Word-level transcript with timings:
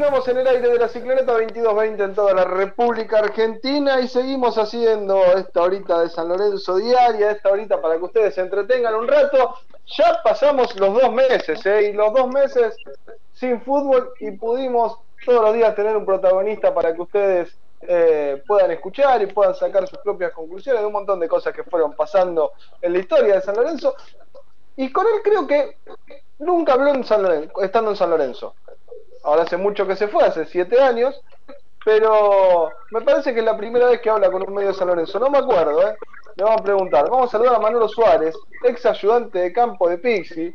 continuamos 0.00 0.28
en 0.28 0.38
el 0.38 0.46
aire 0.46 0.70
de 0.70 0.78
la 0.78 0.88
cicloneta 0.88 1.32
2220 1.32 2.02
en 2.02 2.14
toda 2.14 2.32
la 2.32 2.44
República 2.44 3.18
Argentina 3.18 4.00
y 4.00 4.08
seguimos 4.08 4.56
haciendo 4.56 5.22
esta 5.36 5.60
horita 5.60 6.00
de 6.00 6.08
San 6.08 6.30
Lorenzo 6.30 6.76
diaria, 6.76 7.32
esta 7.32 7.50
horita 7.50 7.82
para 7.82 7.98
que 7.98 8.04
ustedes 8.04 8.34
se 8.34 8.40
entretengan 8.40 8.94
un 8.94 9.06
rato. 9.06 9.56
Ya 9.98 10.22
pasamos 10.24 10.74
los 10.80 10.94
dos 10.94 11.12
meses, 11.12 11.66
¿eh? 11.66 11.90
y 11.90 11.92
los 11.92 12.14
dos 12.14 12.28
meses 12.28 12.74
sin 13.34 13.60
fútbol 13.60 14.14
y 14.20 14.30
pudimos 14.30 14.96
todos 15.26 15.42
los 15.42 15.52
días 15.52 15.74
tener 15.74 15.94
un 15.94 16.06
protagonista 16.06 16.72
para 16.72 16.94
que 16.94 17.02
ustedes 17.02 17.54
eh, 17.82 18.42
puedan 18.46 18.70
escuchar 18.70 19.20
y 19.20 19.26
puedan 19.26 19.54
sacar 19.54 19.86
sus 19.86 19.98
propias 19.98 20.32
conclusiones 20.32 20.80
de 20.80 20.86
un 20.86 20.94
montón 20.94 21.20
de 21.20 21.28
cosas 21.28 21.52
que 21.52 21.64
fueron 21.64 21.92
pasando 21.92 22.52
en 22.80 22.94
la 22.94 23.00
historia 23.00 23.34
de 23.34 23.42
San 23.42 23.54
Lorenzo. 23.54 23.94
Y 24.76 24.90
con 24.90 25.04
él 25.04 25.20
creo 25.22 25.46
que 25.46 25.76
nunca 26.38 26.72
habló 26.72 26.88
en 26.88 27.04
San 27.04 27.22
Lorenzo, 27.22 27.60
estando 27.60 27.90
en 27.90 27.96
San 27.96 28.08
Lorenzo. 28.08 28.54
Ahora 29.22 29.42
hace 29.42 29.56
mucho 29.56 29.86
que 29.86 29.96
se 29.96 30.08
fue, 30.08 30.24
hace 30.24 30.46
siete 30.46 30.80
años, 30.80 31.20
pero 31.84 32.70
me 32.90 33.00
parece 33.02 33.32
que 33.32 33.40
es 33.40 33.44
la 33.44 33.56
primera 33.56 33.88
vez 33.88 34.00
que 34.00 34.10
habla 34.10 34.30
con 34.30 34.42
un 34.42 34.54
medio 34.54 34.68
de 34.68 34.74
San 34.74 34.88
Lorenzo. 34.88 35.18
No 35.18 35.30
me 35.30 35.38
acuerdo, 35.38 35.88
¿eh? 35.88 35.96
Le 36.36 36.44
vamos 36.44 36.60
a 36.60 36.64
preguntar. 36.64 37.10
Vamos 37.10 37.28
a 37.28 37.32
saludar 37.32 37.56
a 37.56 37.58
Manolo 37.58 37.88
Suárez, 37.88 38.34
ex 38.64 38.86
ayudante 38.86 39.38
de 39.38 39.52
campo 39.52 39.88
de 39.88 39.98
Pixi, 39.98 40.54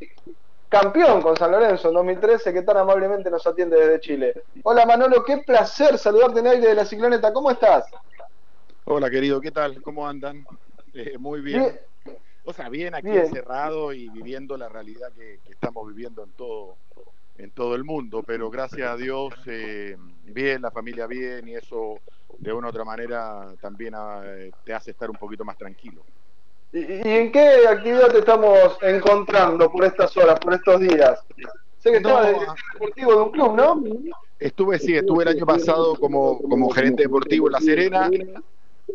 campeón 0.70 1.22
con 1.22 1.36
San 1.38 1.52
Lorenzo 1.52 1.90
en 1.90 1.96
2013, 1.96 2.54
que 2.54 2.62
tan 2.62 2.78
amablemente 2.78 3.30
nos 3.30 3.46
atiende 3.46 3.80
desde 3.80 4.00
Chile. 4.00 4.34
Hola 4.64 4.86
Manolo, 4.86 5.23
qué 5.23 5.38
placer 5.38 5.98
saludarte 5.98 6.40
en 6.40 6.48
aire 6.48 6.68
de 6.68 6.76
la 6.76 6.86
cicloneta. 6.86 7.34
¿Cómo 7.34 7.52
estás? 7.52 7.86
Hola 8.86 9.09
querido, 9.09 9.42
¿qué 9.42 9.52
tal? 9.52 9.82
¿Cómo 9.82 10.08
andan? 10.08 10.45
Eh, 10.94 11.18
muy 11.18 11.42
bien. 11.42 11.80
O 12.45 12.54
sea, 12.54 12.70
bien 12.70 12.94
aquí 12.94 13.09
encerrado 13.09 13.92
y 13.92 14.08
viviendo 14.09 14.56
la 14.56 14.70
realidad 14.70 15.11
que, 15.14 15.39
estamos 15.50 15.88
viviendo 15.88 16.23
en 16.23 16.32
todo, 16.34 16.78
en 17.38 17.52
todo 17.52 17.75
el 17.75 17.83
mundo, 17.83 18.23
pero 18.25 18.50
gracias 18.50 18.89
a 18.89 18.95
Dios, 18.95 19.33
eh, 19.45 19.97
bien, 20.23 20.61
la 20.61 20.72
familia 20.72 21.08
bien 21.08 21.47
y 21.47 21.55
eso 21.55 22.00
de 22.38 22.53
una 22.53 22.67
u 22.67 22.69
otra 22.69 22.83
manera 22.83 23.53
también 23.61 23.94
ah, 23.95 24.22
te 24.64 24.73
hace 24.73 24.92
estar 24.92 25.09
un 25.09 25.17
poquito 25.17 25.44
más 25.44 25.58
tranquilo. 25.58 26.03
¿Y, 26.72 27.08
en 27.08 27.31
qué 27.31 27.67
actividad 27.67 28.11
te 28.11 28.19
estamos 28.19 28.77
encontrando 28.81 29.72
por 29.72 29.86
estas 29.86 30.16
horas, 30.17 30.39
por 30.39 30.53
estos 30.53 30.80
días? 30.81 31.23
Sé 31.80 31.92
que 31.92 31.97
estabas 31.97 32.27
de 32.27 32.45
deportivo 32.73 33.11
de 33.11 33.22
un 33.22 33.31
club, 33.31 33.55
¿no? 33.55 33.83
Estuve, 34.39 34.80
sí, 34.80 34.95
estuve 34.95 35.23
el 35.23 35.30
año 35.30 35.45
pasado 35.45 35.95
como, 35.95 36.42
como 36.42 36.70
gerente 36.70 37.03
deportivo 37.03 37.47
en 37.47 37.53
La 37.53 37.61
Serena 37.61 38.09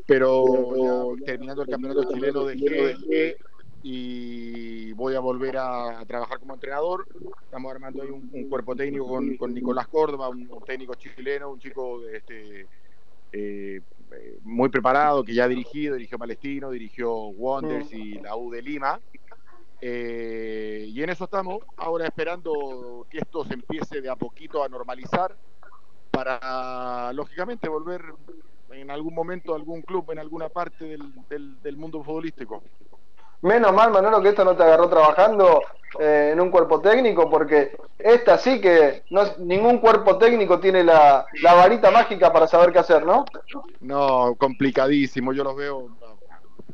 pero 0.06 1.14
terminando 1.24 1.62
el 1.62 1.68
campeonato 1.68 2.12
chileno 2.12 2.44
dejé 2.44 3.36
y 3.82 4.92
voy 4.92 5.14
a 5.14 5.20
volver 5.20 5.56
a, 5.56 6.04
trabajar 6.06 6.38
como 6.38 6.54
entrenador. 6.54 7.06
Estamos 7.42 7.72
armando 7.72 8.02
ahí 8.02 8.10
un, 8.10 8.48
cuerpo 8.48 8.76
técnico 8.76 9.06
con, 9.38 9.54
Nicolás 9.54 9.88
Córdoba, 9.88 10.28
un, 10.28 10.48
técnico 10.66 10.94
chileno, 10.94 11.50
un 11.50 11.58
chico 11.58 12.06
este, 12.08 12.66
eh, 13.32 13.80
muy 14.42 14.68
preparado, 14.68 15.24
que 15.24 15.34
ya 15.34 15.44
ha 15.44 15.48
dirigido, 15.48 15.94
dirigió 15.94 16.18
Palestino, 16.18 16.70
dirigió 16.70 17.12
Wonders 17.12 17.92
y 17.92 18.14
la 18.20 18.36
U 18.36 18.50
de 18.50 18.62
Lima. 18.62 19.00
Eh, 19.80 20.86
y 20.88 21.02
en 21.02 21.08
eso 21.08 21.24
estamos, 21.24 21.60
ahora 21.76 22.06
esperando 22.06 23.06
que 23.08 23.18
esto 23.18 23.44
se 23.44 23.54
empiece 23.54 24.02
de 24.02 24.10
a 24.10 24.16
poquito 24.16 24.62
a 24.62 24.68
normalizar 24.68 25.34
para, 26.10 27.12
lógicamente, 27.14 27.68
volver 27.68 28.02
en 28.72 28.90
algún 28.90 29.14
momento 29.14 29.54
algún 29.54 29.82
club 29.82 30.10
en 30.12 30.18
alguna 30.18 30.48
parte 30.48 30.84
del, 30.84 31.76
mundo 31.76 32.02
futbolístico. 32.02 32.62
Menos 33.42 33.72
mal, 33.72 33.90
Manolo, 33.90 34.22
que 34.22 34.30
esto 34.30 34.44
no 34.44 34.56
te 34.56 34.62
agarró 34.62 34.88
trabajando 34.88 35.62
eh, 35.98 36.30
en 36.32 36.40
un 36.40 36.50
cuerpo 36.50 36.80
técnico, 36.80 37.28
porque 37.30 37.76
esta 37.98 38.36
sí 38.38 38.60
que 38.60 39.04
no, 39.10 39.22
ningún 39.38 39.78
cuerpo 39.78 40.18
técnico 40.18 40.60
tiene 40.60 40.84
la, 40.84 41.26
la, 41.42 41.54
varita 41.54 41.90
mágica 41.90 42.32
para 42.32 42.46
saber 42.46 42.72
qué 42.72 42.78
hacer, 42.80 43.04
¿no? 43.04 43.24
No, 43.80 44.34
complicadísimo. 44.36 45.32
Yo 45.32 45.42
los 45.42 45.56
veo, 45.56 45.88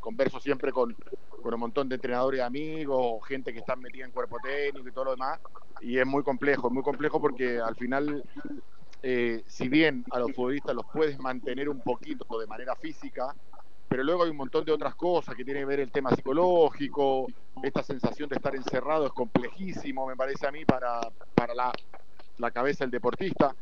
converso 0.01 0.41
siempre 0.41 0.73
con, 0.73 0.97
con 1.43 1.55
un 1.55 1.61
montón 1.61 1.89
de 1.89 1.95
entrenadores 1.95 2.41
amigos, 2.41 3.25
gente 3.27 3.53
que 3.53 3.61
está 3.61 3.77
metida 3.77 4.05
en 4.05 4.11
cuerpo 4.11 4.39
técnico 4.43 4.89
y 4.89 4.93
todo 4.93 5.05
lo 5.07 5.11
demás, 5.13 5.39
y 5.81 5.99
es 5.99 6.07
muy 6.07 6.23
complejo, 6.23 6.67
es 6.69 6.73
muy 6.73 6.83
complejo 6.83 7.21
porque 7.21 7.61
al 7.61 7.77
final 7.77 8.25
eh, 9.03 9.45
si 9.47 9.69
bien 9.69 10.05
a 10.11 10.19
los 10.19 10.33
futbolistas 10.33 10.75
los 10.75 10.85
puedes 10.93 11.19
mantener 11.21 11.69
un 11.69 11.81
poquito 11.81 12.39
de 12.41 12.47
manera 12.49 12.75
física, 12.75 13.35
pero 13.89 14.03
luego 14.03 14.25
hay 14.25 14.31
un 14.31 14.37
montón 14.37 14.65
de 14.65 14.73
otras 14.73 14.95
cosas 14.95 15.35
que 15.35 15.45
tienen 15.45 15.63
que 15.63 15.67
ver 15.67 15.81
el 15.81 15.91
tema 15.91 16.11
psicológico, 16.11 17.27
esta 17.63 17.83
sensación 17.83 18.29
de 18.29 18.37
estar 18.37 18.55
encerrado 18.55 19.07
es 19.07 19.13
complejísimo, 19.13 20.07
me 20.07 20.17
parece 20.17 20.47
a 20.47 20.53
mí, 20.53 20.65
para, 20.65 21.01
para 21.35 21.55
la, 21.55 21.73
la 22.39 22.51
cabeza 22.51 22.85
del 22.85 22.91
deportista. 22.91 23.55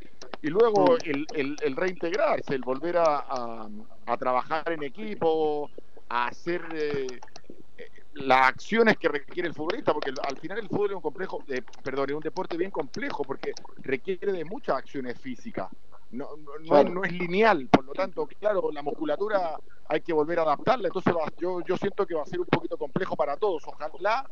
Y 0.43 0.49
luego 0.49 0.97
el, 1.05 1.27
el, 1.63 1.77
reintegrarse, 1.77 2.55
el 2.55 2.63
volver 2.63 2.99
a, 2.99 3.67
a, 4.07 4.17
trabajar 4.17 4.73
en 4.73 4.83
equipo, 4.83 5.71
a 6.09 6.27
hacer... 6.27 6.63
Eh, 6.73 7.21
las 8.15 8.47
acciones 8.47 8.97
que 8.97 9.09
requiere 9.09 9.49
el 9.49 9.55
futbolista, 9.55 9.93
porque 9.93 10.13
al 10.23 10.37
final 10.39 10.59
el 10.59 10.69
fútbol 10.69 10.91
es 10.91 10.97
un 10.97 11.03
complejo, 11.03 11.43
eh, 11.49 11.63
perdón, 11.83 12.11
es 12.11 12.17
un 12.17 12.23
deporte 12.23 12.57
bien 12.57 12.71
complejo 12.71 13.25
porque 13.25 13.53
requiere 13.79 14.33
de 14.33 14.45
muchas 14.45 14.77
acciones 14.77 15.19
físicas. 15.19 15.69
No, 16.15 16.85
no, 16.85 17.05
es 17.05 17.13
lineal, 17.13 17.69
por 17.69 17.85
lo 17.85 17.93
tanto, 17.93 18.27
claro, 18.39 18.71
la 18.73 18.83
musculatura 18.83 19.59
hay 19.89 20.01
que 20.01 20.13
volver 20.13 20.39
a 20.39 20.43
adaptarla, 20.43 20.89
entonces 20.89 21.13
yo, 21.39 21.61
yo 21.63 21.77
siento 21.77 22.07
que 22.07 22.15
va 22.15 22.23
a 22.23 22.27
ser 22.27 22.41
un 22.41 22.47
poquito 22.47 22.77
complejo 22.77 23.17
para 23.17 23.37
todos. 23.37 23.63
Ojalá 23.67 24.25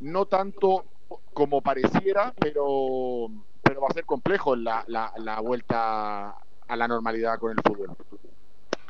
no 0.00 0.26
tanto 0.26 0.84
como 1.32 1.60
pareciera, 1.60 2.34
pero, 2.38 3.28
pero 3.62 3.80
va 3.80 3.88
a 3.88 3.94
ser 3.94 4.04
complejo 4.04 4.56
la, 4.56 4.84
la, 4.88 5.12
la 5.18 5.40
vuelta 5.40 6.34
a 6.66 6.76
la 6.76 6.88
normalidad 6.88 7.38
con 7.38 7.52
el 7.52 7.58
fútbol. 7.62 7.96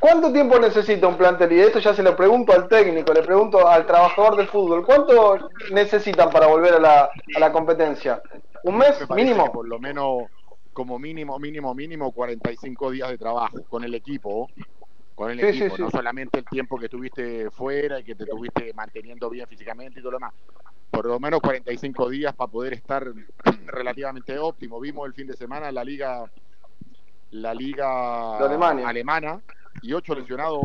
¿Cuánto 0.00 0.32
tiempo 0.32 0.59
necesita 0.59 1.06
un 1.06 1.16
plantel? 1.16 1.53
Y 1.53 1.60
esto 1.60 1.78
ya 1.78 1.94
se 1.94 2.03
lo 2.03 2.16
pregunto 2.16 2.53
al 2.53 2.66
técnico, 2.69 3.12
le 3.12 3.22
pregunto 3.22 3.69
al 3.69 3.87
trabajador 3.87 4.37
del 4.37 4.48
fútbol. 4.48 4.84
¿Cuánto 4.84 5.48
necesitan 5.71 6.28
para 6.28 6.48
volver 6.48 6.75
a 6.75 6.81
la, 6.81 7.10
a 7.37 7.38
la 7.38 7.53
competencia? 7.53 8.21
¿Un 8.65 8.78
mes 8.78 9.09
mínimo? 9.10 9.53
Por 9.53 9.69
lo 9.69 9.78
menos, 9.78 10.25
como 10.72 10.99
mínimo, 10.99 11.38
mínimo, 11.38 11.75
mínimo, 11.75 12.12
45 12.12 12.91
días 12.91 13.10
de 13.10 13.19
trabajo 13.19 13.62
con 13.69 13.84
el 13.84 13.94
equipo. 13.94 14.49
Con 15.15 15.31
el 15.31 15.41
equipo, 15.41 15.77
no 15.78 15.91
solamente 15.91 16.38
el 16.38 16.44
tiempo 16.47 16.78
que 16.78 16.87
estuviste 16.87 17.50
fuera 17.50 18.00
y 18.00 18.05
que 18.05 18.15
te 18.15 18.25
estuviste 18.25 18.72
manteniendo 18.72 19.28
bien 19.28 19.47
físicamente 19.47 20.00
y 20.00 20.03
todo 20.03 20.12
lo 20.12 20.19
demás. 20.19 20.34
Por 20.91 21.06
lo 21.06 21.21
menos 21.21 21.41
45 21.41 22.09
días 22.10 22.34
para 22.34 22.50
poder 22.50 22.72
estar 22.75 23.06
relativamente 23.66 24.38
óptimo. 24.38 24.81
Vimos 24.81 25.06
el 25.06 25.15
fin 25.15 25.27
de 25.27 25.37
semana 25.37 25.71
la 25.71 25.84
liga 25.84 26.31
la 27.31 27.54
liga 27.54 28.39
alemana 28.39 29.41
y 29.81 29.93
ocho 29.93 30.15
lesionados 30.15 30.60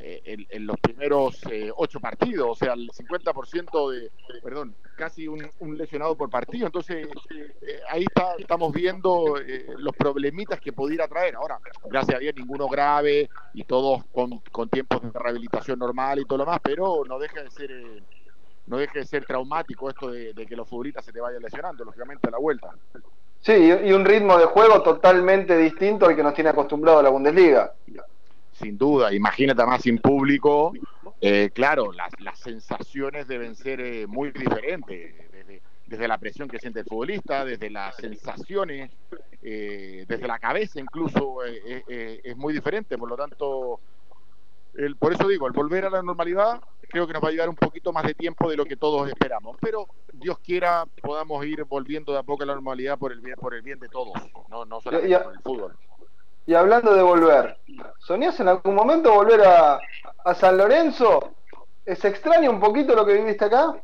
eh, 0.00 0.46
en, 0.50 0.66
los 0.66 0.78
primeros 0.78 1.40
eh, 1.50 1.72
ocho 1.74 2.00
partidos, 2.00 2.48
o 2.50 2.54
sea, 2.54 2.74
el 2.74 2.88
50% 2.90 3.90
de, 3.90 4.10
perdón, 4.42 4.74
casi 4.96 5.26
un, 5.26 5.50
lesionado 5.76 6.16
por 6.16 6.28
partido. 6.28 6.66
Entonces, 6.66 7.08
eh, 7.30 7.80
ahí 7.88 8.04
está, 8.04 8.34
estamos 8.38 8.72
viendo 8.72 9.36
los 9.78 9.96
problemitas 9.96 10.60
que 10.60 10.72
pudiera 10.72 11.08
traer. 11.08 11.36
Ahora, 11.36 11.58
gracias 11.84 12.16
a 12.16 12.18
Dios, 12.18 12.34
ninguno 12.36 12.68
grave 12.68 13.28
y 13.54 13.64
todos 13.64 14.04
con, 14.12 14.38
con 14.52 14.68
tiempos 14.68 15.02
de 15.02 15.18
rehabilitación 15.18 15.78
normal 15.78 16.18
y 16.20 16.24
todo 16.24 16.38
lo 16.38 16.46
más, 16.46 16.60
pero 16.62 17.04
no 17.06 17.18
deja 17.18 17.42
de 17.42 17.50
ser 17.50 18.02
no 18.66 18.76
deja 18.76 18.98
de 18.98 19.06
ser 19.06 19.24
traumático 19.24 19.88
esto 19.88 20.10
de, 20.10 20.34
de 20.34 20.46
que 20.46 20.54
los 20.54 20.68
futbolistas 20.68 21.02
se 21.02 21.10
te 21.10 21.20
vayan 21.20 21.40
lesionando, 21.40 21.84
lógicamente, 21.84 22.28
a 22.28 22.32
la 22.32 22.38
vuelta. 22.38 22.70
Sí, 23.40 23.52
y 23.52 23.92
un 23.92 24.04
ritmo 24.04 24.36
de 24.36 24.46
juego 24.46 24.82
totalmente 24.82 25.56
distinto 25.56 26.06
al 26.06 26.16
que 26.16 26.22
nos 26.22 26.34
tiene 26.34 26.50
acostumbrado 26.50 27.02
la 27.02 27.08
Bundesliga. 27.08 27.72
Sin 28.52 28.76
duda, 28.76 29.14
imagínate 29.14 29.64
más 29.64 29.82
sin 29.82 29.98
público, 29.98 30.72
eh, 31.20 31.50
claro, 31.52 31.92
las, 31.92 32.12
las, 32.20 32.38
sensaciones 32.38 33.26
deben 33.26 33.56
ser 33.56 33.80
eh, 33.80 34.06
muy 34.06 34.30
diferentes, 34.30 35.14
desde, 35.86 36.06
la 36.08 36.18
presión 36.18 36.48
que 36.48 36.58
siente 36.58 36.80
el 36.80 36.86
futbolista, 36.86 37.44
desde 37.44 37.70
las 37.70 37.96
sensaciones, 37.96 38.90
eh, 39.42 40.04
desde 40.06 40.26
la 40.28 40.38
cabeza 40.38 40.80
incluso, 40.80 41.38
es 41.44 42.36
muy 42.36 42.52
diferente, 42.52 42.98
por 42.98 43.08
lo 43.08 43.16
tanto, 43.16 43.80
el, 44.74 44.96
por 44.96 45.12
eso 45.12 45.26
digo, 45.28 45.46
el 45.46 45.52
volver 45.52 45.84
a 45.84 45.90
la 45.90 46.02
normalidad 46.02 46.60
creo 46.88 47.06
que 47.06 47.12
nos 47.12 47.22
va 47.22 47.28
a 47.28 47.32
llevar 47.32 47.48
un 47.48 47.56
poquito 47.56 47.92
más 47.92 48.04
de 48.04 48.14
tiempo 48.14 48.48
de 48.48 48.56
lo 48.56 48.64
que 48.64 48.76
todos 48.76 49.08
esperamos. 49.08 49.56
Pero 49.60 49.86
Dios 50.12 50.38
quiera 50.38 50.84
podamos 51.02 51.44
ir 51.44 51.64
volviendo 51.64 52.12
de 52.12 52.18
a 52.18 52.22
poco 52.22 52.42
a 52.42 52.46
la 52.46 52.54
normalidad 52.54 52.98
por 52.98 53.12
el 53.12 53.20
bien, 53.20 53.36
por 53.36 53.54
el 53.54 53.62
bien 53.62 53.78
de 53.78 53.88
todos, 53.88 54.14
no, 54.48 54.64
no 54.64 54.80
solamente 54.80 55.18
por 55.18 55.32
el 55.32 55.40
fútbol. 55.40 55.76
Y 56.46 56.54
hablando 56.54 56.94
de 56.94 57.02
volver, 57.02 57.58
¿soñás 57.98 58.40
en 58.40 58.48
algún 58.48 58.74
momento 58.74 59.12
volver 59.12 59.42
a, 59.42 59.78
a 60.24 60.34
San 60.34 60.56
Lorenzo? 60.56 61.34
¿Se 61.84 62.08
extraña 62.08 62.48
un 62.48 62.60
poquito 62.60 62.94
lo 62.94 63.04
que 63.04 63.14
viviste 63.14 63.44
acá? 63.44 63.82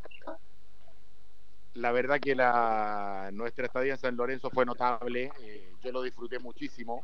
La 1.75 1.93
verdad 1.93 2.21
que 2.21 2.35
la, 2.35 3.31
nuestra 3.33 3.67
estadía 3.67 3.93
en 3.93 3.99
San 3.99 4.17
Lorenzo 4.17 4.49
fue 4.49 4.65
notable, 4.65 5.31
eh, 5.41 5.75
yo 5.83 5.93
lo 5.93 6.03
disfruté 6.03 6.39
muchísimo 6.39 7.03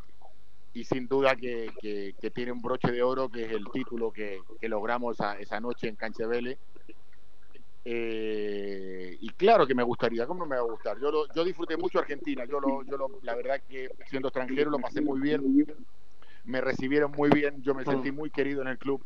y 0.72 0.84
sin 0.84 1.08
duda 1.08 1.34
que, 1.34 1.70
que, 1.80 2.30
tiene 2.30 2.52
un 2.52 2.62
broche 2.62 2.92
de 2.92 3.02
oro 3.02 3.28
que 3.28 3.44
es 3.44 3.52
el 3.52 3.64
título 3.72 4.12
que, 4.12 4.40
logramos 4.62 5.16
esa, 5.16 5.38
esa 5.38 5.60
noche 5.60 5.88
en 5.88 5.96
Canchevele 5.96 6.58
Eh, 7.84 9.16
y 9.20 9.28
claro 9.30 9.66
que 9.66 9.74
me 9.74 9.82
gustaría, 9.82 10.26
¿cómo 10.26 10.40
no 10.40 10.46
me 10.46 10.56
va 10.56 10.62
a 10.62 10.70
gustar? 10.70 10.98
Yo, 11.00 11.26
yo 11.34 11.44
disfruté 11.44 11.76
mucho 11.76 11.98
Argentina, 11.98 12.44
yo, 12.44 12.60
lo, 12.60 12.84
yo 12.84 12.96
lo, 12.96 13.08
la 13.22 13.34
verdad 13.34 13.60
que 13.68 13.90
siendo 14.06 14.28
extranjero 14.28 14.70
lo 14.70 14.78
pasé 14.78 15.00
muy 15.00 15.18
bien, 15.18 15.66
me 16.44 16.60
recibieron 16.60 17.10
muy 17.12 17.30
bien, 17.30 17.62
yo 17.62 17.74
me 17.74 17.84
sentí 17.84 18.12
muy 18.12 18.30
querido 18.30 18.62
en 18.62 18.68
el 18.68 18.78
club 18.78 19.02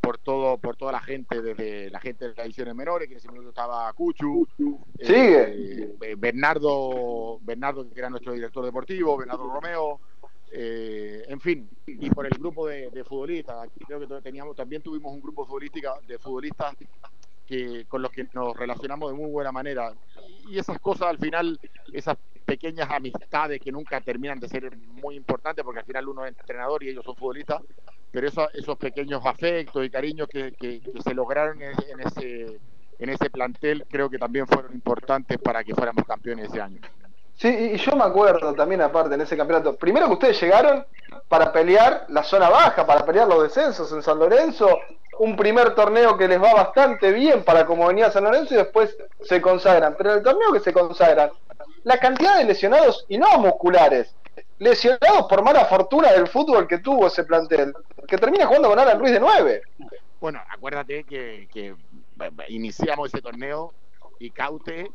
por 0.00 0.18
todo 0.18 0.58
por 0.58 0.76
toda 0.76 0.92
la 0.92 1.00
gente, 1.00 1.40
desde 1.40 1.90
la 1.90 1.98
gente 1.98 2.28
de 2.28 2.34
las 2.34 2.46
ediciones 2.46 2.74
menores, 2.74 3.08
que 3.08 3.14
en 3.14 3.18
ese 3.18 3.28
momento 3.28 3.48
estaba 3.48 3.92
Cuchu, 3.94 4.46
Sigue. 5.00 5.94
Eh, 6.00 6.14
Bernardo, 6.16 7.38
Bernardo, 7.40 7.88
que 7.90 7.98
era 7.98 8.10
nuestro 8.10 8.32
director 8.32 8.64
deportivo, 8.64 9.16
Bernardo 9.16 9.48
Romeo, 9.50 10.00
eh, 10.56 11.24
en 11.26 11.40
fin, 11.40 11.68
y 11.84 12.08
por 12.10 12.26
el 12.26 12.32
grupo 12.38 12.68
de, 12.68 13.02
futbolistas. 13.02 13.68
Creo 13.86 13.98
que 13.98 14.06
teníamos, 14.22 14.54
también 14.54 14.82
tuvimos 14.82 15.12
un 15.12 15.20
grupo 15.20 15.44
futbolística, 15.44 15.94
de 16.06 16.16
futbolistas 16.16 16.76
que, 17.44 17.86
con 17.88 18.00
los 18.00 18.12
que 18.12 18.28
nos 18.32 18.56
relacionamos 18.56 19.10
de 19.10 19.18
muy 19.18 19.30
buena 19.32 19.50
manera. 19.50 19.92
Y 20.48 20.56
esas 20.56 20.78
cosas 20.78 21.08
al 21.08 21.18
final, 21.18 21.58
esas 21.92 22.16
pequeñas 22.44 22.88
amistades 22.88 23.60
que 23.60 23.72
nunca 23.72 24.00
terminan 24.00 24.38
de 24.38 24.48
ser 24.48 24.76
muy 24.76 25.16
importantes, 25.16 25.64
porque 25.64 25.80
al 25.80 25.86
final 25.86 26.08
uno 26.08 26.24
es 26.24 26.38
entrenador 26.38 26.84
y 26.84 26.90
ellos 26.90 27.04
son 27.04 27.16
futbolistas, 27.16 27.60
pero 28.12 28.28
eso, 28.28 28.48
esos 28.52 28.78
pequeños 28.78 29.26
afectos 29.26 29.84
y 29.84 29.90
cariños 29.90 30.28
que, 30.28 30.54
se 31.02 31.14
lograron 31.14 31.60
en, 31.62 32.00
ese, 32.00 32.60
en 33.00 33.08
ese 33.08 33.28
plantel 33.28 33.84
creo 33.90 34.08
que 34.08 34.18
también 34.18 34.46
fueron 34.46 34.72
importantes 34.72 35.36
para 35.38 35.64
que 35.64 35.74
fuéramos 35.74 36.04
campeones 36.04 36.48
ese 36.48 36.60
año. 36.60 36.80
Sí, 37.36 37.48
y 37.48 37.76
yo 37.76 37.96
me 37.96 38.04
acuerdo 38.04 38.54
también 38.54 38.80
aparte 38.80 39.14
en 39.14 39.20
ese 39.20 39.36
campeonato, 39.36 39.76
primero 39.76 40.06
que 40.06 40.12
ustedes 40.12 40.40
llegaron 40.40 40.84
para 41.28 41.52
pelear 41.52 42.06
la 42.08 42.22
zona 42.22 42.48
baja, 42.48 42.86
para 42.86 43.04
pelear 43.04 43.28
los 43.28 43.42
descensos 43.42 43.90
en 43.92 44.02
San 44.02 44.18
Lorenzo, 44.18 44.80
un 45.18 45.36
primer 45.36 45.74
torneo 45.74 46.16
que 46.16 46.28
les 46.28 46.42
va 46.42 46.54
bastante 46.54 47.12
bien 47.12 47.44
para 47.44 47.66
como 47.66 47.86
venía 47.86 48.10
San 48.10 48.24
Lorenzo 48.24 48.54
y 48.54 48.58
después 48.58 48.96
se 49.22 49.40
consagran, 49.40 49.94
pero 49.96 50.12
en 50.12 50.18
el 50.18 50.24
torneo 50.24 50.52
que 50.52 50.60
se 50.60 50.72
consagran, 50.72 51.30
la 51.82 51.98
cantidad 51.98 52.38
de 52.38 52.44
lesionados 52.44 53.04
y 53.08 53.18
no 53.18 53.38
musculares, 53.38 54.14
lesionados 54.58 55.26
por 55.28 55.42
mala 55.42 55.64
fortuna 55.66 56.12
del 56.12 56.28
fútbol 56.28 56.66
que 56.66 56.78
tuvo 56.78 57.06
ese 57.06 57.24
plantel, 57.24 57.74
que 58.08 58.18
termina 58.18 58.46
jugando 58.46 58.70
con 58.70 58.78
Alan 58.78 58.98
Ruiz 58.98 59.12
de 59.12 59.20
9. 59.20 59.62
Bueno, 60.20 60.40
acuérdate 60.48 61.04
que, 61.04 61.48
que 61.52 61.74
iniciamos 62.48 63.12
ese 63.12 63.20
torneo 63.20 63.74
y 64.18 64.30
Caute 64.30 64.90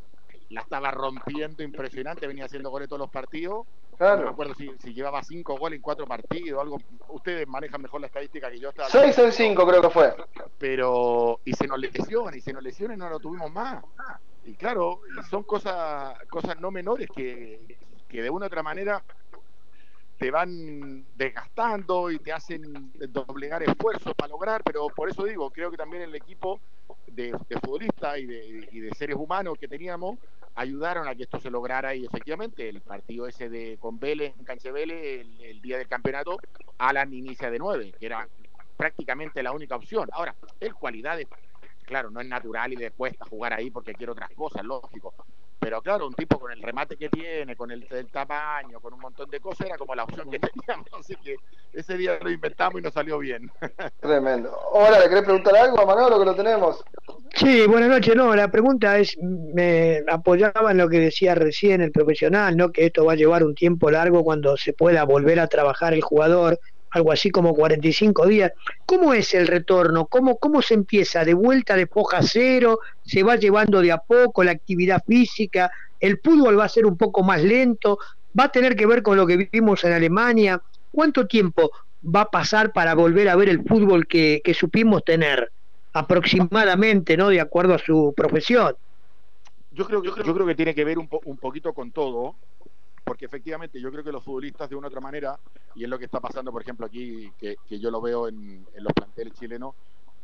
la 0.49 0.61
estaba 0.61 0.91
rompiendo 0.91 1.63
impresionante, 1.63 2.27
venía 2.27 2.45
haciendo 2.45 2.69
goles 2.69 2.89
todos 2.89 3.01
los 3.01 3.09
partidos. 3.09 3.67
Claro. 3.97 4.17
No 4.17 4.25
me 4.25 4.31
acuerdo 4.31 4.55
si, 4.55 4.71
si, 4.79 4.93
llevaba 4.93 5.21
cinco 5.23 5.57
goles 5.57 5.77
en 5.77 5.81
cuatro 5.81 6.07
partidos, 6.07 6.61
algo. 6.61 6.77
Ustedes 7.09 7.47
manejan 7.47 7.81
mejor 7.81 8.01
la 8.01 8.07
estadística 8.07 8.49
que 8.49 8.59
yo. 8.59 8.69
Estaba 8.69 8.89
Seis 8.89 9.17
en 9.19 9.31
cinco 9.31 9.67
creo 9.67 9.81
que 9.81 9.89
fue. 9.89 10.15
Pero, 10.57 11.41
y 11.45 11.53
se 11.53 11.67
nos 11.67 11.79
lesiona, 11.79 12.35
y 12.35 12.41
se 12.41 12.53
nos 12.53 12.63
lesiona 12.63 12.93
y 12.93 12.97
no 12.97 13.09
lo 13.09 13.19
tuvimos 13.19 13.51
más. 13.51 13.83
Y 14.45 14.53
claro, 14.53 15.01
son 15.29 15.43
cosas, 15.43 16.17
cosas 16.29 16.59
no 16.59 16.71
menores 16.71 17.09
que, 17.13 17.77
que 18.07 18.21
de 18.21 18.29
una 18.29 18.45
u 18.45 18.47
otra 18.47 18.63
manera 18.63 19.03
te 20.19 20.31
van 20.31 21.05
desgastando 21.15 22.11
y 22.11 22.19
te 22.19 22.33
hacen 22.33 22.91
doblegar 23.09 23.63
esfuerzos 23.63 24.13
para 24.15 24.29
lograr, 24.29 24.61
pero 24.63 24.87
por 24.89 25.09
eso 25.09 25.23
digo, 25.23 25.49
creo 25.49 25.71
que 25.71 25.77
también 25.77 26.03
el 26.03 26.13
equipo 26.13 26.59
de, 27.07 27.31
de 27.47 27.59
futbolistas 27.61 28.19
y 28.19 28.25
de, 28.25 28.69
y 28.69 28.79
de, 28.81 28.93
seres 28.95 29.15
humanos 29.15 29.57
que 29.57 29.69
teníamos 29.69 30.19
ayudaron 30.59 31.07
a 31.07 31.15
que 31.15 31.23
esto 31.23 31.39
se 31.39 31.49
lograra 31.49 31.95
y 31.95 32.03
efectivamente 32.03 32.67
el 32.67 32.81
partido 32.81 33.27
ese 33.27 33.47
de 33.47 33.77
con 33.79 33.97
Vélez, 33.97 34.33
en 34.37 34.43
Canche 34.43 34.73
Vélez, 34.73 35.25
el, 35.39 35.61
día 35.61 35.77
del 35.77 35.87
campeonato, 35.87 36.37
Alan 36.77 37.13
inicia 37.13 37.49
de 37.49 37.59
nueve, 37.59 37.93
que 37.97 38.05
era 38.05 38.27
prácticamente 38.75 39.41
la 39.41 39.53
única 39.53 39.77
opción. 39.77 40.09
Ahora, 40.11 40.35
el 40.59 40.73
cualidades, 40.73 41.29
claro, 41.85 42.11
no 42.11 42.19
es 42.19 42.27
natural 42.27 42.73
y 42.73 42.75
le 42.75 42.91
cuesta 42.91 43.25
jugar 43.25 43.53
ahí 43.53 43.71
porque 43.71 43.95
quiere 43.95 44.11
otras 44.11 44.31
cosas, 44.31 44.65
lógico. 44.65 45.13
Pero 45.59 45.81
claro, 45.81 46.07
un 46.07 46.13
tipo 46.13 46.39
con 46.39 46.51
el 46.51 46.61
remate 46.61 46.95
que 46.95 47.09
tiene, 47.09 47.55
con 47.55 47.69
el, 47.71 47.85
el, 47.89 48.07
tamaño, 48.07 48.79
con 48.79 48.93
un 48.93 49.01
montón 49.01 49.29
de 49.29 49.39
cosas, 49.39 49.67
era 49.67 49.77
como 49.77 49.93
la 49.93 50.03
opción 50.03 50.31
que 50.31 50.39
teníamos. 50.39 50.87
Así 50.97 51.15
que 51.17 51.35
ese 51.73 51.97
día 51.97 52.17
lo 52.21 52.31
inventamos 52.31 52.79
y 52.79 52.83
nos 52.83 52.93
salió 52.93 53.19
bien. 53.19 53.51
Tremendo. 53.99 54.57
Hola, 54.71 54.99
¿le 54.99 55.09
querés 55.09 55.23
preguntar 55.23 55.55
algo 55.57 55.81
a 55.81 55.85
Manolo 55.85 56.19
que 56.19 56.25
lo 56.25 56.35
tenemos? 56.35 56.83
Sí, 57.35 57.67
buenas 57.67 57.89
noches. 57.89 58.15
No, 58.15 58.35
la 58.35 58.49
pregunta 58.49 58.97
es, 58.97 59.17
me 59.21 60.01
apoyaba 60.09 60.71
en 60.71 60.77
lo 60.77 60.89
que 60.89 60.99
decía 60.99 61.35
recién 61.35 61.81
el 61.81 61.91
profesional, 61.91 62.55
¿no? 62.55 62.71
Que 62.71 62.85
esto 62.85 63.05
va 63.05 63.13
a 63.13 63.17
llevar 63.17 63.43
un 63.43 63.53
tiempo 63.53 63.91
largo 63.91 64.23
cuando 64.23 64.55
se 64.57 64.73
pueda 64.73 65.03
volver 65.03 65.39
a 65.39 65.47
trabajar 65.47 65.93
el 65.93 66.01
jugador 66.01 66.59
algo 66.91 67.11
así 67.11 67.29
como 67.29 67.53
45 67.53 68.27
días. 68.27 68.51
¿Cómo 68.85 69.13
es 69.13 69.33
el 69.33 69.47
retorno? 69.47 70.05
¿Cómo, 70.07 70.37
¿Cómo 70.37 70.61
se 70.61 70.73
empieza? 70.73 71.23
¿De 71.23 71.33
vuelta 71.33 71.75
de 71.75 71.87
foja 71.87 72.21
cero? 72.21 72.79
¿Se 73.03 73.23
va 73.23 73.35
llevando 73.35 73.81
de 73.81 73.91
a 73.91 73.97
poco 73.97 74.43
la 74.43 74.51
actividad 74.51 75.03
física? 75.05 75.71
¿El 75.99 76.19
fútbol 76.23 76.59
va 76.59 76.65
a 76.65 76.69
ser 76.69 76.85
un 76.85 76.97
poco 76.97 77.23
más 77.23 77.43
lento? 77.43 77.99
¿Va 78.37 78.45
a 78.45 78.51
tener 78.51 78.75
que 78.75 78.85
ver 78.85 79.03
con 79.03 79.17
lo 79.17 79.27
que 79.27 79.37
vivimos 79.37 79.83
en 79.83 79.93
Alemania? 79.93 80.61
¿Cuánto 80.91 81.27
tiempo 81.27 81.71
va 82.03 82.21
a 82.21 82.29
pasar 82.29 82.71
para 82.71 82.95
volver 82.95 83.29
a 83.29 83.35
ver 83.35 83.49
el 83.49 83.63
fútbol 83.63 84.07
que, 84.07 84.41
que 84.43 84.53
supimos 84.53 85.03
tener? 85.03 85.51
Aproximadamente, 85.93 87.17
¿no? 87.17 87.29
De 87.29 87.41
acuerdo 87.41 87.73
a 87.73 87.79
su 87.79 88.13
profesión. 88.15 88.75
Yo 89.71 89.85
creo, 89.85 90.03
yo 90.03 90.13
creo, 90.13 90.25
yo 90.25 90.33
creo 90.33 90.45
que 90.47 90.55
tiene 90.55 90.75
que 90.75 90.83
ver 90.83 90.97
un, 90.97 91.07
po 91.07 91.21
un 91.25 91.37
poquito 91.37 91.73
con 91.73 91.91
todo, 91.91 92.35
porque 93.09 93.25
efectivamente 93.25 93.81
yo 93.81 93.91
creo 93.91 94.03
que 94.03 94.11
los 94.11 94.23
futbolistas 94.23 94.69
de 94.69 94.75
una 94.75 94.87
otra 94.87 95.01
manera, 95.01 95.35
y 95.73 95.83
es 95.83 95.89
lo 95.89 95.97
que 95.97 96.05
está 96.05 96.19
pasando, 96.19 96.51
por 96.51 96.61
ejemplo, 96.61 96.85
aquí, 96.85 97.33
que, 97.39 97.55
que 97.67 97.79
yo 97.79 97.89
lo 97.89 97.99
veo 97.99 98.27
en, 98.27 98.67
los 98.75 98.93
planteles 98.93 99.33
chilenos, 99.33 99.73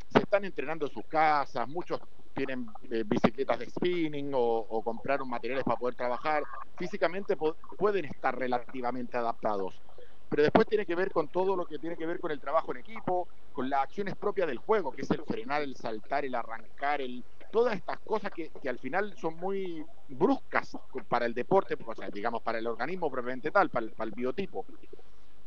se 0.07 0.19
están 0.19 0.45
entrenando 0.45 0.85
en 0.85 0.91
sus 0.91 1.03
casas, 1.07 1.67
muchos 1.67 1.99
tienen 2.35 2.67
eh, 2.91 3.03
bicicletas 3.03 3.57
de 3.57 3.71
spinning 3.71 4.29
o, 4.35 4.83
compraron 4.83 5.27
materiales 5.27 5.63
para 5.63 5.79
poder 5.79 5.95
trabajar, 5.95 6.43
físicamente 6.77 7.35
pueden 7.75 8.05
estar 8.05 8.37
relativamente 8.37 9.17
adaptados. 9.17 9.81
Pero 10.29 10.43
después 10.43 10.67
tiene 10.67 10.85
que 10.85 10.93
ver 10.93 11.11
con 11.11 11.29
todo 11.29 11.55
lo 11.55 11.65
que 11.65 11.79
tiene 11.79 11.97
que 11.97 12.05
ver 12.05 12.19
con 12.19 12.29
el 12.29 12.39
trabajo 12.39 12.71
en 12.71 12.81
equipo, 12.81 13.27
con 13.51 13.67
las 13.67 13.81
acciones 13.81 14.15
propias 14.15 14.47
del 14.47 14.59
juego, 14.59 14.91
que 14.91 15.01
es 15.01 15.09
el 15.09 15.23
frenar, 15.23 15.63
el 15.63 15.75
saltar, 15.75 16.23
el 16.23 16.35
arrancar, 16.35 17.01
el, 17.01 17.23
todas 17.55 17.73
estas 17.73 17.99
cosas 17.99 18.33
que, 18.33 18.49
que, 18.61 18.67
al 18.67 18.79
final 18.79 19.15
son 19.17 19.37
muy 19.37 19.85
bruscas 20.09 20.77
para 21.07 21.25
el 21.25 21.33
deporte, 21.33 21.77
o 21.85 21.95
sea, 21.95 22.09
digamos, 22.09 22.41
para 22.41 22.59
el 22.59 22.67
organismo 22.67 23.09
propiamente 23.09 23.49
tal, 23.49 23.69
para 23.69 23.85
el, 23.85 23.93
para 23.93 24.09
el 24.09 24.13
biotipo. 24.13 24.65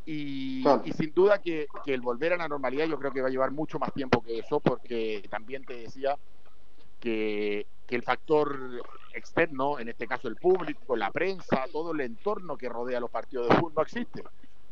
Y, 0.07 0.63
claro. 0.63 0.81
y, 0.85 0.91
sin 0.93 1.13
duda 1.13 1.39
que, 1.39 1.67
que, 1.85 1.93
el 1.93 2.01
volver 2.01 2.33
a 2.33 2.37
la 2.37 2.47
normalidad 2.47 2.87
yo 2.87 2.97
creo 2.97 3.11
que 3.11 3.21
va 3.21 3.27
a 3.27 3.29
llevar 3.29 3.51
mucho 3.51 3.77
más 3.77 3.93
tiempo 3.93 4.23
que 4.23 4.39
eso, 4.39 4.59
porque 4.59 5.23
también 5.29 5.63
te 5.65 5.75
decía 5.75 6.17
que, 6.99 7.67
que 7.85 7.95
el 7.95 8.01
factor 8.01 8.81
externo, 9.13 9.77
en 9.77 9.89
este 9.89 10.07
caso 10.07 10.27
el 10.27 10.35
público, 10.35 10.95
la 10.95 11.11
prensa, 11.11 11.65
todo 11.71 11.91
el 11.91 12.01
entorno 12.01 12.57
que 12.57 12.69
rodea 12.69 12.99
los 12.99 13.11
partidos 13.11 13.49
de 13.49 13.55
fútbol 13.55 13.73
no 13.75 13.83
existe. 13.83 14.23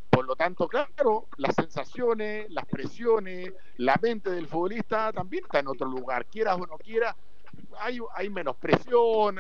Por 0.10 0.26
lo 0.26 0.36
tanto, 0.36 0.68
claro, 0.68 1.28
las 1.38 1.54
sensaciones, 1.54 2.50
las 2.50 2.66
presiones, 2.66 3.54
la 3.78 4.00
mente 4.02 4.32
del 4.32 4.48
futbolista 4.48 5.14
también 5.14 5.44
está 5.44 5.60
en 5.60 5.68
otro 5.68 5.88
lugar, 5.88 6.26
quieras 6.26 6.58
o 6.60 6.66
no 6.66 6.80
quiera, 6.80 7.16
hay, 7.80 8.00
hay 8.16 8.30
menos 8.30 8.56
presión, 8.58 9.38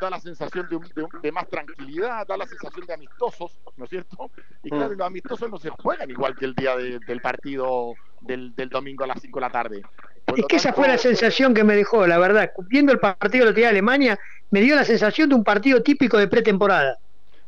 da 0.00 0.10
la 0.10 0.20
sensación 0.20 0.68
de, 0.68 0.78
de, 0.94 1.08
de, 1.22 1.32
más 1.32 1.48
tranquilidad, 1.48 2.26
da 2.26 2.36
la 2.36 2.46
sensación 2.46 2.86
de 2.86 2.94
amistosos, 2.94 3.58
¿no 3.76 3.84
es 3.84 3.90
cierto? 3.90 4.30
Y 4.62 4.70
claro, 4.70 4.94
los 4.94 5.06
amistosos 5.06 5.50
no 5.50 5.58
se 5.58 5.70
juegan 5.70 6.10
igual 6.10 6.36
que 6.36 6.44
el 6.46 6.54
día 6.54 6.76
de, 6.76 6.98
del 7.00 7.20
partido 7.20 7.94
del, 8.20 8.54
del, 8.54 8.68
domingo 8.68 9.04
a 9.04 9.08
las 9.08 9.20
5 9.20 9.38
de 9.38 9.40
la 9.40 9.50
tarde. 9.50 9.82
Por 10.24 10.38
es 10.38 10.46
que 10.46 10.56
tanto, 10.56 10.56
esa 10.56 10.72
fue 10.72 10.88
la 10.88 10.98
sensación 10.98 11.54
que 11.54 11.64
me 11.64 11.74
dejó, 11.74 12.06
la 12.06 12.18
verdad. 12.18 12.52
Viendo 12.68 12.92
el 12.92 12.98
partido 12.98 13.46
de 13.46 13.52
la 13.52 13.56
de 13.56 13.66
Alemania, 13.66 14.18
me 14.50 14.60
dio 14.60 14.76
la 14.76 14.84
sensación 14.84 15.28
de 15.28 15.34
un 15.34 15.44
partido 15.44 15.82
típico 15.82 16.18
de 16.18 16.28
pretemporada. 16.28 16.98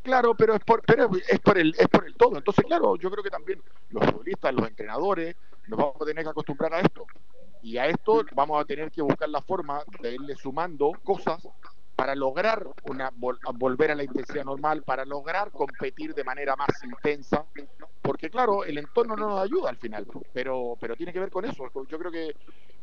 Claro, 0.02 0.35
pero 0.35 0.55
es 0.55 0.64
por, 0.64 0.83
pero 0.83 1.11
es 1.29 1.38
por 1.38 1.59
el 1.59 1.75
es 1.79 1.87
por 1.87 2.05
el 2.07 2.14
todo. 2.14 2.37
Entonces, 2.37 2.64
claro, 2.64 2.97
yo 2.97 3.11
creo 3.11 3.23
que 3.23 3.31
también 3.31 3.62
los 3.91 4.05
futbolistas, 4.05 4.52
los 4.52 4.67
entrenadores, 4.67 5.37
nos 5.69 5.79
vamos 5.79 5.97
a 6.00 6.05
tener 6.05 6.25
que 6.25 6.31
acostumbrar 6.31 6.75
a 6.75 6.81
esto. 6.81 7.07
Y 7.62 7.78
a 7.78 7.87
esto 7.87 8.25
vamos 8.35 8.61
a 8.61 8.64
tener 8.64 8.90
que 8.90 9.02
buscar 9.02 9.28
la 9.28 9.40
forma 9.42 9.85
de 9.88 10.14
irle 10.14 10.37
sumando 10.37 10.99
cosas 11.04 11.49
para 11.97 12.14
lograr 12.16 12.66
una 12.83 13.11
vol 13.14 13.38
volver 13.54 13.92
a 13.92 13.95
la 13.95 14.02
intensidad 14.04 14.45
normal, 14.45 14.83
para 14.83 15.04
lograr 15.04 15.52
competir 15.52 16.14
de 16.14 16.25
manera 16.25 16.57
más 16.57 16.83
intensa, 16.83 17.47
porque 18.02 18.31
claro, 18.31 18.64
el 18.64 18.78
entorno 18.78 19.16
no 19.16 19.28
nos 19.28 19.40
ayuda 19.42 19.71
al 19.71 19.76
final, 19.78 20.09
pero 20.33 20.76
pero 20.81 20.97
tiene 20.97 21.12
que 21.12 21.21
ver 21.21 21.31
con 21.31 21.45
eso. 21.45 21.71
Yo 21.88 21.99
creo 21.99 22.11
que 22.11 22.37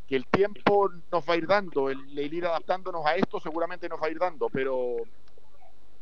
que 0.07 0.15
el 0.15 0.27
tiempo 0.27 0.89
nos 1.11 1.23
va 1.29 1.33
a 1.35 1.37
ir 1.37 1.47
dando, 1.47 1.89
el, 1.89 2.17
el 2.17 2.33
ir 2.33 2.45
adaptándonos 2.45 3.05
a 3.05 3.15
esto 3.15 3.39
seguramente 3.39 3.89
nos 3.89 4.01
va 4.01 4.07
a 4.07 4.11
ir 4.11 4.19
dando, 4.19 4.49
pero 4.49 5.07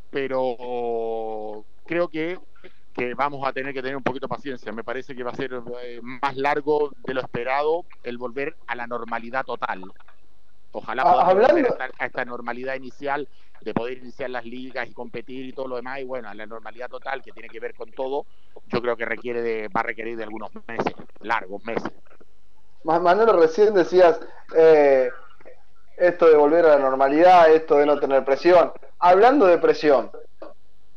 pero 0.10 1.66
creo 1.86 2.08
que, 2.10 2.40
que, 2.98 3.14
vamos 3.14 3.48
a 3.48 3.54
tener 3.54 3.74
que 3.74 3.82
tener 3.82 3.96
un 3.96 4.04
poquito 4.04 4.28
de 4.28 4.36
paciencia. 4.36 4.72
Me 4.72 4.84
parece 4.84 5.16
que 5.16 5.24
va 5.24 5.32
a 5.32 5.36
ser 5.36 5.62
eh, 5.84 6.00
más 6.02 6.36
largo 6.36 6.92
de 7.06 7.14
lo 7.14 7.22
esperado 7.22 7.86
el 8.04 8.18
volver 8.18 8.56
a 8.68 8.76
la 8.76 8.88
normalidad 8.88 9.46
total. 9.46 9.84
Ojalá 10.72 11.04
ah, 11.04 11.12
podamos 11.12 11.34
volver 11.34 11.66
a 11.66 11.70
esta, 11.70 11.90
a 12.00 12.06
esta, 12.06 12.26
normalidad 12.26 12.76
inicial 12.76 13.28
de 13.62 13.74
poder 13.74 14.00
iniciar 14.00 14.30
las 14.30 14.46
ligas 14.46 14.90
y 14.90 14.94
competir 14.94 15.46
y 15.46 15.54
todo 15.54 15.68
lo 15.68 15.76
demás. 15.78 16.00
Y 16.00 16.04
bueno, 16.04 16.30
a 16.30 16.34
la 16.34 16.46
normalidad 16.46 16.90
total 16.90 17.22
que 17.22 17.32
tiene 17.32 17.50
que 17.50 17.60
ver 17.60 17.74
con 17.74 17.92
todo, 17.92 18.26
yo 18.68 18.82
creo 18.82 18.98
que 18.98 19.06
requiere 19.06 19.42
de, 19.42 19.68
va 19.70 19.82
a 19.82 19.84
requerir 19.84 20.18
de 20.18 20.24
algunos 20.24 20.52
meses, 20.68 20.94
largos 21.22 21.64
meses. 21.66 21.92
Manolo, 22.84 23.34
recién 23.34 23.74
decías, 23.74 24.20
eh, 24.56 25.10
esto 25.98 26.30
de 26.30 26.38
volver 26.38 26.66
a 26.66 26.70
la 26.70 26.80
normalidad, 26.80 27.52
esto 27.52 27.78
de 27.78 27.86
no 27.86 28.00
tener 28.00 28.24
presión. 28.24 28.72
Hablando 29.00 29.46
de 29.46 29.58
presión, 29.58 30.12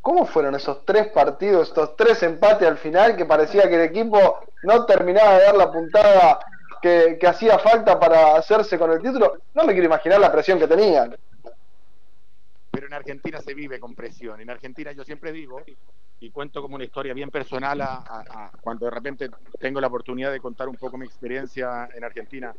¿cómo 0.01 0.27
fueron 0.27 0.55
esos 0.55 0.85
tres 0.85 1.09
partidos, 1.09 1.69
estos 1.69 1.97
tres 1.97 2.23
empates 2.23 2.67
al 2.67 2.79
final 2.79 3.17
que 3.17 3.25
parecía 3.25 3.69
que 3.69 3.77
el 3.77 3.83
equipo 3.83 4.39
no 4.63 4.85
terminaba 4.87 5.39
de 5.39 5.45
dar 5.45 5.57
la 5.57 5.71
puntada 5.71 6.39
que, 6.81 7.19
hacía 7.27 7.59
falta 7.59 7.99
para 7.99 8.37
hacerse 8.37 8.79
con 8.79 8.91
el 8.93 9.01
título? 9.01 9.39
No 9.55 9.65
me 9.65 9.73
quiero 9.73 9.87
imaginar 9.87 10.21
la 10.21 10.33
presión 10.33 10.59
que 10.59 10.67
tenían 10.67 11.17
pero 12.71 12.87
en 12.87 12.95
Argentina 12.95 13.41
se 13.41 13.53
vive 13.53 13.81
con 13.81 13.95
presión. 13.95 14.41
En 14.41 14.49
Argentina 14.49 14.93
yo 14.93 15.05
siempre 15.05 15.33
digo, 15.33 15.63
y 16.21 16.31
cuento 16.31 16.63
como 16.63 16.77
una 16.77 16.85
historia 16.85 17.13
bien 17.13 17.31
personal 17.31 17.81
a, 17.81 18.51
cuando 18.61 18.87
de 18.87 18.91
repente 18.91 19.29
tengo 19.59 19.81
la 19.81 19.89
oportunidad 19.89 20.31
de 20.31 20.41
contar 20.41 20.69
un 20.69 20.77
poco 20.77 20.97
mi 20.97 21.05
experiencia 21.05 21.89
en 21.95 22.05
Argentina. 22.05 22.55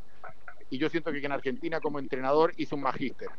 Y 0.69 0.77
yo 0.77 0.89
siento 0.89 1.11
que 1.11 1.19
en 1.19 1.31
Argentina 1.31 1.79
como 1.79 1.97
entrenador 1.97 2.53
hice 2.57 2.75
un 2.75 2.81
magíster. 2.81 3.29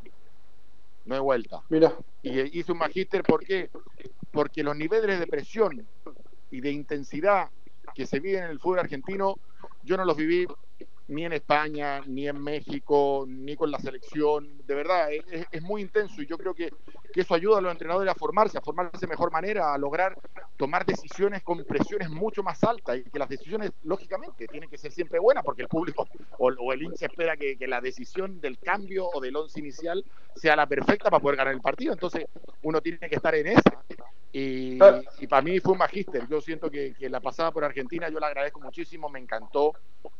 No 1.04 1.16
he 1.16 1.20
vuelta. 1.20 1.62
Mira. 1.68 1.94
Y 2.22 2.58
hice 2.58 2.72
un 2.72 2.78
magíster, 2.78 3.22
¿por 3.22 3.44
qué? 3.44 3.70
Porque 4.30 4.62
los 4.62 4.76
niveles 4.76 5.18
de 5.18 5.26
presión 5.26 5.86
y 6.50 6.60
de 6.60 6.70
intensidad 6.70 7.50
que 7.94 8.06
se 8.06 8.20
viven 8.20 8.44
en 8.44 8.50
el 8.50 8.60
fútbol 8.60 8.80
argentino, 8.80 9.36
yo 9.82 9.96
no 9.96 10.04
los 10.04 10.16
viví 10.16 10.46
ni 11.08 11.24
en 11.24 11.32
España, 11.32 12.00
ni 12.06 12.28
en 12.28 12.42
México, 12.42 13.24
ni 13.28 13.56
con 13.56 13.70
la 13.70 13.78
selección. 13.78 14.62
De 14.66 14.74
verdad, 14.74 15.08
es, 15.12 15.62
muy 15.62 15.82
intenso 15.82 16.22
y 16.22 16.26
yo 16.26 16.38
creo 16.38 16.54
que, 16.54 16.72
eso 17.20 17.34
ayuda 17.34 17.58
a 17.58 17.60
los 17.60 17.72
entrenadores 17.72 18.10
a 18.10 18.14
formarse, 18.14 18.58
a 18.58 18.60
formarse 18.60 19.00
de 19.00 19.06
mejor 19.06 19.30
manera, 19.30 19.74
a 19.74 19.78
lograr 19.78 20.16
tomar 20.56 20.86
decisiones 20.86 21.42
con 21.42 21.64
presiones 21.64 22.10
mucho 22.10 22.42
más 22.42 22.62
altas 22.64 22.98
y 22.98 23.04
que 23.04 23.18
las 23.18 23.28
decisiones, 23.28 23.72
lógicamente, 23.82 24.46
tienen 24.46 24.68
que 24.68 24.78
ser 24.78 24.92
siempre 24.92 25.18
buenas 25.18 25.44
porque 25.44 25.62
el 25.62 25.68
público 25.68 26.06
o, 26.38 26.72
el 26.72 26.82
hincha 26.82 27.06
espera 27.06 27.36
que, 27.36 27.56
la 27.66 27.80
decisión 27.80 28.40
del 28.40 28.58
cambio 28.58 29.08
o 29.12 29.20
del 29.20 29.36
once 29.36 29.58
inicial 29.60 30.04
sea 30.34 30.56
la 30.56 30.66
perfecta 30.66 31.10
para 31.10 31.20
poder 31.20 31.36
ganar 31.36 31.54
el 31.54 31.60
partido. 31.60 31.92
Entonces, 31.92 32.26
uno 32.62 32.80
tiene 32.80 32.98
que 32.98 33.16
estar 33.16 33.34
en 33.34 33.48
esa. 33.48 33.84
Y, 34.32 34.78
para 34.78 35.42
mí 35.42 35.60
fue 35.60 35.72
un 35.72 35.78
magíster. 35.78 36.26
Yo 36.28 36.40
siento 36.40 36.70
que, 36.70 36.94
que 36.94 37.08
la 37.10 37.20
pasada 37.20 37.52
por 37.52 37.64
Argentina, 37.64 38.08
yo 38.08 38.18
la 38.18 38.28
agradezco 38.28 38.60
muchísimo, 38.60 39.08
me 39.08 39.18
encantó. 39.18 39.72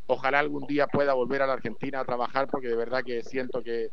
Ojalá 0.06 0.38
algún 0.40 0.66
día 0.66 0.86
pueda 0.86 1.14
volver 1.14 1.42
a 1.42 1.46
la 1.46 1.54
Argentina 1.54 2.00
a 2.00 2.04
trabajar 2.04 2.48
porque 2.48 2.68
de 2.68 2.76
verdad 2.76 3.02
que 3.04 3.22
siento 3.22 3.62
que, 3.62 3.90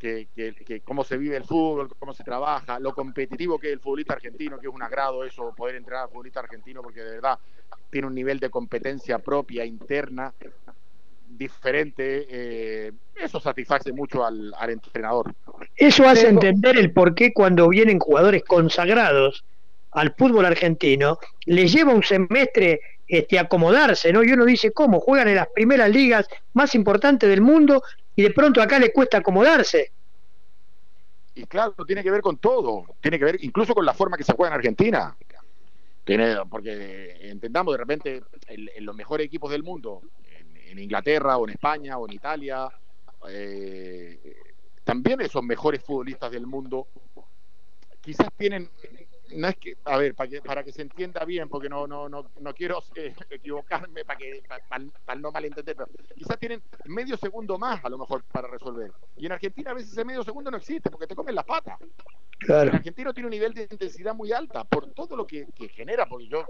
que, 0.00 0.82
cómo 0.84 1.04
se 1.04 1.16
vive 1.18 1.36
el 1.36 1.44
fútbol, 1.44 1.90
cómo 1.98 2.14
se 2.14 2.24
trabaja, 2.24 2.80
lo 2.80 2.94
competitivo 2.94 3.58
que 3.58 3.68
es 3.68 3.72
el 3.74 3.80
futbolista 3.80 4.14
argentino, 4.14 4.58
que 4.58 4.66
es 4.66 4.72
un 4.72 4.82
agrado 4.82 5.24
eso, 5.24 5.52
poder 5.56 5.76
entrenar 5.76 6.04
al 6.04 6.08
futbolista 6.08 6.40
argentino 6.40 6.82
porque 6.82 7.00
de 7.00 7.10
verdad 7.12 7.38
tiene 7.90 8.06
un 8.06 8.14
nivel 8.14 8.40
de 8.40 8.50
competencia 8.50 9.18
propia, 9.18 9.64
interna, 9.64 10.32
diferente, 11.28 12.26
eh, 12.28 12.92
eso 13.14 13.38
satisface 13.38 13.92
mucho 13.92 14.24
al, 14.24 14.52
al, 14.58 14.70
entrenador. 14.70 15.32
Eso 15.76 16.08
hace 16.08 16.28
entender 16.28 16.78
el 16.78 16.92
por 16.92 17.14
qué 17.14 17.32
cuando 17.32 17.68
vienen 17.68 17.98
jugadores 17.98 18.42
consagrados 18.44 19.44
al 19.92 20.14
fútbol 20.16 20.46
argentino, 20.46 21.18
les 21.44 21.72
lleva 21.72 21.92
un 21.92 22.02
semestre 22.02 22.80
este, 23.10 23.40
acomodarse, 23.40 24.12
¿no? 24.12 24.22
Y 24.22 24.30
uno 24.30 24.44
dice, 24.44 24.70
¿cómo? 24.70 25.00
Juegan 25.00 25.26
en 25.26 25.34
las 25.34 25.48
primeras 25.48 25.90
ligas 25.90 26.28
más 26.52 26.76
importantes 26.76 27.28
del 27.28 27.40
mundo 27.40 27.82
y 28.14 28.22
de 28.22 28.30
pronto 28.30 28.62
acá 28.62 28.78
le 28.78 28.92
cuesta 28.92 29.18
acomodarse. 29.18 29.90
Y 31.34 31.44
claro, 31.44 31.74
tiene 31.84 32.04
que 32.04 32.10
ver 32.12 32.20
con 32.20 32.38
todo, 32.38 32.84
tiene 33.00 33.18
que 33.18 33.24
ver 33.24 33.44
incluso 33.44 33.74
con 33.74 33.84
la 33.84 33.94
forma 33.94 34.16
que 34.16 34.22
se 34.22 34.32
juega 34.32 34.54
en 34.54 34.58
Argentina. 34.58 35.16
Tiene, 36.04 36.36
porque 36.48 37.16
entendamos, 37.22 37.74
de 37.74 37.78
repente, 37.78 38.22
en, 38.46 38.86
los 38.86 38.94
mejores 38.94 39.26
equipos 39.26 39.50
del 39.50 39.64
mundo, 39.64 40.02
en, 40.68 40.78
Inglaterra 40.78 41.36
o 41.36 41.48
en 41.48 41.50
España 41.50 41.98
o 41.98 42.06
en 42.06 42.12
Italia, 42.12 42.68
eh, 43.28 44.36
también 44.84 45.20
esos 45.20 45.42
mejores 45.42 45.82
futbolistas 45.82 46.30
del 46.30 46.46
mundo 46.46 46.86
quizás 48.00 48.28
tienen 48.36 48.70
no 49.34 49.48
es 49.48 49.56
que, 49.56 49.76
a 49.84 49.96
ver, 49.96 50.14
para 50.14 50.30
que, 50.30 50.42
para 50.42 50.64
que 50.64 50.72
se 50.72 50.82
entienda 50.82 51.24
bien, 51.24 51.48
porque 51.48 51.68
no, 51.68 51.86
no, 51.86 52.08
no, 52.08 52.30
no 52.40 52.54
quiero 52.54 52.82
eh, 52.94 53.14
equivocarme 53.30 54.04
para 54.04 54.18
que 54.18 54.42
para, 54.68 55.20
no 55.20 55.30
malentender, 55.30 55.76
pero 55.76 55.88
quizás 56.14 56.38
tienen 56.38 56.62
medio 56.86 57.16
segundo 57.16 57.58
más 57.58 57.84
a 57.84 57.88
lo 57.88 57.98
mejor 57.98 58.22
para 58.24 58.48
resolver. 58.48 58.92
Y 59.16 59.26
en 59.26 59.32
Argentina 59.32 59.70
a 59.70 59.74
veces 59.74 59.92
ese 59.92 60.04
medio 60.04 60.22
segundo 60.24 60.50
no 60.50 60.56
existe 60.56 60.90
porque 60.90 61.06
te 61.06 61.14
comen 61.14 61.34
la 61.34 61.44
pata. 61.44 61.78
Claro. 62.38 62.70
El 62.70 62.76
argentino 62.76 63.12
tiene 63.12 63.26
un 63.26 63.32
nivel 63.32 63.52
de 63.52 63.68
intensidad 63.70 64.14
muy 64.14 64.32
alta 64.32 64.64
por 64.64 64.90
todo 64.92 65.16
lo 65.16 65.26
que, 65.26 65.46
genera, 65.74 66.06
porque 66.06 66.26
yo, 66.26 66.44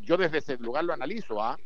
yo 0.00 0.16
desde 0.16 0.38
ese 0.38 0.56
lugar 0.56 0.84
lo 0.84 0.94
analizo, 0.94 1.42
¿ah? 1.42 1.58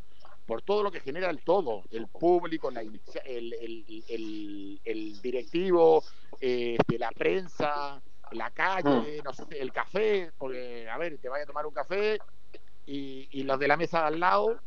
por 0.46 0.62
todo 0.62 0.82
lo 0.82 0.90
que 0.90 1.00
genera 1.00 1.30
el 1.30 1.38
todo, 1.42 1.84
el 1.92 2.08
público, 2.08 2.70
la, 2.70 2.80
el, 2.80 3.00
el, 3.24 4.80
el, 4.84 5.22
directivo, 5.22 6.02
eh, 6.40 6.76
la 6.98 7.10
prensa, 7.12 8.02
la 8.34 8.50
calle, 8.50 9.20
mm. 9.20 9.24
no 9.24 9.32
sé, 9.32 9.44
el 9.50 9.72
café, 9.72 10.32
porque, 10.38 10.88
a 10.88 10.98
ver, 10.98 11.18
te 11.18 11.28
vaya 11.28 11.44
a 11.44 11.46
tomar 11.46 11.66
un 11.66 11.72
café 11.72 12.18
y, 12.86 13.42
los 13.44 13.58
de 13.58 13.68
la 13.68 13.76
mesa 13.76 14.06
al 14.06 14.18
lado, 14.20 14.60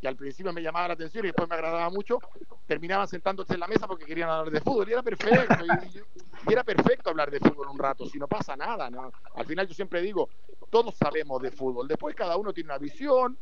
que 0.00 0.08
al 0.08 0.16
principio 0.16 0.52
me 0.52 0.62
llamaba 0.62 0.88
la 0.88 0.94
atención 0.94 1.24
y 1.24 1.28
después 1.28 1.48
me 1.48 1.54
agradaba 1.54 1.90
mucho, 1.90 2.18
terminaban 2.66 3.08
sentándose 3.08 3.54
en 3.54 3.60
la 3.60 3.66
mesa 3.66 3.86
porque 3.86 4.04
querían 4.04 4.30
hablar 4.30 4.52
de 4.52 4.60
fútbol 4.60 4.88
y 4.88 4.92
era 4.92 5.02
perfecto. 5.02 5.64
Y, 5.64 6.52
era 6.52 6.64
perfecto 6.64 7.10
hablar 7.10 7.30
de 7.30 7.40
fútbol 7.40 7.68
un 7.68 7.78
rato, 7.78 8.06
si 8.06 8.18
no 8.18 8.28
pasa 8.28 8.56
nada. 8.56 8.90
¿no? 8.90 9.12
Al 9.34 9.46
final 9.46 9.66
yo 9.66 9.74
siempre 9.74 10.00
digo, 10.00 10.28
todos 10.70 10.94
sabemos 10.94 11.42
de 11.42 11.50
fútbol, 11.50 11.88
después 11.88 12.14
cada 12.14 12.36
uno 12.36 12.52
tiene 12.52 12.68
una 12.68 12.78
visión, 12.78 13.36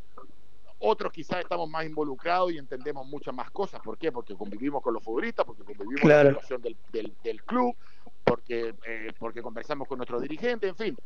otros 0.78 1.12
quizás 1.12 1.40
estamos 1.40 1.68
más 1.68 1.84
involucrados 1.86 2.52
y 2.52 2.58
entendemos 2.58 3.06
muchas 3.06 3.34
más 3.34 3.50
cosas. 3.50 3.80
¿Por 3.82 3.96
qué? 3.96 4.12
Porque 4.12 4.34
convivimos 4.34 4.82
con 4.82 4.94
los 4.94 5.02
futbolistas, 5.02 5.46
porque 5.46 5.62
convivimos 5.62 6.00
con 6.00 6.10
la 6.10 6.24
situación 6.24 6.62
del, 6.62 6.76
del, 6.92 7.14
del 7.22 7.42
club, 7.44 7.74
porque, 8.26 8.74
eh, 8.84 9.12
porque 9.18 9.40
conversamos 9.40 9.86
con 9.86 9.98
nuestros 9.98 10.20
dirigentes, 10.20 10.68
en 10.68 10.76
fin. 10.76 10.96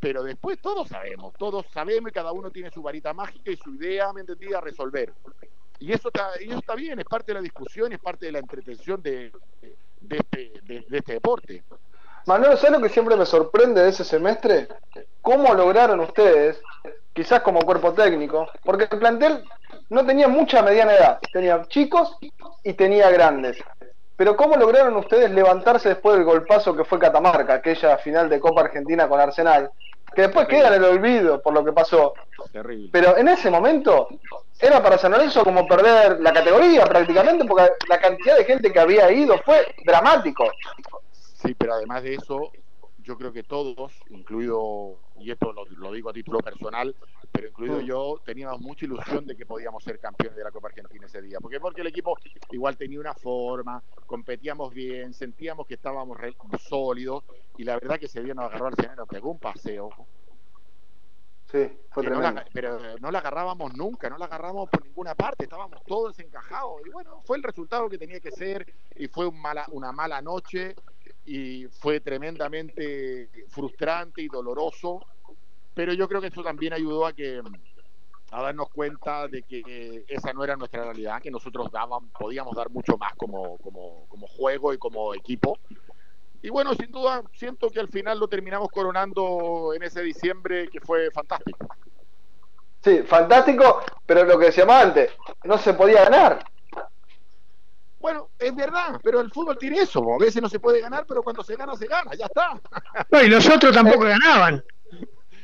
Pero 0.00 0.22
después 0.22 0.58
todos 0.60 0.88
sabemos, 0.88 1.34
todos 1.38 1.66
sabemos 1.72 2.10
y 2.10 2.14
cada 2.14 2.32
uno 2.32 2.50
tiene 2.50 2.70
su 2.70 2.82
varita 2.82 3.12
mágica 3.12 3.50
y 3.50 3.56
su 3.56 3.74
idea, 3.74 4.12
¿me 4.14 4.22
entendí?, 4.22 4.52
a 4.54 4.60
resolver. 4.62 5.12
Y 5.78 5.92
eso 5.92 6.08
está, 6.08 6.30
y 6.40 6.48
eso 6.48 6.58
está 6.58 6.74
bien, 6.74 6.98
es 6.98 7.04
parte 7.04 7.32
de 7.32 7.34
la 7.34 7.42
discusión, 7.42 7.92
es 7.92 7.98
parte 7.98 8.26
de 8.26 8.32
la 8.32 8.38
entretención 8.38 9.02
de, 9.02 9.30
de, 10.00 10.16
este, 10.16 10.52
de, 10.62 10.98
este 10.98 11.12
deporte. 11.12 11.62
Manuel, 12.26 12.56
¿sabes 12.56 12.78
lo 12.78 12.82
que 12.82 12.92
siempre 12.92 13.16
me 13.16 13.26
sorprende 13.26 13.82
de 13.82 13.90
ese 13.90 14.04
semestre? 14.04 14.68
¿Cómo 15.20 15.52
lograron 15.54 16.00
ustedes, 16.00 16.60
quizás 17.12 17.40
como 17.40 17.60
cuerpo 17.60 17.92
técnico, 17.92 18.48
porque 18.64 18.88
el 18.90 18.98
plantel 18.98 19.44
no 19.90 20.04
tenía 20.06 20.28
mucha 20.28 20.62
mediana 20.62 20.94
edad, 20.94 21.18
tenía 21.32 21.62
chicos 21.68 22.16
y 22.62 22.72
tenía 22.72 23.10
grandes. 23.10 23.58
Pero 24.20 24.36
¿cómo 24.36 24.54
lograron 24.54 24.94
ustedes 24.96 25.30
levantarse 25.30 25.88
después 25.88 26.14
del 26.14 26.26
golpazo 26.26 26.76
que 26.76 26.84
fue 26.84 26.98
Catamarca, 26.98 27.54
aquella 27.54 27.96
final 27.96 28.28
de 28.28 28.38
Copa 28.38 28.60
Argentina 28.60 29.08
con 29.08 29.18
Arsenal? 29.18 29.70
Que 30.14 30.20
después 30.20 30.46
queda 30.46 30.68
en 30.68 30.74
el 30.74 30.84
olvido 30.84 31.40
por 31.40 31.54
lo 31.54 31.64
que 31.64 31.72
pasó. 31.72 32.12
Terrible. 32.52 32.90
Pero 32.92 33.16
en 33.16 33.28
ese 33.28 33.48
momento 33.48 34.08
era 34.60 34.82
para 34.82 34.98
San 34.98 35.12
Lorenzo 35.12 35.42
como 35.42 35.66
perder 35.66 36.20
la 36.20 36.34
categoría 36.34 36.84
prácticamente, 36.84 37.46
porque 37.46 37.70
la 37.88 37.98
cantidad 37.98 38.36
de 38.36 38.44
gente 38.44 38.70
que 38.70 38.78
había 38.78 39.10
ido 39.10 39.38
fue 39.38 39.66
dramático. 39.86 40.52
Sí, 41.12 41.54
pero 41.54 41.72
además 41.72 42.02
de 42.02 42.16
eso, 42.16 42.52
yo 43.10 43.18
creo 43.18 43.32
que 43.32 43.42
todos, 43.42 43.92
incluido, 44.10 45.00
y 45.18 45.32
esto 45.32 45.52
lo, 45.52 45.92
digo 45.92 46.10
a 46.10 46.12
título 46.12 46.38
personal, 46.38 46.94
pero 47.32 47.48
incluido 47.48 47.80
mm. 47.80 47.84
yo, 47.84 48.20
teníamos 48.24 48.60
mucha 48.60 48.84
ilusión 48.84 49.26
de 49.26 49.36
que 49.36 49.44
podíamos 49.44 49.82
ser 49.82 49.98
campeones 49.98 50.36
de 50.36 50.44
la 50.44 50.52
Copa 50.52 50.68
Argentina 50.68 51.06
ese 51.06 51.20
día. 51.20 51.40
porque 51.40 51.58
Porque 51.58 51.80
el 51.80 51.88
equipo 51.88 52.16
igual 52.52 52.76
tenía 52.76 53.00
una 53.00 53.12
forma, 53.14 53.82
competíamos 54.06 54.72
bien, 54.72 55.12
sentíamos 55.12 55.66
que 55.66 55.74
estábamos 55.74 56.18
sólidos, 56.60 57.24
y 57.58 57.64
la 57.64 57.74
verdad 57.74 57.98
que 57.98 58.06
ese 58.06 58.22
día 58.22 58.32
nos 58.32 58.44
agarró 58.44 58.68
al 58.68 58.96
nos 58.96 59.08
pegó 59.08 59.32
un 59.32 59.40
paseo. 59.40 59.90
Sí, 61.50 61.68
fue 61.90 62.04
tremendo. 62.04 62.42
pero 62.52 62.78
no 63.00 63.10
la 63.10 63.18
agarrábamos 63.18 63.74
nunca, 63.74 64.08
no 64.08 64.18
la 64.18 64.26
agarrábamos 64.26 64.70
por 64.70 64.84
ninguna 64.84 65.16
parte, 65.16 65.46
estábamos 65.46 65.82
todos 65.84 66.16
encajados. 66.20 66.80
Y 66.86 66.90
bueno, 66.90 67.22
fue 67.24 67.38
el 67.38 67.42
resultado 67.42 67.88
que 67.88 67.98
tenía 67.98 68.20
que 68.20 68.30
ser, 68.30 68.72
y 68.94 69.08
fue 69.08 69.26
un 69.26 69.40
mala, 69.40 69.66
una 69.72 69.90
mala 69.90 70.22
noche 70.22 70.76
y 71.24 71.66
fue 71.66 72.00
tremendamente 72.00 73.30
frustrante 73.48 74.22
y 74.22 74.28
doloroso, 74.28 75.00
pero 75.74 75.92
yo 75.92 76.08
creo 76.08 76.20
que 76.20 76.28
eso 76.28 76.42
también 76.42 76.72
ayudó 76.72 77.06
a 77.06 77.12
que 77.12 77.40
a 78.32 78.42
darnos 78.42 78.68
cuenta 78.70 79.26
de 79.26 79.42
que 79.42 80.04
esa 80.08 80.32
no 80.32 80.44
era 80.44 80.56
nuestra 80.56 80.84
realidad, 80.84 81.20
que 81.20 81.30
nosotros 81.30 81.70
daban, 81.70 82.10
podíamos 82.10 82.54
dar 82.54 82.70
mucho 82.70 82.96
más 82.96 83.14
como, 83.16 83.58
como, 83.58 84.06
como 84.08 84.26
juego 84.28 84.72
y 84.72 84.78
como 84.78 85.14
equipo. 85.14 85.58
Y 86.42 86.48
bueno, 86.48 86.74
sin 86.74 86.90
duda, 86.90 87.22
siento 87.34 87.68
que 87.70 87.80
al 87.80 87.88
final 87.88 88.18
lo 88.18 88.28
terminamos 88.28 88.68
coronando 88.70 89.72
en 89.74 89.82
ese 89.82 90.02
diciembre 90.02 90.68
que 90.68 90.80
fue 90.80 91.10
fantástico. 91.10 91.66
Sí, 92.82 93.02
fantástico, 93.02 93.82
pero 94.06 94.24
lo 94.24 94.38
que 94.38 94.46
decíamos 94.46 94.74
antes, 94.74 95.10
no 95.44 95.58
se 95.58 95.74
podía 95.74 96.04
ganar. 96.04 96.44
Bueno, 98.00 98.30
es 98.38 98.54
verdad, 98.56 98.98
pero 99.02 99.20
el 99.20 99.30
fútbol 99.30 99.58
tiene 99.58 99.78
eso. 99.78 100.02
A 100.14 100.18
veces 100.18 100.40
no 100.40 100.48
se 100.48 100.58
puede 100.58 100.80
ganar, 100.80 101.04
pero 101.06 101.22
cuando 101.22 101.42
se 101.44 101.54
gana, 101.54 101.76
se 101.76 101.86
gana, 101.86 102.12
ya 102.14 102.26
está. 102.26 102.58
No, 103.10 103.22
y 103.22 103.28
los 103.28 103.46
otros 103.48 103.74
tampoco 103.74 104.04
ganaban. 104.04 104.64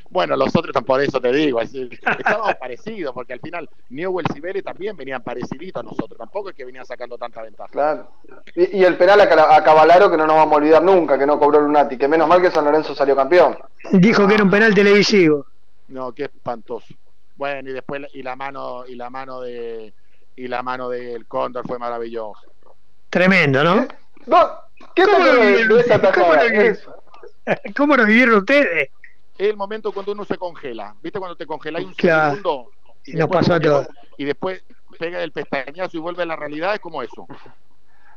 Bueno, 0.09 0.35
los 0.37 0.55
otros 0.55 0.83
por 0.83 1.01
eso 1.01 1.19
te 1.19 1.31
digo, 1.31 1.59
estábamos 1.61 2.55
parecidos, 2.55 3.13
porque 3.13 3.33
al 3.33 3.39
final 3.39 3.69
Newell's 3.89 4.35
y 4.35 4.39
Vélez 4.39 4.63
también 4.63 4.95
venían 4.95 5.21
pareciditos 5.21 5.81
a 5.81 5.83
nosotros, 5.83 6.17
tampoco 6.17 6.49
es 6.49 6.55
que 6.55 6.63
venían 6.63 6.85
sacando 6.85 7.17
tanta 7.17 7.41
ventaja. 7.41 7.69
Claro. 7.69 8.11
Y, 8.55 8.83
el 8.83 8.97
penal 8.97 9.19
a, 9.19 9.63
Cavalaro 9.63 10.09
que 10.09 10.17
no 10.17 10.25
nos 10.25 10.37
vamos 10.37 10.53
a 10.53 10.57
olvidar 10.57 10.81
nunca, 10.81 11.19
que 11.19 11.25
no 11.25 11.37
cobró 11.37 11.59
Lunati, 11.59 11.97
que 11.97 12.07
menos 12.07 12.27
mal 12.27 12.41
que 12.41 12.49
San 12.49 12.63
Lorenzo 12.63 12.95
salió 12.95 13.15
campeón. 13.15 13.57
Dijo 13.91 14.27
que 14.27 14.35
era 14.35 14.43
un 14.43 14.49
penal 14.49 14.73
televisivo. 14.73 15.45
No, 15.89 16.13
qué 16.13 16.23
espantoso. 16.23 16.95
Bueno, 17.35 17.69
y 17.69 17.73
después 17.73 18.01
y 18.13 18.23
la 18.23 18.35
mano 18.35 18.85
y 18.87 18.95
la 18.95 19.09
mano 19.09 19.41
de 19.41 19.93
y 20.37 20.47
la 20.47 20.63
mano 20.63 20.87
del 20.87 21.27
Cóndor 21.27 21.67
fue 21.67 21.77
maravillosa. 21.79 22.47
Tremendo, 23.09 23.63
¿no? 23.63 23.87
¿Qué 24.93 25.03
¿Cómo, 25.03 25.25
lo 25.25 25.41
vivieron, 25.41 26.77
¿Cómo 27.75 27.97
lo 27.97 28.05
vivieron 28.05 28.35
ustedes? 28.35 28.89
Es 29.37 29.49
el 29.49 29.57
momento 29.57 29.91
cuando 29.91 30.11
uno 30.11 30.25
se 30.25 30.37
congela. 30.37 30.95
¿Viste 31.01 31.19
cuando 31.19 31.35
te 31.35 31.45
congelas 31.45 31.83
un 31.83 31.95
segundo? 31.95 32.71
Y 33.05 33.13
nos 33.13 33.29
pasó 33.29 33.59
todo. 33.59 33.87
Y 34.17 34.25
después 34.25 34.63
pega 34.99 35.21
el 35.23 35.31
pestañazo 35.31 35.97
y 35.97 35.99
vuelve 35.99 36.23
a 36.23 36.27
la 36.27 36.35
realidad, 36.35 36.75
es 36.75 36.79
como 36.79 37.01
eso. 37.01 37.27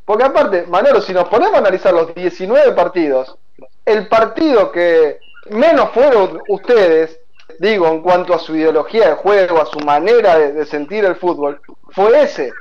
Porque 0.05 0.25
aparte, 0.25 0.67
Manolo, 0.67 1.01
si 1.01 1.13
nos 1.13 1.29
ponemos 1.29 1.55
a 1.55 1.59
analizar 1.59 1.95
los 1.95 2.15
19 2.15 2.73
partidos, 2.73 3.37
el 3.85 4.09
partido 4.09 4.73
que 4.73 5.19
menos 5.51 5.91
fueron 5.93 6.41
ustedes, 6.49 7.21
digo, 7.59 7.87
en 7.89 8.03
cuanto 8.03 8.35
a 8.35 8.39
su 8.39 8.55
ideología 8.55 9.09
de 9.11 9.15
juego, 9.15 9.61
a 9.61 9.67
su 9.67 9.81
manera 9.81 10.39
de, 10.39 10.65
sentir 10.67 11.05
el 11.05 11.17
fútbol, 11.17 11.61
fue 11.91 12.23
ese. 12.23 12.53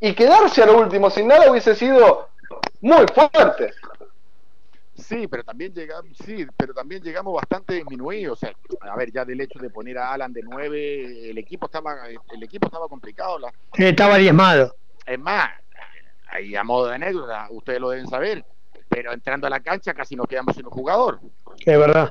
Y 0.00 0.14
quedarse 0.14 0.62
a 0.62 0.66
lo 0.66 0.78
último 0.78 1.10
sin 1.10 1.28
nada 1.28 1.50
hubiese 1.50 1.74
sido 1.74 2.28
muy 2.80 3.06
fuerte. 3.14 3.72
Sí, 4.96 5.26
pero 5.28 5.44
también 5.44 5.72
llegamos, 5.74 6.16
sí, 6.24 6.46
pero 6.56 6.72
también 6.72 7.02
llegamos 7.02 7.34
bastante 7.34 7.74
disminuidos. 7.74 8.32
O 8.32 8.36
sea, 8.36 8.52
a 8.80 8.96
ver, 8.96 9.12
ya 9.12 9.24
del 9.24 9.40
hecho 9.40 9.58
de 9.58 9.70
poner 9.70 9.98
a 9.98 10.12
Alan 10.12 10.32
de 10.32 10.42
9, 10.42 11.30
el 11.30 11.38
equipo 11.38 11.66
estaba, 11.66 12.08
el 12.08 12.42
equipo 12.42 12.66
estaba 12.66 12.88
complicado. 12.88 13.38
La... 13.38 13.52
Estaba 13.76 14.16
diezmado. 14.16 14.74
Es 15.04 15.18
más, 15.18 15.50
ahí 16.28 16.56
a 16.56 16.64
modo 16.64 16.88
de 16.88 16.94
anécdota, 16.94 17.46
ustedes 17.50 17.80
lo 17.80 17.90
deben 17.90 18.08
saber, 18.08 18.44
pero 18.88 19.12
entrando 19.12 19.46
a 19.46 19.50
la 19.50 19.60
cancha 19.60 19.94
casi 19.94 20.16
nos 20.16 20.26
quedamos 20.26 20.56
sin 20.56 20.64
un 20.64 20.72
jugador. 20.72 21.20
Es 21.58 21.78
verdad. 21.78 22.10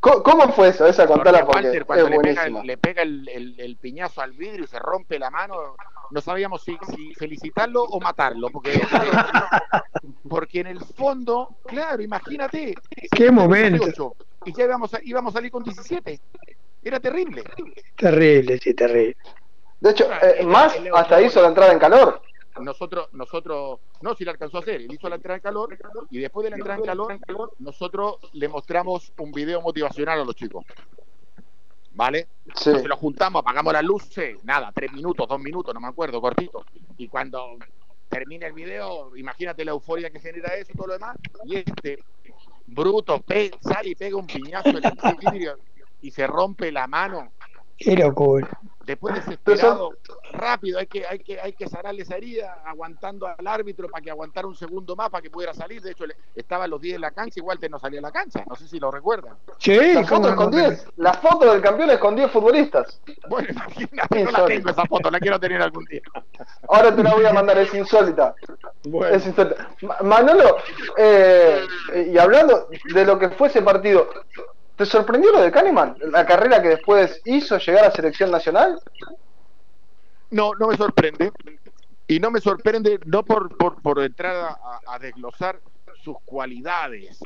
¿Cómo 0.00 0.48
fue 0.52 0.68
eso? 0.68 0.86
Esa 0.86 1.06
contala 1.06 1.44
porque 1.44 1.84
cuando 1.84 2.08
le 2.08 2.18
pega, 2.20 2.48
le 2.48 2.76
pega 2.78 3.02
el, 3.02 3.78
piñazo 3.80 4.22
al 4.22 4.32
vidrio 4.32 4.64
y 4.64 4.68
se 4.68 4.78
rompe 4.78 5.18
la 5.18 5.30
mano, 5.30 5.76
no 6.10 6.20
sabíamos 6.20 6.62
si, 6.62 6.78
felicitarlo 7.14 7.82
o 7.82 8.00
matarlo, 8.00 8.48
porque, 8.50 8.80
porque 10.28 10.60
en 10.60 10.68
el 10.68 10.80
fondo, 10.80 11.56
claro, 11.66 12.02
imagínate. 12.02 12.74
Qué 13.10 13.30
momento. 13.30 14.16
y 14.44 14.52
ya 14.54 14.64
íbamos 14.64 14.94
a, 14.94 15.00
íbamos 15.02 15.34
a 15.34 15.38
salir 15.38 15.50
con 15.50 15.62
17. 15.62 16.20
Era 16.82 17.00
terrible. 17.00 17.44
Terrible, 17.96 18.58
sí, 18.58 18.72
terrible. 18.72 19.16
De 19.80 19.90
hecho, 19.90 20.08
eh, 20.22 20.44
más 20.44 20.74
hasta 20.94 21.20
hizo 21.20 21.42
la 21.42 21.48
entrada 21.48 21.72
en 21.72 21.78
calor 21.78 22.22
nosotros, 22.60 23.08
nosotros, 23.12 23.80
no, 24.02 24.14
si 24.14 24.24
la 24.24 24.32
alcanzó 24.32 24.58
a 24.58 24.60
hacer, 24.60 24.76
él 24.76 24.92
hizo 24.92 25.08
la 25.08 25.16
entrada 25.16 25.36
en 25.36 25.42
calor 25.42 25.76
y 26.10 26.18
después 26.18 26.44
de 26.44 26.50
la 26.50 26.56
entrada 26.56 26.78
en 27.12 27.18
calor, 27.20 27.54
nosotros 27.58 28.16
le 28.32 28.48
mostramos 28.48 29.12
un 29.18 29.32
video 29.32 29.60
motivacional 29.60 30.20
a 30.20 30.24
los 30.24 30.34
chicos. 30.34 30.64
¿Vale? 31.94 32.28
Entonces 32.46 32.86
lo 32.86 32.96
juntamos, 32.96 33.40
apagamos 33.40 33.72
las 33.72 33.82
luces, 33.82 34.42
nada, 34.44 34.70
tres 34.72 34.92
minutos, 34.92 35.26
dos 35.26 35.40
minutos, 35.40 35.74
no 35.74 35.80
me 35.80 35.88
acuerdo, 35.88 36.20
cortito. 36.20 36.64
Y 36.96 37.08
cuando 37.08 37.56
termina 38.08 38.46
el 38.46 38.52
video, 38.52 39.16
imagínate 39.16 39.64
la 39.64 39.72
euforia 39.72 40.10
que 40.10 40.20
genera 40.20 40.54
eso 40.54 40.72
y 40.72 40.76
todo 40.76 40.86
lo 40.88 40.92
demás, 40.92 41.16
y 41.44 41.56
este 41.56 41.98
bruto 42.66 43.22
sale 43.60 43.88
y 43.88 43.94
pega 43.96 44.16
un 44.16 44.26
piñazo 44.26 44.68
en 44.68 44.76
el 44.84 44.92
vidrio 45.32 45.58
y 46.00 46.10
se 46.10 46.26
rompe 46.26 46.70
la 46.70 46.86
mano. 46.86 47.32
Qué 47.76 47.96
locura 47.96 48.48
después 48.88 49.14
desesperado, 49.14 49.92
rápido, 50.32 50.78
hay 50.78 50.86
que, 50.86 51.06
hay 51.06 51.18
que, 51.18 51.38
hay 51.38 51.52
que 51.52 51.68
sanarle 51.68 52.02
esa 52.02 52.16
herida, 52.16 52.62
aguantando 52.64 53.26
al 53.26 53.46
árbitro 53.46 53.88
para 53.88 54.02
que 54.02 54.10
aguantara 54.10 54.48
un 54.48 54.56
segundo 54.56 54.96
más 54.96 55.10
para 55.10 55.20
que 55.20 55.30
pudiera 55.30 55.52
salir. 55.52 55.82
De 55.82 55.90
hecho, 55.90 56.04
estaba 56.34 56.66
los 56.66 56.80
10 56.80 56.96
en 56.96 57.00
la 57.02 57.10
cancha 57.10 57.38
y 57.38 57.42
Walter 57.42 57.70
no 57.70 57.78
salía 57.78 58.00
a 58.00 58.02
la 58.02 58.10
cancha. 58.10 58.44
No 58.48 58.56
sé 58.56 58.66
si 58.66 58.80
lo 58.80 58.90
recuerdan. 58.90 59.36
Sí, 59.58 59.76
la 59.92 60.04
foto 60.04 60.34
con 60.34 60.50
10. 60.50 60.86
La 60.96 61.12
foto 61.14 61.52
del 61.52 61.60
campeón 61.60 61.90
es 61.90 61.98
con 61.98 62.16
10 62.16 62.30
futbolistas. 62.30 63.00
Bueno, 63.28 63.48
imagínate, 63.52 64.24
no 64.24 64.30
la 64.30 64.44
tengo 64.46 64.70
esa 64.70 64.84
foto, 64.86 65.10
la 65.10 65.20
quiero 65.20 65.38
tener 65.38 65.60
algún 65.60 65.84
día. 65.84 66.02
Ahora 66.68 66.94
te 66.96 67.02
la 67.02 67.14
voy 67.14 67.26
a 67.26 67.32
mandar, 67.32 67.58
es 67.58 67.72
insólita. 67.74 68.34
Es 69.10 69.26
insólita. 69.26 69.68
Manolo, 70.02 70.56
eh, 70.96 71.66
y 72.10 72.16
hablando 72.16 72.68
de 72.94 73.04
lo 73.04 73.18
que 73.18 73.28
fue 73.30 73.48
ese 73.48 73.60
partido, 73.60 74.08
¿Te 74.78 74.86
sorprendió 74.86 75.32
lo 75.32 75.40
de 75.40 75.50
Kahneman? 75.50 75.96
¿La 76.12 76.24
carrera 76.24 76.62
que 76.62 76.68
después 76.68 77.20
hizo 77.24 77.58
llegar 77.58 77.86
a 77.86 77.90
selección 77.90 78.30
nacional? 78.30 78.80
No, 80.30 80.52
no 80.54 80.68
me 80.68 80.76
sorprende. 80.76 81.32
Y 82.06 82.20
no 82.20 82.30
me 82.30 82.40
sorprende 82.40 83.00
no 83.04 83.24
por, 83.24 83.56
por, 83.56 83.98
entrar 84.00 84.56
a, 84.86 84.98
desglosar 85.00 85.60
sus 86.04 86.16
cualidades, 86.24 87.18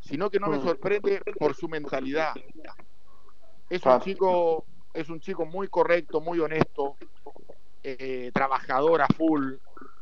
sino 0.00 0.30
que 0.30 0.38
no 0.38 0.46
me 0.46 0.58
mm. 0.58 0.62
sorprende 0.62 1.22
por 1.40 1.56
su 1.56 1.68
mentalidad. 1.68 2.34
Es 3.68 3.84
un 3.84 4.00
chico, 4.00 4.64
es 4.94 5.08
un 5.08 5.18
chico 5.18 5.44
muy 5.44 5.66
correcto, 5.66 6.20
muy 6.20 6.38
honesto, 6.38 6.96
eh, 7.82 8.30
trabajador 8.32 9.02
a 9.02 9.08
full, 9.08 9.54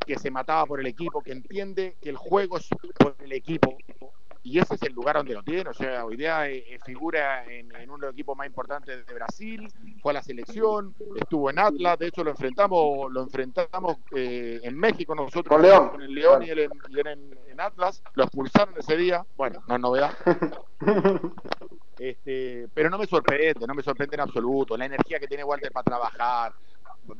que 0.06 0.18
se 0.18 0.30
mataba 0.30 0.66
por 0.66 0.80
el 0.80 0.86
equipo, 0.86 1.22
que 1.22 1.32
entiende 1.32 1.96
que 2.02 2.10
el 2.10 2.16
juego 2.18 2.58
es 2.58 2.68
por 2.98 3.16
el 3.20 3.32
equipo, 3.32 3.78
y 4.44 4.58
ese 4.58 4.74
es 4.74 4.82
el 4.82 4.92
lugar 4.92 5.16
donde 5.16 5.32
lo 5.32 5.42
tiene. 5.42 5.70
O 5.70 5.74
sea, 5.74 6.04
hoy 6.04 6.16
día 6.16 6.46
eh, 6.48 6.62
eh, 6.68 6.78
figura 6.84 7.44
en, 7.46 7.72
uno 7.88 7.96
de 7.96 8.06
los 8.06 8.12
equipos 8.12 8.36
más 8.36 8.46
importantes 8.46 9.06
de 9.06 9.14
Brasil, 9.14 9.72
fue 10.02 10.12
a 10.12 10.14
la 10.14 10.22
selección, 10.22 10.94
estuvo 11.16 11.48
en 11.48 11.58
Atlas, 11.58 11.98
de 11.98 12.08
hecho 12.08 12.22
lo 12.22 12.30
enfrentamos, 12.30 13.10
lo 13.10 13.22
enfrentamos 13.22 13.96
eh, 14.14 14.60
en 14.62 14.76
México 14.78 15.14
nosotros 15.14 15.46
con, 15.48 15.62
León. 15.62 15.88
con 15.88 16.02
el 16.02 16.14
León 16.14 16.42
y 16.42 16.50
él, 16.50 16.58
en, 16.60 17.60
Atlas, 17.60 18.02
lo 18.14 18.24
expulsaron 18.24 18.74
ese 18.76 18.96
día, 18.96 19.24
bueno, 19.36 19.62
no 19.66 19.76
es 19.76 19.80
novedad. 19.80 20.12
este, 21.98 22.68
pero 22.74 22.90
no 22.90 22.98
me 22.98 23.06
sorprende, 23.06 23.66
no 23.66 23.74
me 23.74 23.82
sorprende 23.82 24.16
en 24.16 24.20
absoluto, 24.20 24.76
la 24.76 24.84
energía 24.84 25.18
que 25.18 25.28
tiene 25.28 25.44
Walter 25.44 25.72
para 25.72 25.84
trabajar, 25.84 26.52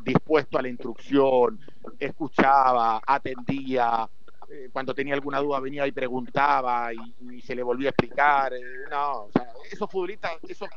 dispuesto 0.02 0.58
a 0.58 0.62
la 0.62 0.68
instrucción, 0.68 1.58
escuchaba, 1.98 3.00
atendía, 3.06 4.08
eh, 4.50 4.68
cuando 4.72 4.94
tenía 4.94 5.14
alguna 5.14 5.40
duda 5.40 5.60
venía 5.60 5.86
y 5.86 5.92
preguntaba 5.92 6.92
y, 6.92 7.40
se 7.42 7.54
le 7.54 7.62
volvía 7.62 7.88
a 7.88 7.90
explicar. 7.90 8.52
Eh, 8.54 8.60
no, 8.90 9.24
o 9.24 9.30
sea, 9.32 9.52
esos 9.70 9.90
futbolistas, 9.90 10.32
esos 10.48 10.68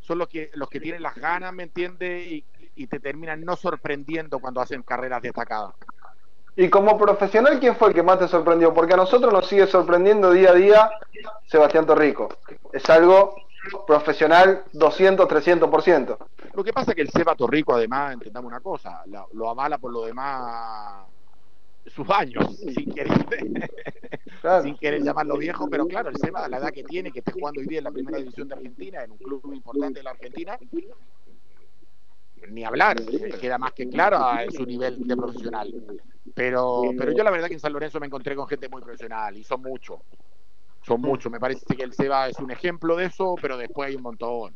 son 0.00 0.18
los 0.18 0.28
que, 0.28 0.50
los 0.54 0.68
que 0.68 0.80
tienen 0.80 1.02
las 1.02 1.14
ganas, 1.14 1.52
¿me 1.52 1.64
entiendes? 1.64 2.26
Y, 2.26 2.44
te 2.86 2.98
terminan 2.98 3.44
no 3.44 3.56
sorprendiendo 3.56 4.38
cuando 4.38 4.62
hacen 4.62 4.82
carreras 4.82 5.20
destacadas. 5.20 5.74
Y 6.56 6.70
como 6.70 6.96
profesional, 6.96 7.60
¿quién 7.60 7.76
fue 7.76 7.88
el 7.88 7.94
que 7.94 8.02
más 8.02 8.18
te 8.18 8.26
sorprendió? 8.26 8.72
Porque 8.72 8.94
a 8.94 8.96
nosotros 8.96 9.30
nos 9.30 9.46
sigue 9.46 9.66
sorprendiendo 9.66 10.32
día 10.32 10.52
a 10.52 10.54
día 10.54 10.90
Sebastián 11.46 11.84
Torrico. 11.84 12.30
Es 12.72 12.88
algo 12.88 13.34
profesional 13.86 14.64
200, 14.72 15.28
300%. 15.28 16.16
Lo 16.54 16.64
que 16.64 16.72
pasa 16.72 16.92
es 16.92 16.94
que 16.94 17.02
el 17.02 17.10
Seba 17.10 17.34
Torrico, 17.34 17.74
además, 17.74 18.14
entendamos 18.14 18.48
una 18.48 18.60
cosa, 18.60 19.04
lo 19.34 19.50
avala 19.50 19.76
por 19.76 19.92
lo 19.92 20.06
demás 20.06 21.04
sus 21.90 22.08
años, 22.10 22.56
sin 22.74 22.92
querer, 22.92 23.12
sin 24.62 24.76
querer 24.76 25.02
llamarlo 25.02 25.36
viejo, 25.36 25.68
pero 25.68 25.86
claro, 25.86 26.10
el 26.10 26.16
Seba, 26.16 26.48
la 26.48 26.58
edad 26.58 26.72
que 26.72 26.84
tiene, 26.84 27.10
que 27.10 27.20
esté 27.20 27.32
jugando 27.32 27.60
hoy 27.60 27.66
día 27.66 27.78
en 27.78 27.84
la 27.84 27.90
primera 27.90 28.18
división 28.18 28.48
de 28.48 28.54
Argentina, 28.54 29.04
en 29.04 29.12
un 29.12 29.18
club 29.18 29.42
muy 29.44 29.56
importante 29.56 30.00
de 30.00 30.04
la 30.04 30.10
Argentina, 30.10 30.58
ni 32.48 32.64
hablar, 32.64 32.96
queda 33.40 33.58
más 33.58 33.72
que 33.72 33.88
claro 33.88 34.18
en 34.40 34.50
su 34.50 34.64
nivel 34.64 35.06
de 35.06 35.16
profesional. 35.16 35.72
Pero, 36.34 36.82
pero 36.96 37.12
yo 37.12 37.24
la 37.24 37.30
verdad 37.30 37.48
que 37.48 37.54
en 37.54 37.60
San 37.60 37.72
Lorenzo 37.72 38.00
me 38.00 38.06
encontré 38.06 38.34
con 38.34 38.46
gente 38.46 38.68
muy 38.68 38.80
profesional 38.82 39.36
y 39.36 39.44
son 39.44 39.62
muchos, 39.62 40.00
son 40.82 41.00
muchos. 41.00 41.30
Me 41.30 41.40
parece 41.40 41.76
que 41.76 41.82
el 41.82 41.92
Seba 41.92 42.28
es 42.28 42.38
un 42.38 42.50
ejemplo 42.50 42.96
de 42.96 43.06
eso, 43.06 43.34
pero 43.40 43.56
después 43.58 43.88
hay 43.88 43.96
un 43.96 44.02
montón. 44.02 44.54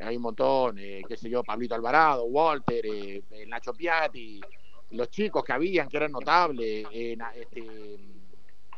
Hay 0.00 0.16
un 0.16 0.22
montón, 0.22 0.78
eh, 0.78 1.02
qué 1.08 1.16
sé 1.16 1.28
yo, 1.28 1.42
Pablito 1.42 1.74
Alvarado, 1.74 2.24
Walter, 2.24 2.86
eh, 2.86 3.22
Nacho 3.48 3.72
Piatti, 3.74 4.40
los 4.90 5.10
chicos 5.10 5.44
que 5.44 5.52
habían, 5.52 5.88
que 5.88 5.96
eran 5.96 6.12
notables, 6.12 6.86
en, 6.92 7.20
este, 7.34 7.98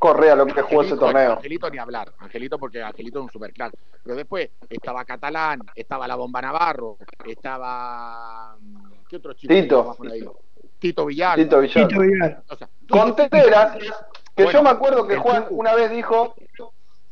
Correa 0.01 0.35
lo 0.35 0.47
que 0.47 0.63
jugó 0.63 0.83
ese 0.83 0.97
torneo. 0.97 1.33
Angelito 1.33 1.69
ni 1.69 1.77
hablar, 1.77 2.11
Angelito 2.19 2.59
porque 2.59 2.83
Angelito 2.83 3.19
es 3.19 3.25
un 3.25 3.31
superclack. 3.31 3.75
Pero 4.03 4.17
después 4.17 4.49
estaba 4.71 5.05
Catalán, 5.05 5.61
estaba 5.75 6.09
la 6.09 6.17
Bomba 6.17 6.41
Navarro, 6.41 6.97
estaba 7.27 8.57
¿qué 9.09 9.17
otro 9.17 9.35
chico? 9.35 9.53
Tito. 9.53 9.97
Tito 10.79 11.05
Villar. 11.05 11.37
Tito 11.37 11.59
Villar. 11.59 12.43
Contreras, 12.89 13.77
que 14.35 14.51
yo 14.51 14.63
me 14.63 14.71
acuerdo 14.71 15.07
que 15.07 15.17
Juan 15.17 15.45
una 15.51 15.75
vez 15.75 15.91
dijo, 15.91 16.35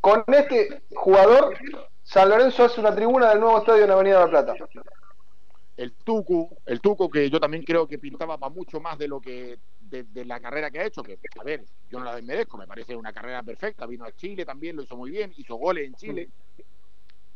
con 0.00 0.24
este 0.28 0.82
jugador 0.94 1.54
San 2.04 2.30
Lorenzo 2.30 2.64
hace 2.64 2.80
una 2.80 2.94
tribuna 2.94 3.28
del 3.28 3.40
nuevo 3.40 3.58
estadio 3.58 3.84
en 3.84 3.90
Avenida 3.90 4.20
de 4.20 4.24
la 4.24 4.30
Plata 4.30 4.54
el 5.78 5.92
Tucu, 5.92 6.50
el 6.66 6.80
Tucu 6.80 7.08
que 7.08 7.30
yo 7.30 7.38
también 7.38 7.62
creo 7.62 7.86
que 7.86 7.98
pintaba 7.98 8.36
para 8.36 8.52
mucho 8.52 8.80
más 8.80 8.98
de 8.98 9.06
lo 9.06 9.20
que 9.20 9.58
de, 9.80 10.24
la 10.24 10.40
carrera 10.40 10.72
que 10.72 10.80
ha 10.80 10.86
hecho, 10.86 11.04
que 11.04 11.18
a 11.38 11.44
ver, 11.44 11.64
yo 11.88 12.00
no 12.00 12.04
la 12.04 12.16
desmerezco, 12.16 12.58
me 12.58 12.66
parece 12.66 12.96
una 12.96 13.12
carrera 13.12 13.44
perfecta, 13.44 13.86
vino 13.86 14.04
a 14.04 14.12
Chile 14.12 14.44
también, 14.44 14.74
lo 14.74 14.82
hizo 14.82 14.96
muy 14.96 15.12
bien, 15.12 15.32
hizo 15.36 15.54
goles 15.54 15.86
en 15.86 15.94
Chile. 15.94 16.28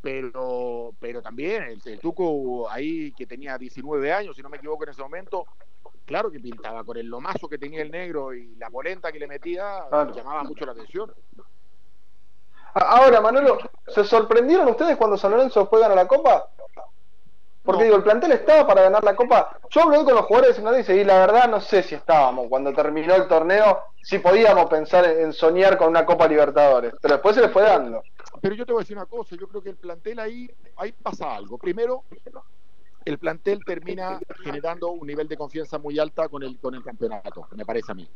pero 0.02 0.92
pero 0.98 1.22
también 1.22 1.62
el, 1.62 1.80
el, 1.84 2.00
Tuco 2.00 2.68
ahí 2.68 3.12
que 3.12 3.26
tenía 3.26 3.56
19 3.56 4.12
años, 4.12 4.34
si 4.34 4.42
no 4.42 4.48
me 4.48 4.56
equivoco 4.56 4.82
en 4.82 4.90
ese 4.90 5.02
momento, 5.02 5.46
claro 6.04 6.28
que 6.28 6.40
pintaba 6.40 6.82
con 6.82 6.96
el 6.96 7.06
lomazo 7.06 7.48
que 7.48 7.58
tenía 7.58 7.80
el 7.80 7.92
negro 7.92 8.34
y 8.34 8.56
la 8.56 8.70
polenta 8.70 9.12
que 9.12 9.20
le 9.20 9.28
metía, 9.28 9.84
claro. 9.88 10.12
llamaba 10.12 10.42
mucho 10.42 10.66
la 10.66 10.72
atención. 10.72 11.14
Ahora, 12.74 13.20
Manolo, 13.20 13.58
¿se 13.86 14.02
sorprendieron 14.02 14.66
ustedes 14.66 14.96
cuando 14.96 15.16
San 15.16 15.30
Lorenzo 15.30 15.66
fue 15.66 15.84
a 15.84 15.88
la 15.90 16.08
Copa? 16.08 16.48
Porque 17.64 17.80
no. 17.80 17.84
digo, 17.84 17.96
el 17.96 18.02
plantel 18.02 18.32
estaba 18.32 18.66
para 18.66 18.82
ganar 18.82 19.04
la 19.04 19.14
Copa. 19.14 19.56
Yo 19.70 19.82
hablé 19.82 19.98
con 20.04 20.14
los 20.14 20.24
jugadores 20.26 20.62
de 20.62 20.76
dice 20.76 20.96
y 20.96 21.04
la 21.04 21.18
verdad 21.26 21.48
no 21.48 21.60
sé 21.60 21.82
si 21.82 21.94
estábamos 21.94 22.48
cuando 22.48 22.72
terminó 22.72 23.14
el 23.14 23.28
torneo, 23.28 23.78
si 24.02 24.18
podíamos 24.18 24.66
pensar 24.66 25.04
en 25.04 25.32
soñar 25.32 25.78
con 25.78 25.88
una 25.88 26.04
Copa 26.04 26.26
Libertadores. 26.26 26.94
Pero 27.00 27.14
después 27.14 27.36
se 27.36 27.42
les 27.42 27.52
fue 27.52 27.62
dando. 27.62 28.02
Pero 28.40 28.54
yo 28.56 28.66
te 28.66 28.72
voy 28.72 28.80
a 28.80 28.82
decir 28.82 28.96
una 28.96 29.06
cosa, 29.06 29.36
yo 29.36 29.46
creo 29.46 29.62
que 29.62 29.70
el 29.70 29.76
plantel 29.76 30.18
ahí, 30.18 30.50
ahí 30.76 30.92
pasa 30.92 31.36
algo. 31.36 31.56
Primero, 31.58 32.02
el 33.04 33.18
plantel 33.18 33.64
termina 33.64 34.18
generando 34.42 34.90
un 34.90 35.06
nivel 35.06 35.28
de 35.28 35.36
confianza 35.36 35.78
muy 35.78 35.98
alta 35.98 36.28
con 36.28 36.42
el, 36.42 36.58
con 36.58 36.74
el 36.74 36.82
campeonato, 36.82 37.46
me 37.52 37.64
parece 37.64 37.92
a 37.92 37.94
mí. 37.94 38.08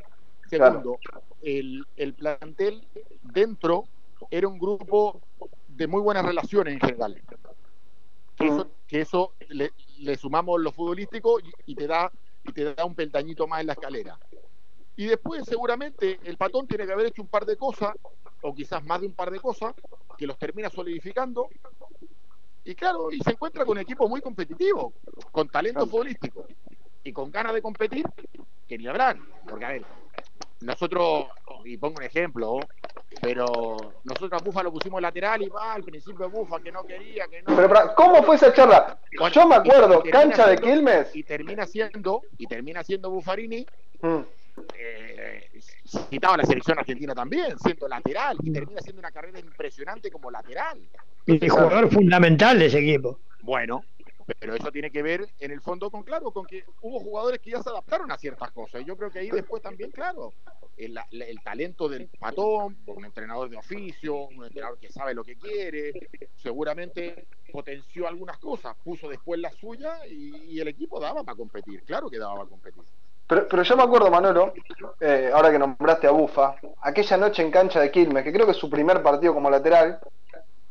Segundo, 0.49 0.97
claro. 1.01 1.23
el, 1.41 1.85
el 1.95 2.13
plantel 2.13 2.85
dentro 3.21 3.85
era 4.29 4.47
un 4.47 4.57
grupo 4.57 5.21
de 5.67 5.87
muy 5.87 6.01
buenas 6.01 6.25
relaciones 6.25 6.73
en 6.73 6.79
general. 6.79 7.21
Que 8.37 8.47
eso, 8.47 8.71
que 8.87 9.01
eso 9.01 9.33
le, 9.49 9.71
le, 9.97 10.15
sumamos 10.15 10.61
lo 10.61 10.71
futbolístico 10.71 11.39
y, 11.39 11.51
y, 11.65 11.75
te 11.75 11.87
da, 11.87 12.11
y 12.43 12.51
te 12.51 12.75
da 12.75 12.85
un 12.85 12.93
peldañito 12.93 13.47
más 13.47 13.61
en 13.61 13.67
la 13.67 13.73
escalera. 13.73 14.19
Y 14.95 15.05
después 15.05 15.43
seguramente 15.45 16.19
el 16.23 16.37
patón 16.37 16.67
tiene 16.67 16.85
que 16.85 16.93
haber 16.93 17.07
hecho 17.07 17.21
un 17.21 17.27
par 17.27 17.45
de 17.45 17.57
cosas, 17.57 17.93
o 18.41 18.53
quizás 18.53 18.83
más 18.83 19.01
de 19.01 19.07
un 19.07 19.13
par 19.13 19.31
de 19.31 19.39
cosas, 19.39 19.73
que 20.17 20.27
los 20.27 20.37
termina 20.37 20.69
solidificando. 20.69 21.49
Y 22.63 22.75
claro, 22.75 23.11
y 23.11 23.19
se 23.19 23.31
encuentra 23.31 23.63
con 23.63 23.77
un 23.77 23.81
equipo 23.81 24.09
muy 24.09 24.21
competitivo, 24.21 24.93
con 25.31 25.47
talento 25.47 25.79
claro. 25.79 25.91
futbolístico 25.91 26.45
y 27.03 27.13
con 27.13 27.31
ganas 27.31 27.53
de 27.53 27.61
competir, 27.61 28.05
que 28.67 28.77
ni 28.77 28.87
habrán. 28.87 29.25
Porque 29.47 29.65
a 29.65 29.69
ver, 29.69 29.85
nosotros, 30.61 31.27
y 31.63 31.77
pongo 31.77 31.97
un 31.97 32.03
ejemplo, 32.03 32.59
pero 33.27 33.93
nosotros 34.05 34.41
a 34.41 34.43
Bufa 34.43 34.63
lo 34.63 34.71
pusimos 34.71 35.01
lateral 35.01 35.41
y 35.41 35.49
va, 35.49 35.73
al 35.73 35.83
principio 35.83 36.29
Bufa 36.29 36.61
que 36.61 36.71
no 36.71 36.83
quería, 36.83 37.27
que 37.27 37.41
no. 37.41 37.57
Pero, 37.57 37.67
pero 37.67 37.93
¿cómo 37.93 38.23
fue 38.23 38.37
esa 38.37 38.53
charla? 38.53 38.97
Bueno, 39.17 39.35
Yo 39.35 39.45
me 39.45 39.55
acuerdo, 39.55 40.01
cancha 40.09 40.47
de 40.47 40.57
Quilmes. 40.57 41.13
Y 41.13 41.23
termina 41.23 41.65
siendo, 41.65 42.21
y 42.37 42.47
termina 42.47 42.85
siendo 42.85 43.09
Bufarini, 43.09 43.65
mm. 44.01 44.19
eh, 44.77 45.49
citado 46.09 46.35
a 46.35 46.37
la 46.37 46.45
selección 46.45 46.79
argentina 46.79 47.13
también, 47.13 47.59
siendo 47.59 47.89
lateral, 47.89 48.37
y 48.41 48.53
termina 48.53 48.79
siendo 48.79 49.01
una 49.01 49.11
carrera 49.11 49.39
impresionante 49.39 50.09
como 50.09 50.31
lateral. 50.31 50.79
Y 51.25 51.49
jugador 51.49 51.91
fundamental 51.91 52.57
de 52.57 52.67
ese 52.67 52.79
equipo. 52.79 53.19
Bueno, 53.41 53.83
pero 54.39 54.55
eso 54.55 54.71
tiene 54.71 54.91
que 54.91 55.01
ver 55.01 55.27
en 55.39 55.51
el 55.51 55.61
fondo 55.61 55.89
con 55.89 56.03
claro 56.03 56.31
con 56.31 56.45
que 56.45 56.65
hubo 56.81 56.99
jugadores 56.99 57.39
que 57.39 57.51
ya 57.51 57.63
se 57.63 57.69
adaptaron 57.69 58.11
a 58.11 58.17
ciertas 58.17 58.51
cosas. 58.51 58.81
Y 58.81 58.85
yo 58.85 58.97
creo 58.97 59.09
que 59.09 59.19
ahí 59.19 59.29
después 59.29 59.61
también 59.61 59.91
claro 59.91 60.33
el, 60.75 60.97
el, 61.11 61.41
talento 61.41 61.87
del 61.87 62.09
patón 62.19 62.77
un 62.85 63.05
entrenador 63.05 63.49
de 63.49 63.57
oficio 63.57 64.27
un 64.27 64.45
entrenador 64.45 64.77
que 64.77 64.91
sabe 64.91 65.13
lo 65.13 65.23
que 65.23 65.35
quiere 65.35 66.07
seguramente 66.35 67.25
potenció 67.51 68.07
algunas 68.07 68.37
cosas 68.37 68.75
puso 68.83 69.09
después 69.09 69.39
la 69.39 69.51
suya 69.51 70.05
y, 70.07 70.35
y 70.35 70.59
el 70.59 70.67
equipo 70.67 70.99
daba 70.99 71.23
para 71.23 71.35
competir 71.35 71.81
claro 71.83 72.09
que 72.09 72.19
daba 72.19 72.35
para 72.35 72.49
competir. 72.49 72.83
Pero, 73.27 73.45
pero, 73.45 73.61
yo 73.61 73.75
me 73.75 73.83
acuerdo, 73.83 74.09
Manolo, 74.09 74.53
eh, 75.01 75.29
ahora 75.33 75.51
que 75.51 75.59
nombraste 75.59 76.07
a 76.07 76.11
Bufa, 76.11 76.55
aquella 76.81 77.17
noche 77.17 77.41
en 77.41 77.51
cancha 77.51 77.81
de 77.81 77.91
Quilmes, 77.91 78.23
que 78.23 78.31
creo 78.31 78.45
que 78.45 78.53
es 78.53 78.57
su 78.57 78.69
primer 78.69 79.03
partido 79.03 79.33
como 79.33 79.49
lateral, 79.49 79.99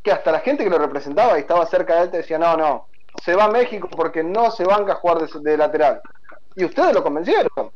que 0.02 0.10
hasta 0.10 0.32
la 0.32 0.40
gente 0.40 0.64
que 0.64 0.70
lo 0.70 0.78
representaba 0.78 1.36
y 1.36 1.42
estaba 1.42 1.66
cerca 1.66 1.96
de 1.96 2.04
él 2.04 2.10
te 2.10 2.16
decía, 2.18 2.38
no, 2.38 2.56
no, 2.56 2.86
se 3.22 3.34
va 3.34 3.44
a 3.44 3.50
México 3.50 3.88
porque 3.90 4.22
no 4.22 4.50
se 4.50 4.64
banca 4.64 4.92
a 4.92 4.96
jugar 4.96 5.18
de, 5.18 5.40
de 5.40 5.56
lateral. 5.56 6.00
Y 6.54 6.64
ustedes 6.64 6.94
lo 6.94 7.02
convencieron. 7.02 7.72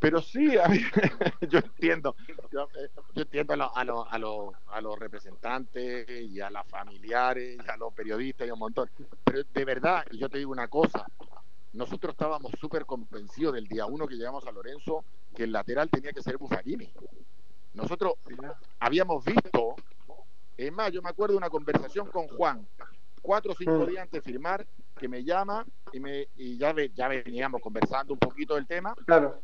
Pero 0.00 0.22
sí, 0.22 0.56
a 0.56 0.66
mí, 0.66 0.78
yo 1.50 1.58
entiendo, 1.58 2.16
yo, 2.50 2.68
yo 3.14 3.22
entiendo 3.22 3.52
a 3.52 3.56
los 3.56 3.70
a 3.74 3.84
lo, 3.84 4.10
a 4.10 4.18
lo, 4.18 4.52
a 4.68 4.80
los 4.80 4.98
representantes 4.98 6.08
y 6.08 6.40
a 6.40 6.48
las 6.48 6.66
familiares 6.66 7.58
y 7.64 7.70
a 7.70 7.76
los 7.76 7.92
periodistas 7.92 8.48
y 8.48 8.50
un 8.50 8.58
montón. 8.58 8.88
Pero 9.22 9.42
de 9.44 9.64
verdad, 9.66 10.06
yo 10.12 10.30
te 10.30 10.38
digo 10.38 10.52
una 10.52 10.68
cosa, 10.68 11.04
nosotros 11.74 12.14
estábamos 12.14 12.50
súper 12.58 12.86
convencidos 12.86 13.54
del 13.54 13.68
día 13.68 13.84
uno 13.84 14.06
que 14.06 14.16
llegamos 14.16 14.46
a 14.46 14.52
Lorenzo 14.52 15.04
que 15.36 15.44
el 15.44 15.52
lateral 15.52 15.90
tenía 15.90 16.12
que 16.12 16.22
ser 16.22 16.38
Buffarini. 16.38 16.90
Nosotros 17.74 18.14
habíamos 18.80 19.22
visto, 19.22 19.76
es 20.56 20.72
más, 20.72 20.90
yo 20.92 21.02
me 21.02 21.10
acuerdo 21.10 21.34
de 21.34 21.38
una 21.38 21.50
conversación 21.50 22.06
con 22.10 22.26
Juan, 22.26 22.66
cuatro 23.20 23.52
o 23.52 23.54
cinco 23.54 23.86
días 23.86 24.02
antes 24.02 24.22
de 24.22 24.32
firmar, 24.32 24.66
que 24.98 25.08
me 25.08 25.24
llama 25.24 25.64
y, 25.92 26.00
me, 26.00 26.28
y 26.36 26.58
ya, 26.58 26.72
ve, 26.72 26.90
ya 26.94 27.08
veníamos 27.08 27.60
conversando 27.60 28.12
un 28.12 28.18
poquito 28.18 28.54
del 28.54 28.66
tema. 28.66 28.94
Claro. 29.06 29.40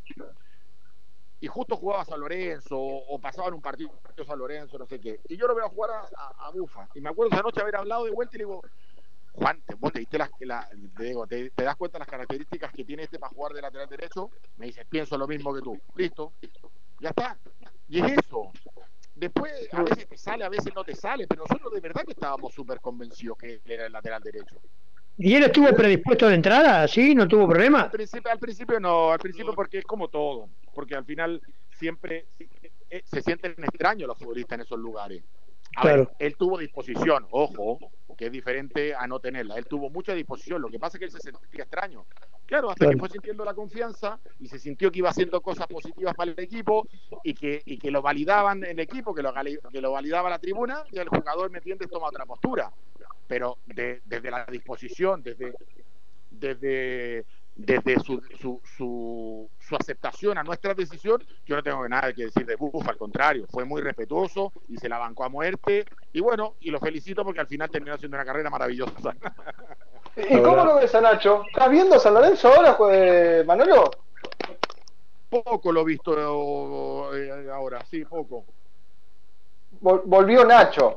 Y 1.41 1.49
justo 1.49 1.77
jugaba 1.77 2.05
San 2.05 2.21
Lorenzo 2.21 2.79
o 2.79 3.19
pasaba 3.21 3.49
en 3.49 3.55
un 3.55 3.61
partido 3.61 3.91
San 4.27 4.39
Lorenzo, 4.39 4.79
no 4.79 4.87
sé 4.87 4.99
qué. 5.01 5.21
Y 5.29 5.37
yo 5.37 5.47
lo 5.47 5.55
veo 5.55 5.67
a 5.67 5.69
jugar 5.69 5.91
a, 5.91 6.09
a, 6.17 6.47
a 6.47 6.51
Bufa. 6.51 6.89
Y 6.95 7.01
me 7.01 7.11
acuerdo 7.11 7.35
esa 7.35 7.43
noche 7.43 7.61
haber 7.61 7.77
hablado 7.77 8.05
de 8.05 8.11
vuelta 8.11 8.37
y 8.37 8.39
le 8.39 8.45
digo, 8.45 8.63
Juan, 9.35 9.61
te, 9.67 9.75
vos 9.75 9.93
te, 9.93 9.99
diste 9.99 10.17
la, 10.17 10.31
la, 10.41 10.69
te, 10.97 11.05
digo, 11.05 11.27
te, 11.27 11.51
te, 11.51 11.63
das 11.63 11.77
cuenta 11.77 11.99
de 11.99 12.01
las 12.01 12.09
características 12.09 12.73
que 12.73 12.85
tiene 12.85 13.03
este 13.03 13.19
para 13.19 13.35
jugar 13.35 13.53
de 13.53 13.61
lateral 13.61 13.89
derecho. 13.89 14.31
Me 14.57 14.67
dice, 14.67 14.85
pienso 14.87 15.19
lo 15.19 15.29
mismo 15.29 15.55
que 15.55 15.61
tú. 15.61 15.79
Listo, 15.95 16.33
ya 17.01 17.11
está. 17.11 17.37
Y 17.89 18.01
es 18.01 18.19
eso. 18.19 18.51
Después, 19.17 19.51
a 19.73 19.83
veces 19.83 20.07
te 20.07 20.19
sale, 20.19 20.45
a 20.45 20.49
veces 20.51 20.75
no 20.75 20.85
te 20.85 20.95
sale, 20.95 21.27
pero 21.27 21.45
nosotros 21.49 21.73
de 21.73 21.81
verdad 21.81 22.05
que 22.05 22.13
estábamos 22.13 22.53
súper 22.53 22.81
convencidos 22.81 23.39
que 23.39 23.55
él 23.55 23.63
era 23.65 23.87
el 23.87 23.93
lateral 23.93 24.23
derecho. 24.23 24.57
¿Y 25.17 25.35
él 25.35 25.45
estuvo 25.45 25.75
predispuesto 25.75 26.29
de 26.29 26.35
entrada? 26.35 26.87
¿Sí? 26.87 27.15
¿No 27.15 27.27
tuvo 27.27 27.49
problema? 27.49 27.85
Al 27.85 27.91
principio, 27.91 28.31
al 28.31 28.39
principio 28.39 28.79
no, 28.79 29.11
al 29.11 29.19
principio 29.19 29.55
porque 29.55 29.79
es 29.79 29.85
como 29.85 30.09
todo, 30.09 30.51
porque 30.75 30.95
al 30.95 31.07
final 31.07 31.41
siempre 31.73 32.27
eh, 32.91 33.03
se 33.05 33.23
sienten 33.23 33.55
extraños 33.57 34.07
los 34.07 34.19
futbolistas 34.19 34.57
en 34.57 34.61
esos 34.63 34.79
lugares. 34.79 35.25
A 35.77 35.81
claro. 35.81 36.05
ver, 36.05 36.09
él 36.19 36.37
tuvo 36.37 36.59
disposición, 36.59 37.27
ojo, 37.31 37.79
que 38.17 38.27
es 38.27 38.33
diferente 38.33 38.95
a 38.95 39.07
no 39.07 39.21
tenerla. 39.21 39.57
Él 39.57 39.67
tuvo 39.67 39.91
mucha 39.91 40.15
disposición, 40.15 40.63
lo 40.63 40.69
que 40.69 40.79
pasa 40.79 40.97
es 40.97 40.99
que 41.01 41.05
él 41.07 41.11
se 41.11 41.21
sentía 41.21 41.63
extraño. 41.65 42.07
Claro, 42.47 42.71
hasta 42.71 42.85
claro. 42.85 42.93
que 42.93 43.01
fue 43.01 43.09
sintiendo 43.09 43.45
la 43.45 43.55
confianza 43.55 44.21
y 44.39 44.47
se 44.47 44.59
sintió 44.59 44.91
que 44.91 45.01
iba 45.01 45.11
haciendo 45.11 45.41
cosas 45.41 45.67
positivas 45.67 46.15
para 46.15 46.31
el 46.31 46.39
equipo 46.39 46.87
y 47.25 47.35
que, 47.35 47.61
y 47.65 47.77
que 47.77 47.91
lo 47.91 48.03
validaban 48.03 48.65
en 48.65 48.71
el 48.71 48.81
equipo, 48.81 49.15
que 49.15 49.23
lo, 49.23 49.35
que 49.73 49.81
lo 49.81 49.93
validaba 49.93 50.31
la 50.31 50.39
tribuna, 50.39 50.85
y 50.93 50.99
el 50.99 51.09
jugador, 51.09 51.51
¿me 51.51 51.59
entiendes?, 51.59 51.91
toma 51.91 52.07
otra 52.07 52.25
postura. 52.25 52.73
Pero 53.27 53.59
de, 53.67 54.01
desde 54.05 54.31
la 54.31 54.45
disposición, 54.47 55.23
desde, 55.23 55.53
desde, 56.31 57.27
desde 57.57 57.99
su, 58.01 58.23
su, 58.39 58.61
su, 58.77 59.49
su, 59.59 59.77
aceptación 59.77 60.37
a 60.37 60.43
nuestra 60.43 60.75
decisión, 60.75 61.25
yo 61.47 61.57
no 61.57 61.63
tengo 61.63 61.89
nada 61.89 62.13
que 62.13 62.27
decir 62.27 62.45
de 62.45 62.55
Buff, 62.55 62.87
al 62.87 62.99
contrario, 62.99 63.47
fue 63.51 63.65
muy 63.65 63.81
respetuoso 63.81 64.53
y 64.69 64.77
se 64.77 64.91
la 64.91 64.99
bancó 64.99 65.25
a 65.25 65.31
muerte. 65.31 65.87
Y 66.13 66.21
bueno, 66.21 66.55
y 66.61 66.71
lo 66.71 66.79
felicito 66.79 67.25
porque 67.25 67.41
al 67.41 67.47
final 67.47 67.71
terminó 67.71 67.95
haciendo 67.95 68.17
una 68.17 68.27
carrera 68.27 68.51
maravillosa. 68.51 69.17
¿Y 70.17 70.41
cómo 70.43 70.65
lo 70.65 70.77
ves 70.77 70.95
a 70.95 71.01
Nacho? 71.01 71.45
¿Estás 71.47 71.71
viendo 71.71 71.99
San 71.99 72.15
Lorenzo 72.15 72.49
ahora, 72.49 72.77
Manolo? 73.45 73.91
Poco 75.31 75.73
lo 75.73 75.81
he 75.81 75.85
visto 75.85 77.17
eh, 77.17 77.51
ahora, 77.51 77.85
sí, 77.87 78.05
poco. 78.05 78.45
Vol 79.81 80.03
volvió 80.05 80.45
Nacho, 80.45 80.95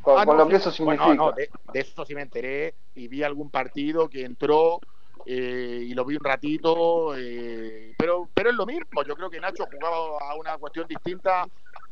con, 0.00 0.18
ah, 0.18 0.24
no, 0.24 0.34
lo 0.34 0.48
que 0.48 0.56
eso 0.56 0.70
significa. 0.70 1.06
Bueno, 1.06 1.26
no, 1.26 1.32
de, 1.32 1.50
de, 1.72 1.80
eso 1.80 2.04
sí 2.04 2.14
me 2.14 2.22
enteré 2.22 2.74
y 2.94 3.08
vi 3.08 3.22
algún 3.22 3.50
partido 3.50 4.08
que 4.08 4.24
entró 4.24 4.80
eh, 5.28 5.82
y 5.88 5.94
lo 5.94 6.04
vi 6.04 6.14
un 6.14 6.24
ratito, 6.24 7.16
eh, 7.16 7.94
pero, 7.98 8.28
pero 8.32 8.50
es 8.50 8.56
lo 8.56 8.64
mismo. 8.64 9.02
Yo 9.02 9.16
creo 9.16 9.28
que 9.28 9.40
Nacho 9.40 9.66
jugaba 9.70 9.96
a 10.20 10.36
una 10.36 10.56
cuestión 10.56 10.86
distinta 10.86 11.46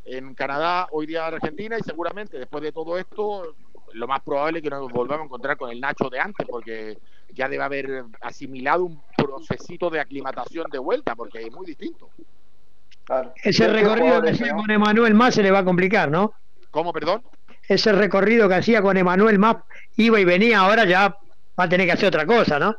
en 0.04 0.34
Canadá, 0.34 0.86
hoy 0.92 1.06
día 1.06 1.26
en 1.26 1.34
Argentina, 1.34 1.76
y 1.76 1.82
seguramente 1.82 2.38
después 2.38 2.62
de 2.62 2.70
todo 2.70 2.96
esto, 2.96 3.56
lo 3.92 4.06
más 4.06 4.20
probable 4.22 4.58
es 4.58 4.62
que 4.62 4.70
nos 4.70 4.90
volvamos 4.92 5.22
a 5.22 5.24
encontrar 5.24 5.56
con 5.56 5.70
el 5.70 5.80
Nacho 5.80 6.08
de 6.10 6.20
antes, 6.20 6.46
porque 6.48 6.96
ya 7.30 7.48
debe 7.48 7.64
haber 7.64 8.04
asimilado 8.20 8.84
un 8.84 9.02
procesito 9.16 9.90
de 9.90 9.98
aclimatación 9.98 10.70
de 10.70 10.78
vuelta, 10.78 11.16
porque 11.16 11.42
es 11.42 11.52
muy 11.52 11.66
distinto. 11.66 12.10
Claro. 13.04 13.32
Ese 13.42 13.66
recorrido 13.66 14.22
que 14.22 14.30
hacía 14.30 14.54
con 14.54 14.70
Emanuel 14.70 15.14
más 15.14 15.34
se 15.34 15.42
le 15.42 15.50
va 15.50 15.58
a 15.58 15.64
complicar, 15.64 16.08
¿no? 16.08 16.34
¿Cómo, 16.70 16.92
perdón? 16.92 17.22
Ese 17.68 17.92
recorrido 17.92 18.48
que 18.48 18.54
hacía 18.54 18.80
con 18.80 18.96
Emanuel 18.96 19.40
más 19.40 19.56
iba 19.96 20.20
y 20.20 20.24
venía, 20.24 20.60
ahora 20.60 20.84
ya 20.84 21.16
va 21.58 21.64
a 21.64 21.68
tener 21.68 21.86
que 21.86 21.92
hacer 21.92 22.08
otra 22.08 22.26
cosa, 22.26 22.58
¿no? 22.60 22.76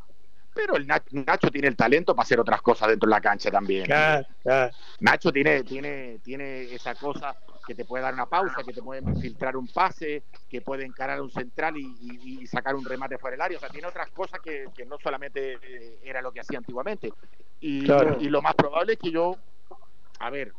Pero 0.56 0.78
el 0.78 0.88
Nacho 0.88 1.52
tiene 1.52 1.68
el 1.68 1.76
talento 1.76 2.16
para 2.16 2.24
hacer 2.24 2.40
otras 2.40 2.62
cosas 2.62 2.88
dentro 2.88 3.08
de 3.08 3.12
la 3.12 3.22
cancha 3.22 3.52
también. 3.52 3.86
Claro, 3.86 4.26
claro. 4.42 4.74
Nacho 5.02 5.32
tiene, 5.32 5.64
tiene, 5.64 6.20
tiene 6.24 6.74
esa 6.74 6.96
cosa 6.96 7.36
que 7.68 7.76
te 7.76 7.84
puede 7.84 8.04
dar 8.04 8.14
una 8.14 8.28
pausa, 8.28 8.64
que 8.64 8.72
te 8.72 8.82
puede 8.82 9.02
filtrar 9.20 9.58
un 9.58 9.68
pase, 9.68 10.24
que 10.50 10.62
puede 10.62 10.86
encarar 10.86 11.20
un 11.20 11.32
central 11.32 11.76
y, 11.78 11.86
y, 12.00 12.42
y 12.42 12.48
sacar 12.48 12.76
un 12.76 12.86
remate 12.86 13.18
fuera 13.18 13.34
del 13.34 13.42
área. 13.42 13.58
O 13.58 13.60
sea, 13.60 13.70
tiene 13.70 13.88
otras 13.88 14.10
cosas 14.12 14.40
que, 14.40 14.68
que 14.74 14.86
no 14.86 14.98
solamente 14.98 15.60
era 16.04 16.22
lo 16.22 16.32
que 16.32 16.40
hacía 16.40 16.60
antiguamente. 16.60 17.12
Y, 17.60 17.84
claro. 17.86 18.18
y, 18.20 18.30
lo 18.30 18.42
más 18.42 18.54
probable 18.54 18.94
es 18.94 19.00
que 19.00 19.12
yo, 19.12 19.36
a 20.20 20.30
ver, 20.30 20.54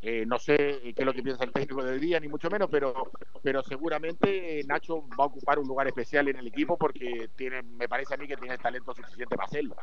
Eh, 0.00 0.24
no 0.26 0.38
sé 0.38 0.56
qué 0.56 0.94
es 0.96 1.04
lo 1.04 1.12
que 1.12 1.22
piensa 1.22 1.44
el 1.44 1.52
técnico 1.52 1.82
del 1.82 2.00
día, 2.00 2.20
ni 2.20 2.28
mucho 2.28 2.48
menos, 2.48 2.68
pero, 2.70 3.10
pero 3.42 3.62
seguramente 3.64 4.62
Nacho 4.66 5.02
va 5.18 5.24
a 5.24 5.26
ocupar 5.26 5.58
un 5.58 5.66
lugar 5.66 5.88
especial 5.88 6.28
en 6.28 6.36
el 6.36 6.46
equipo 6.46 6.76
porque 6.76 7.30
tiene, 7.34 7.62
me 7.62 7.88
parece 7.88 8.14
a 8.14 8.16
mí 8.16 8.28
que 8.28 8.36
tiene 8.36 8.54
el 8.54 8.60
talento 8.60 8.94
suficiente 8.94 9.34
para 9.34 9.46
hacerlo. 9.46 9.74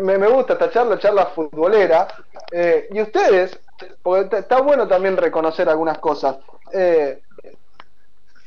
Me, 0.00 0.18
me 0.18 0.28
gusta 0.28 0.54
esta 0.54 0.70
charla, 0.70 0.98
charla 0.98 1.26
futbolera. 1.26 2.06
Eh, 2.50 2.88
y 2.90 3.00
ustedes, 3.00 3.58
porque 4.02 4.38
está 4.38 4.60
bueno 4.60 4.86
también 4.86 5.16
reconocer 5.16 5.68
algunas 5.68 5.98
cosas. 5.98 6.36
Eh, 6.72 7.22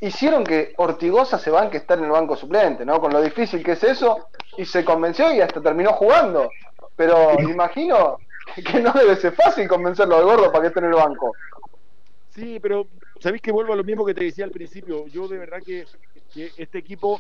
hicieron 0.02 0.44
que 0.44 0.74
Ortigosa 0.78 1.40
se 1.40 1.50
banque 1.50 1.78
estar 1.78 1.98
en 1.98 2.06
el 2.06 2.12
banco 2.12 2.36
suplente, 2.36 2.86
¿no? 2.86 3.00
Con 3.00 3.14
lo 3.14 3.22
difícil 3.22 3.64
que 3.64 3.74
es 3.74 3.84
eso, 3.84 4.30
y 4.58 4.66
se 4.66 4.86
convenció 4.86 5.34
y 5.34 5.42
hasta 5.42 5.62
terminó 5.62 5.94
jugando. 5.94 6.52
Pero 6.96 7.40
imagino 7.42 8.18
que 8.72 8.80
no 8.80 8.92
debe 8.94 9.16
ser 9.16 9.34
fácil 9.34 9.68
convencerlo 9.68 10.18
al 10.18 10.24
gordo 10.24 10.52
para 10.52 10.62
que 10.64 10.68
esté 10.68 10.80
en 10.80 10.86
el 10.86 10.94
banco. 10.94 11.34
Sí, 12.30 12.60
pero 12.60 12.88
sabéis 13.20 13.42
que 13.42 13.52
vuelvo 13.52 13.74
a 13.74 13.76
lo 13.76 13.84
mismo 13.84 14.06
que 14.06 14.14
te 14.14 14.24
decía 14.24 14.46
al 14.46 14.52
principio. 14.52 15.08
Yo 15.08 15.28
de 15.28 15.38
verdad 15.38 15.60
que, 15.66 15.86
que 16.34 16.52
este 16.58 16.78
equipo 16.78 17.20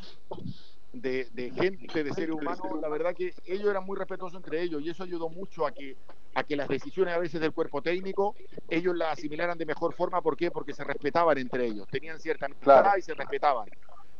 de, 0.94 1.28
de, 1.34 1.52
gente, 1.52 2.04
de 2.04 2.14
seres 2.14 2.36
humanos, 2.36 2.62
la 2.82 2.90
verdad 2.90 3.16
que 3.16 3.34
ellos 3.46 3.70
eran 3.70 3.86
muy 3.86 3.98
respetuosos 3.98 4.38
entre 4.38 4.62
ellos 4.62 4.82
y 4.82 4.90
eso 4.90 5.04
ayudó 5.04 5.30
mucho 5.30 5.66
a 5.66 5.72
que, 5.72 5.96
a 6.36 6.44
que 6.44 6.56
las 6.56 6.68
decisiones 6.68 7.14
a 7.14 7.20
veces 7.20 7.42
del 7.42 7.52
cuerpo 7.52 7.82
técnico 7.82 8.36
ellos 8.70 8.96
las 8.96 9.14
asimilaran 9.14 9.58
de 9.58 9.66
mejor 9.66 9.94
forma. 9.94 10.22
¿Por 10.22 10.38
qué? 10.38 10.52
Porque 10.52 10.74
se 10.74 10.84
respetaban 10.84 11.38
entre 11.38 11.66
ellos, 11.66 11.88
tenían 11.88 12.20
cierta 12.20 12.46
amistad 12.46 12.82
claro. 12.82 12.98
y 12.98 13.02
se 13.02 13.14
respetaban. 13.14 13.68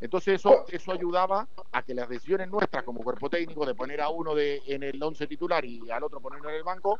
Entonces 0.00 0.34
eso, 0.34 0.64
eso 0.68 0.92
ayudaba 0.92 1.48
a 1.72 1.82
que 1.82 1.94
las 1.94 2.08
decisiones 2.08 2.48
nuestras 2.48 2.84
como 2.84 3.00
cuerpo 3.00 3.28
técnico 3.28 3.66
de 3.66 3.74
poner 3.74 4.00
a 4.00 4.08
uno 4.08 4.34
de, 4.34 4.62
en 4.66 4.82
el 4.82 5.02
once 5.02 5.26
titular 5.26 5.64
y 5.64 5.90
al 5.90 6.02
otro 6.02 6.20
ponerlo 6.20 6.48
en 6.50 6.56
el 6.56 6.62
banco, 6.62 6.98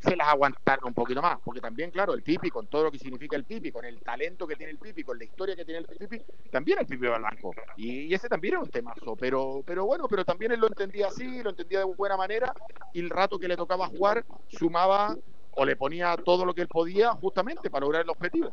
se 0.00 0.14
las 0.16 0.28
aguantaron 0.28 0.88
un 0.88 0.94
poquito 0.94 1.20
más, 1.20 1.38
porque 1.44 1.60
también, 1.60 1.90
claro, 1.90 2.14
el 2.14 2.22
Pipi, 2.22 2.50
con 2.50 2.66
todo 2.68 2.84
lo 2.84 2.90
que 2.90 2.98
significa 2.98 3.36
el 3.36 3.44
Pipi, 3.44 3.72
con 3.72 3.84
el 3.84 4.00
talento 4.00 4.46
que 4.46 4.54
tiene 4.54 4.72
el 4.72 4.78
Pipi, 4.78 5.02
con 5.02 5.18
la 5.18 5.24
historia 5.24 5.56
que 5.56 5.64
tiene 5.64 5.80
el 5.80 5.86
Pipi, 5.86 6.22
también 6.50 6.78
el 6.78 6.86
Pipi 6.86 7.06
va 7.06 7.16
al 7.16 7.22
banco. 7.22 7.52
Y, 7.76 8.02
y, 8.02 8.14
ese 8.14 8.28
también 8.28 8.54
era 8.54 8.62
un 8.62 8.70
temazo, 8.70 9.16
pero, 9.16 9.62
pero 9.66 9.86
bueno, 9.86 10.06
pero 10.08 10.24
también 10.24 10.52
él 10.52 10.60
lo 10.60 10.68
entendía 10.68 11.08
así, 11.08 11.42
lo 11.42 11.50
entendía 11.50 11.80
de 11.80 11.84
buena 11.84 12.16
manera, 12.16 12.52
y 12.92 13.00
el 13.00 13.10
rato 13.10 13.38
que 13.38 13.48
le 13.48 13.56
tocaba 13.56 13.88
jugar, 13.88 14.24
sumaba 14.48 15.16
o 15.52 15.64
le 15.64 15.74
ponía 15.74 16.16
todo 16.16 16.44
lo 16.44 16.54
que 16.54 16.62
él 16.62 16.68
podía 16.68 17.12
justamente 17.14 17.68
para 17.68 17.84
lograr 17.84 18.02
el 18.02 18.10
objetivo. 18.10 18.50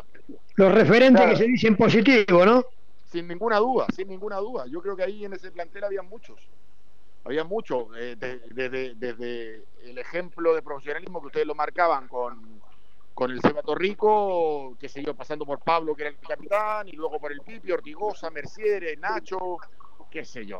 Los 0.56 0.74
referentes 0.74 1.22
claro. 1.22 1.38
que 1.38 1.44
se 1.44 1.48
dicen 1.48 1.76
positivo, 1.76 2.44
¿no? 2.46 2.66
Sin 3.16 3.30
ninguna 3.30 3.60
duda, 3.60 3.86
sin 3.96 4.10
ninguna 4.10 4.38
duda. 4.38 4.66
Yo 4.68 4.82
creo 4.82 4.96
que 4.96 5.04
ahí 5.04 5.24
en 5.24 5.32
ese 5.32 5.50
plantel 5.52 5.86
había 5.86 6.02
muchos 6.02 6.38
había 7.24 7.44
mucho, 7.44 7.88
eh, 7.96 8.16
desde 8.16 8.70
de, 8.70 8.94
de, 8.94 9.14
de, 9.14 9.66
el 9.84 9.98
ejemplo 9.98 10.54
de 10.54 10.62
profesionalismo 10.62 11.22
que 11.22 11.28
ustedes 11.28 11.48
lo 11.48 11.56
marcaban 11.56 12.08
con, 12.08 12.62
con 13.16 13.32
el 13.32 13.42
Seba 13.42 13.64
Torrico, 13.64 14.76
que 14.80 14.88
se 14.88 15.02
iba 15.02 15.14
pasando 15.14 15.44
por 15.44 15.60
Pablo, 15.60 15.96
que 15.96 16.04
era 16.04 16.12
el 16.12 16.18
capitán, 16.20 16.88
y 16.88 16.92
luego 16.92 17.20
por 17.20 17.32
el 17.32 17.42
Pipi, 17.42 17.72
Ortigosa, 17.72 18.30
Merciere, 18.30 18.96
Nacho, 18.98 19.58
qué 20.12 20.24
sé 20.24 20.46
yo. 20.46 20.60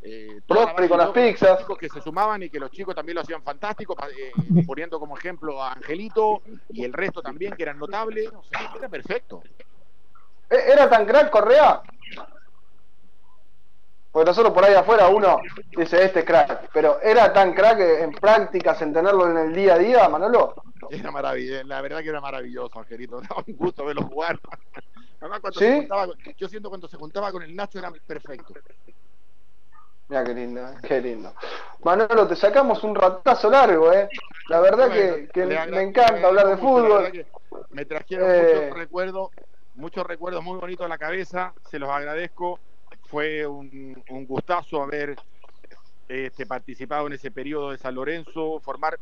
Eh, 0.00 0.42
con 0.46 0.98
las 0.98 1.10
pizzas. 1.10 1.66
Que 1.80 1.88
se 1.88 2.00
sumaban 2.00 2.40
y 2.44 2.50
que 2.50 2.60
los 2.60 2.70
chicos 2.70 2.94
también 2.94 3.16
lo 3.16 3.22
hacían 3.22 3.42
fantástico, 3.42 3.96
eh, 4.16 4.30
poniendo 4.64 5.00
como 5.00 5.18
ejemplo 5.18 5.60
a 5.60 5.72
Angelito 5.72 6.42
y 6.68 6.84
el 6.84 6.92
resto 6.92 7.20
también, 7.20 7.54
que 7.56 7.64
eran 7.64 7.78
notables. 7.78 8.28
O 8.32 8.44
sea, 8.44 8.72
era 8.78 8.88
perfecto. 8.88 9.42
¿Era 10.48 10.88
tan 10.88 11.06
crack 11.06 11.30
Correa? 11.30 11.82
Porque 14.16 14.30
nosotros 14.30 14.54
por 14.54 14.64
ahí 14.64 14.74
afuera 14.74 15.08
uno 15.08 15.40
dice 15.76 16.02
este 16.02 16.24
crack, 16.24 16.70
pero 16.72 16.98
¿era 17.02 17.32
tan 17.34 17.52
crack 17.52 17.78
en 17.80 18.12
prácticas, 18.12 18.80
en 18.80 18.94
tenerlo 18.94 19.30
en 19.30 19.36
el 19.36 19.54
día 19.54 19.74
a 19.74 19.78
día, 19.78 20.08
Manolo? 20.08 20.54
Era 20.88 21.10
maravilloso, 21.10 21.64
la 21.64 21.82
verdad 21.82 22.00
que 22.02 22.08
era 22.08 22.20
maravilloso, 22.22 22.78
Angelito, 22.78 23.20
daba 23.28 23.44
un 23.46 23.56
gusto 23.56 23.84
verlo 23.84 24.04
jugar. 24.04 24.40
Además, 25.20 25.40
cuando 25.40 25.60
¿Sí? 25.60 25.66
se 25.66 25.76
juntaba, 25.80 26.06
yo 26.36 26.48
siento 26.48 26.68
cuando 26.70 26.88
se 26.88 26.96
juntaba 26.96 27.30
con 27.30 27.42
el 27.42 27.54
Nacho 27.54 27.78
era 27.78 27.90
perfecto. 28.06 28.54
Mira 30.08 30.24
qué 30.24 30.34
lindo, 30.34 30.60
¿eh? 30.60 30.74
qué 30.82 31.00
lindo. 31.00 31.34
Manolo, 31.82 32.28
te 32.28 32.36
sacamos 32.36 32.82
un 32.84 32.94
ratazo 32.94 33.50
largo, 33.50 33.92
¿eh? 33.92 34.08
La 34.48 34.60
verdad 34.60 34.88
bueno, 34.88 35.14
que, 35.16 35.28
que 35.28 35.44
me 35.44 35.82
encanta 35.82 36.26
hablar 36.26 36.46
de 36.46 36.56
fútbol. 36.56 37.26
Me 37.70 37.84
trajeron 37.84 38.30
eh... 38.30 38.60
muchos 38.62 38.78
recuerdos, 38.78 39.30
muchos 39.76 40.06
recuerdos 40.06 40.42
muy 40.42 40.58
bonitos 40.58 40.86
a 40.86 40.88
la 40.88 40.98
cabeza, 40.98 41.54
se 41.70 41.78
los 41.78 41.88
agradezco 41.88 42.60
fue 43.06 43.46
un, 43.46 44.02
un 44.10 44.26
gustazo 44.26 44.82
haber 44.82 45.16
este, 46.08 46.46
participado 46.46 47.06
en 47.06 47.14
ese 47.14 47.30
periodo 47.30 47.70
de 47.70 47.78
San 47.78 47.94
Lorenzo, 47.94 48.60
formar 48.60 48.98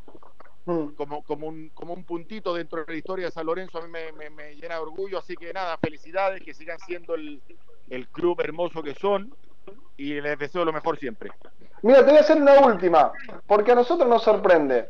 mm. 0.64 0.88
como, 0.96 1.22
como, 1.22 1.48
un, 1.48 1.70
como 1.70 1.94
un 1.94 2.04
puntito 2.04 2.54
dentro 2.54 2.84
de 2.84 2.92
la 2.92 2.98
historia 2.98 3.26
de 3.26 3.32
San 3.32 3.46
Lorenzo, 3.46 3.78
a 3.78 3.82
mí 3.82 3.88
me, 3.88 4.12
me, 4.12 4.30
me 4.30 4.54
llena 4.54 4.76
de 4.76 4.80
orgullo, 4.80 5.18
así 5.18 5.36
que 5.36 5.52
nada, 5.52 5.76
felicidades, 5.78 6.42
que 6.42 6.54
sigan 6.54 6.78
siendo 6.80 7.14
el, 7.14 7.40
el, 7.90 8.08
club 8.08 8.40
hermoso 8.40 8.82
que 8.82 8.94
son 8.94 9.34
y 9.96 10.20
les 10.20 10.38
deseo 10.38 10.64
lo 10.64 10.72
mejor 10.72 10.98
siempre. 10.98 11.30
Mira, 11.82 12.00
te 12.00 12.10
voy 12.10 12.16
a 12.16 12.20
hacer 12.20 12.40
una 12.40 12.60
última, 12.60 13.12
porque 13.46 13.72
a 13.72 13.74
nosotros 13.74 14.08
nos 14.08 14.22
sorprende. 14.22 14.86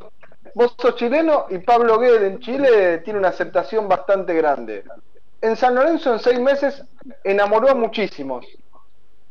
Vos 0.53 0.75
sos 0.79 0.95
chileno 0.95 1.47
y 1.49 1.57
Pablo 1.57 1.99
Guedes 1.99 2.31
en 2.31 2.39
Chile 2.39 2.99
tiene 2.99 3.19
una 3.19 3.29
aceptación 3.29 3.89
bastante 3.89 4.33
grande. 4.33 4.85
En 5.45 5.55
San 5.55 5.75
Lorenzo 5.75 6.11
en 6.11 6.19
seis 6.19 6.39
meses 6.39 6.83
enamoró 7.23 7.69
a 7.69 7.75
muchísimos 7.75 8.47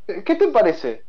¿Qué 0.07 0.37
te 0.37 0.47
parece? 0.49 1.03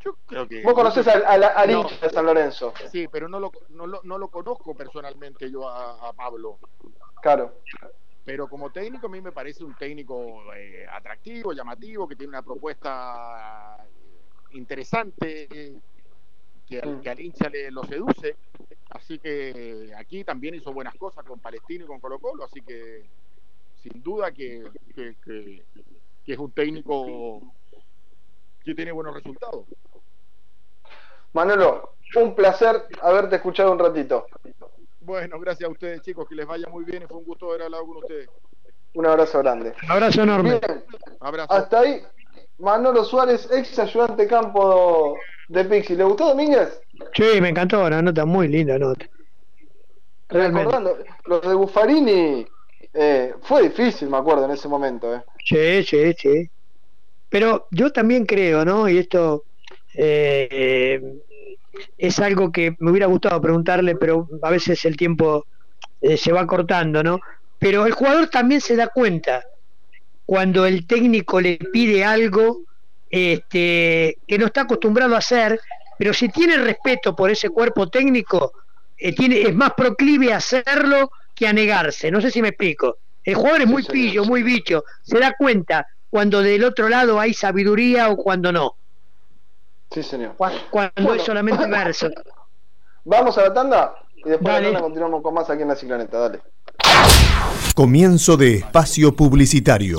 Yo 0.00 0.18
creo 0.26 0.46
que. 0.46 0.62
Vos 0.62 0.74
conoces 0.74 1.06
al, 1.08 1.24
al, 1.24 1.44
al 1.44 1.70
no, 1.70 1.80
hincha 1.80 1.96
de 1.98 2.10
San 2.10 2.26
Lorenzo. 2.26 2.74
Sí, 2.90 3.08
pero 3.08 3.26
no 3.26 3.40
lo, 3.40 3.52
no 3.70 3.86
lo, 3.86 4.00
no 4.02 4.18
lo 4.18 4.28
conozco 4.28 4.74
personalmente 4.74 5.50
yo 5.50 5.66
a, 5.66 6.08
a, 6.08 6.12
Pablo. 6.12 6.58
Claro. 7.22 7.54
Pero 8.24 8.48
como 8.48 8.70
técnico, 8.70 9.06
a 9.06 9.10
mí 9.10 9.20
me 9.20 9.32
parece 9.32 9.64
un 9.64 9.74
técnico 9.76 10.52
eh, 10.54 10.84
atractivo, 10.90 11.52
llamativo, 11.52 12.08
que 12.08 12.16
tiene 12.16 12.30
una 12.30 12.42
propuesta 12.42 13.78
interesante, 14.50 15.48
eh, 15.50 15.78
que, 16.66 16.80
al, 16.80 17.00
que 17.00 17.08
al 17.08 17.20
hincha 17.20 17.48
le 17.48 17.70
lo 17.70 17.84
seduce. 17.84 18.36
Así 18.90 19.18
que 19.20 19.92
aquí 19.96 20.24
también 20.24 20.56
hizo 20.56 20.72
buenas 20.72 20.96
cosas 20.96 21.24
con 21.24 21.38
Palestino 21.38 21.84
y 21.84 21.88
con 21.88 22.00
Colo 22.00 22.18
Colo, 22.18 22.44
así 22.44 22.60
que 22.60 23.04
sin 23.84 24.02
duda 24.02 24.32
que, 24.32 24.64
que, 24.94 25.14
que 25.24 25.64
que 26.24 26.32
es 26.32 26.38
un 26.38 26.50
técnico 26.52 27.40
que 28.64 28.74
tiene 28.74 28.92
buenos 28.92 29.14
resultados. 29.14 29.66
Manolo, 31.34 31.96
un 32.16 32.34
placer 32.34 32.86
haberte 33.02 33.36
escuchado 33.36 33.72
un 33.72 33.78
ratito. 33.78 34.26
Bueno, 35.00 35.38
gracias 35.38 35.68
a 35.68 35.72
ustedes 35.72 36.00
chicos, 36.00 36.26
que 36.28 36.34
les 36.34 36.46
vaya 36.46 36.66
muy 36.68 36.84
bien 36.84 37.02
y 37.02 37.06
fue 37.06 37.18
un 37.18 37.24
gusto 37.24 37.50
haber 37.50 37.62
hablado 37.62 37.86
con 37.86 37.96
ustedes. 37.98 38.28
Un 38.94 39.06
abrazo 39.06 39.40
grande. 39.40 39.74
Un 39.82 39.90
abrazo 39.90 40.22
enorme. 40.22 40.50
Bien, 40.50 40.84
abrazo. 41.20 41.52
Hasta 41.52 41.80
ahí, 41.80 42.00
Manolo 42.58 43.04
Suárez, 43.04 43.48
ex 43.50 43.78
ayudante 43.78 44.26
campo 44.26 45.18
de 45.48 45.64
Pixi. 45.64 45.96
¿Le 45.96 46.04
gustó 46.04 46.28
Domínguez? 46.28 46.80
Sí, 47.12 47.40
me 47.40 47.50
encantó, 47.50 47.84
una 47.84 48.00
nota 48.00 48.24
muy 48.24 48.48
linda 48.48 48.78
nota. 48.78 49.06
Recordando, 50.28 50.96
los 51.26 51.42
de 51.42 51.54
Buffarini 51.54 52.46
eh, 52.94 53.34
fue 53.42 53.64
difícil, 53.64 54.08
me 54.08 54.16
acuerdo, 54.16 54.44
en 54.44 54.52
ese 54.52 54.68
momento. 54.68 55.14
Eh. 55.14 55.22
Sí, 55.44 55.84
sí, 55.84 56.14
sí. 56.16 56.50
Pero 57.28 57.66
yo 57.70 57.90
también 57.90 58.24
creo, 58.24 58.64
¿no? 58.64 58.88
Y 58.88 58.98
esto 58.98 59.44
eh, 59.94 61.00
es 61.98 62.18
algo 62.20 62.52
que 62.52 62.76
me 62.78 62.90
hubiera 62.90 63.06
gustado 63.06 63.40
preguntarle, 63.40 63.96
pero 63.96 64.28
a 64.42 64.50
veces 64.50 64.84
el 64.84 64.96
tiempo 64.96 65.46
eh, 66.00 66.16
se 66.16 66.32
va 66.32 66.46
cortando, 66.46 67.02
¿no? 67.02 67.18
Pero 67.58 67.86
el 67.86 67.92
jugador 67.92 68.28
también 68.28 68.60
se 68.60 68.76
da 68.76 68.88
cuenta 68.88 69.42
cuando 70.24 70.64
el 70.64 70.86
técnico 70.86 71.40
le 71.40 71.58
pide 71.72 72.04
algo 72.04 72.62
este, 73.10 74.18
que 74.26 74.38
no 74.38 74.46
está 74.46 74.62
acostumbrado 74.62 75.14
a 75.14 75.18
hacer, 75.18 75.60
pero 75.98 76.12
si 76.12 76.28
tiene 76.28 76.56
respeto 76.56 77.14
por 77.14 77.30
ese 77.30 77.50
cuerpo 77.50 77.88
técnico, 77.88 78.52
eh, 78.96 79.14
tiene, 79.14 79.42
es 79.42 79.54
más 79.54 79.72
proclive 79.74 80.32
a 80.32 80.36
hacerlo 80.36 81.10
que 81.34 81.46
a 81.46 81.52
negarse. 81.52 82.10
No 82.10 82.20
sé 82.20 82.30
si 82.30 82.40
me 82.40 82.48
explico. 82.48 82.98
El 83.22 83.34
jugador 83.34 83.62
es 83.62 83.66
muy 83.66 83.82
sí, 83.82 83.90
pillo, 83.90 84.24
muy 84.24 84.42
bicho. 84.42 84.84
Se 85.02 85.18
da 85.18 85.34
cuenta 85.36 85.86
cuando 86.10 86.42
del 86.42 86.64
otro 86.64 86.88
lado 86.88 87.18
hay 87.18 87.34
sabiduría 87.34 88.10
o 88.10 88.16
cuando 88.16 88.52
no. 88.52 88.76
Sí, 89.90 90.02
señor. 90.02 90.34
Cuando, 90.36 90.60
bueno. 90.70 91.14
es 91.14 91.22
solamente 91.22 91.66
verso. 91.70 92.08
Vamos 93.04 93.36
a 93.38 93.42
la 93.42 93.54
tanda 93.54 93.94
y 94.16 94.28
después 94.28 94.54
de 94.54 94.60
la 94.60 94.66
tanda 94.66 94.80
continuamos 94.80 95.22
con 95.22 95.34
más 95.34 95.48
aquí 95.50 95.62
en 95.62 95.68
la 95.68 95.76
cicloneta. 95.76 96.18
Dale. 96.18 96.40
Comienzo 97.74 98.36
de 98.36 98.58
espacio 98.58 99.14
publicitario. 99.14 99.98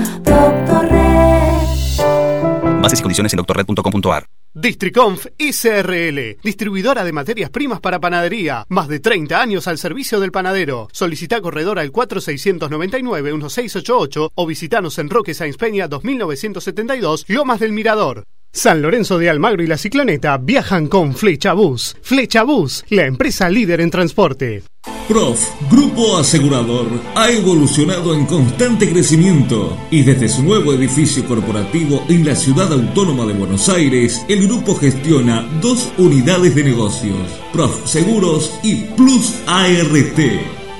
Bases 2.81 2.99
y 2.99 3.03
condiciones 3.03 3.33
en 3.33 3.37
doctorred.com.ar. 3.37 4.25
Districonf 4.53 5.27
SRL, 5.39 6.39
distribuidora 6.43 7.05
de 7.05 7.13
materias 7.13 7.49
primas 7.49 7.79
para 7.79 8.01
panadería. 8.01 8.65
Más 8.67 8.89
de 8.89 8.99
30 8.99 9.41
años 9.41 9.65
al 9.69 9.77
servicio 9.77 10.19
del 10.19 10.33
panadero. 10.33 10.89
Solicita 10.91 11.39
corredor 11.39 11.79
al 11.79 11.93
4699-1688 11.93 14.31
o 14.35 14.45
visitanos 14.45 14.99
en 14.99 15.09
Roque 15.09 15.33
Sáenz 15.33 15.55
Peña 15.55 15.87
2972, 15.87 17.23
Lomas 17.29 17.61
del 17.61 17.71
Mirador. 17.71 18.25
San 18.53 18.81
Lorenzo 18.81 19.17
de 19.17 19.29
Almagro 19.29 19.63
y 19.63 19.67
la 19.67 19.77
Cicloneta 19.77 20.37
viajan 20.37 20.87
con 20.87 21.15
Flecha 21.15 21.53
Bus. 21.53 21.95
Flecha 22.01 22.43
Bus, 22.43 22.83
la 22.89 23.05
empresa 23.05 23.47
líder 23.49 23.79
en 23.79 23.89
transporte. 23.89 24.63
Prof, 25.07 25.39
Grupo 25.69 26.17
Asegurador, 26.17 26.87
ha 27.15 27.31
evolucionado 27.31 28.13
en 28.13 28.25
constante 28.25 28.91
crecimiento 28.91 29.77
y 29.89 30.03
desde 30.03 30.27
su 30.27 30.43
nuevo 30.43 30.73
edificio 30.73 31.25
corporativo 31.25 32.03
en 32.09 32.25
la 32.25 32.35
ciudad 32.35 32.73
autónoma 32.73 33.25
de 33.25 33.31
Buenos 33.33 33.69
Aires, 33.69 34.21
el 34.27 34.47
grupo 34.47 34.75
gestiona 34.75 35.47
dos 35.61 35.89
unidades 35.97 36.53
de 36.53 36.63
negocios, 36.63 37.29
Prof 37.53 37.85
Seguros 37.85 38.53
y 38.63 38.81
Plus 38.95 39.33
ART. 39.47 40.19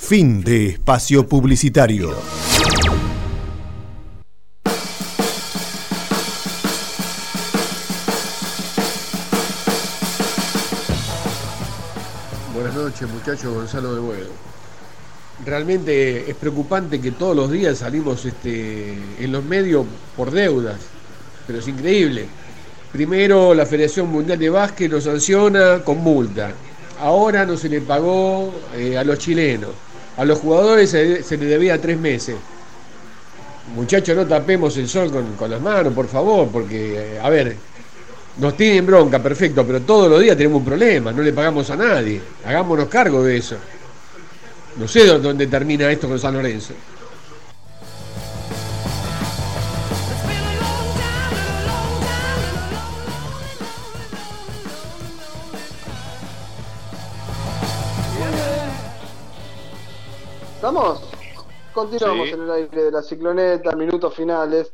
Fin 0.00 0.44
de 0.44 0.68
espacio 0.68 1.26
publicitario. 1.26 2.14
Buenas 12.54 12.74
noches, 12.74 13.08
muchachos. 13.10 13.54
Gonzalo 13.54 13.94
de 13.94 14.00
Buedo. 14.00 14.54
Realmente 15.42 16.30
es 16.30 16.36
preocupante 16.36 17.00
que 17.00 17.10
todos 17.10 17.34
los 17.34 17.50
días 17.50 17.78
salimos 17.78 18.24
este, 18.24 18.94
en 19.18 19.32
los 19.32 19.44
medios 19.44 19.84
por 20.16 20.30
deudas, 20.30 20.76
pero 21.46 21.58
es 21.58 21.66
increíble. 21.66 22.26
Primero 22.92 23.52
la 23.52 23.66
Federación 23.66 24.08
Mundial 24.08 24.38
de 24.38 24.48
Básquet 24.48 24.90
lo 24.90 25.00
sanciona 25.00 25.82
con 25.84 25.98
multa. 25.98 26.52
Ahora 27.00 27.44
no 27.44 27.56
se 27.56 27.68
le 27.68 27.80
pagó 27.80 28.54
eh, 28.76 28.96
a 28.96 29.02
los 29.02 29.18
chilenos. 29.18 29.70
A 30.16 30.24
los 30.24 30.38
jugadores 30.38 30.90
se, 30.90 31.24
se 31.24 31.36
les 31.36 31.48
debía 31.48 31.80
tres 31.80 31.98
meses. 31.98 32.36
Muchachos, 33.74 34.14
no 34.14 34.24
tapemos 34.26 34.76
el 34.76 34.88
sol 34.88 35.10
con, 35.10 35.34
con 35.34 35.50
las 35.50 35.60
manos, 35.60 35.92
por 35.92 36.06
favor, 36.06 36.48
porque, 36.52 37.16
eh, 37.16 37.20
a 37.20 37.28
ver, 37.28 37.56
nos 38.38 38.56
tienen 38.56 38.86
bronca, 38.86 39.20
perfecto, 39.20 39.66
pero 39.66 39.80
todos 39.82 40.08
los 40.08 40.20
días 40.20 40.36
tenemos 40.36 40.58
un 40.58 40.64
problema, 40.64 41.10
no 41.10 41.22
le 41.22 41.32
pagamos 41.32 41.68
a 41.70 41.76
nadie. 41.76 42.20
Hagámonos 42.44 42.88
cargo 42.88 43.24
de 43.24 43.36
eso. 43.36 43.56
No 44.76 44.88
sé 44.88 45.06
dónde 45.18 45.46
termina 45.46 45.90
esto 45.90 46.08
con 46.08 46.18
San 46.18 46.34
Lorenzo. 46.34 46.74
¿Estamos? 60.56 61.00
Continuamos 61.72 62.28
Sí. 62.28 62.34
en 62.34 62.42
el 62.42 62.50
aire 62.50 62.84
de 62.84 62.90
la 62.90 63.02
cicloneta, 63.02 63.74
minutos 63.76 64.14
finales. 64.14 64.72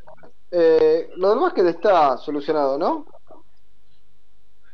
Eh, 0.50 1.10
lo 1.16 1.30
del 1.30 1.38
básquet 1.38 1.66
está 1.66 2.16
solucionado, 2.18 2.76
¿no? 2.78 3.06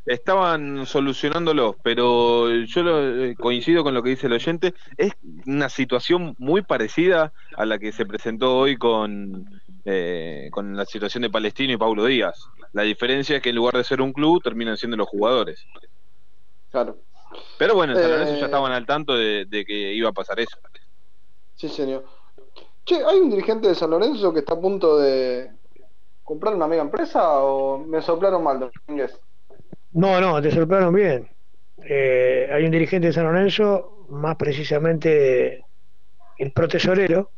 Estaban 0.06 0.86
solucionándolo, 0.86 1.76
pero 1.82 2.48
yo 2.48 2.82
lo- 2.84 3.24
eh, 3.24 3.34
coincido 3.34 3.82
con 3.82 3.92
lo 3.92 4.04
que 4.04 4.10
dice 4.10 4.28
el 4.28 4.34
oyente. 4.34 4.72
Es 4.96 5.12
una 5.46 5.68
situación 5.68 6.36
muy 6.38 6.62
parecida 6.62 7.32
a 7.56 7.66
la 7.66 7.76
que 7.78 7.90
se 7.90 8.06
presentó 8.06 8.56
hoy 8.56 8.76
con, 8.76 9.44
eh, 9.84 10.48
con 10.52 10.76
la 10.76 10.84
situación 10.84 11.22
de 11.22 11.30
Palestino 11.30 11.72
y 11.72 11.76
Paulo 11.76 12.04
Díaz. 12.04 12.38
La 12.72 12.82
diferencia 12.82 13.36
es 13.36 13.42
que 13.42 13.50
en 13.50 13.56
lugar 13.56 13.76
de 13.76 13.82
ser 13.82 14.00
un 14.00 14.12
club, 14.12 14.40
terminan 14.42 14.76
siendo 14.76 14.96
los 14.96 15.08
jugadores. 15.08 15.66
Claro. 16.70 16.98
Pero 17.58 17.74
bueno, 17.74 17.94
en 17.94 17.98
San 17.98 18.08
Eh, 18.08 18.12
Lorenzo 18.12 18.36
ya 18.36 18.44
estaban 18.46 18.72
al 18.72 18.86
tanto 18.86 19.14
de, 19.14 19.44
de 19.46 19.64
que 19.64 19.92
iba 19.92 20.10
a 20.10 20.12
pasar 20.12 20.38
eso. 20.38 20.56
Sí, 21.56 21.68
señor. 21.68 22.04
Che, 22.84 23.04
¿hay 23.04 23.18
un 23.18 23.30
dirigente 23.30 23.66
de 23.66 23.74
San 23.74 23.90
Lorenzo 23.90 24.32
que 24.32 24.38
está 24.38 24.54
a 24.54 24.60
punto 24.60 24.98
de 24.98 25.50
comprar 26.22 26.54
una 26.54 26.68
mega 26.68 26.82
empresa 26.82 27.40
o 27.42 27.78
me 27.78 28.00
soplaron 28.00 28.44
mal, 28.44 28.70
Domínguez? 28.86 29.20
No, 29.96 30.20
no, 30.20 30.42
te 30.42 30.50
sorprendieron 30.50 30.94
bien. 30.94 31.28
Eh, 31.82 32.48
hay 32.52 32.64
un 32.64 32.70
dirigente 32.70 33.06
de 33.06 33.12
San 33.14 33.24
Lorenzo, 33.24 34.06
más 34.10 34.36
precisamente 34.36 35.64
el 36.36 36.52
protesorero, 36.52 37.32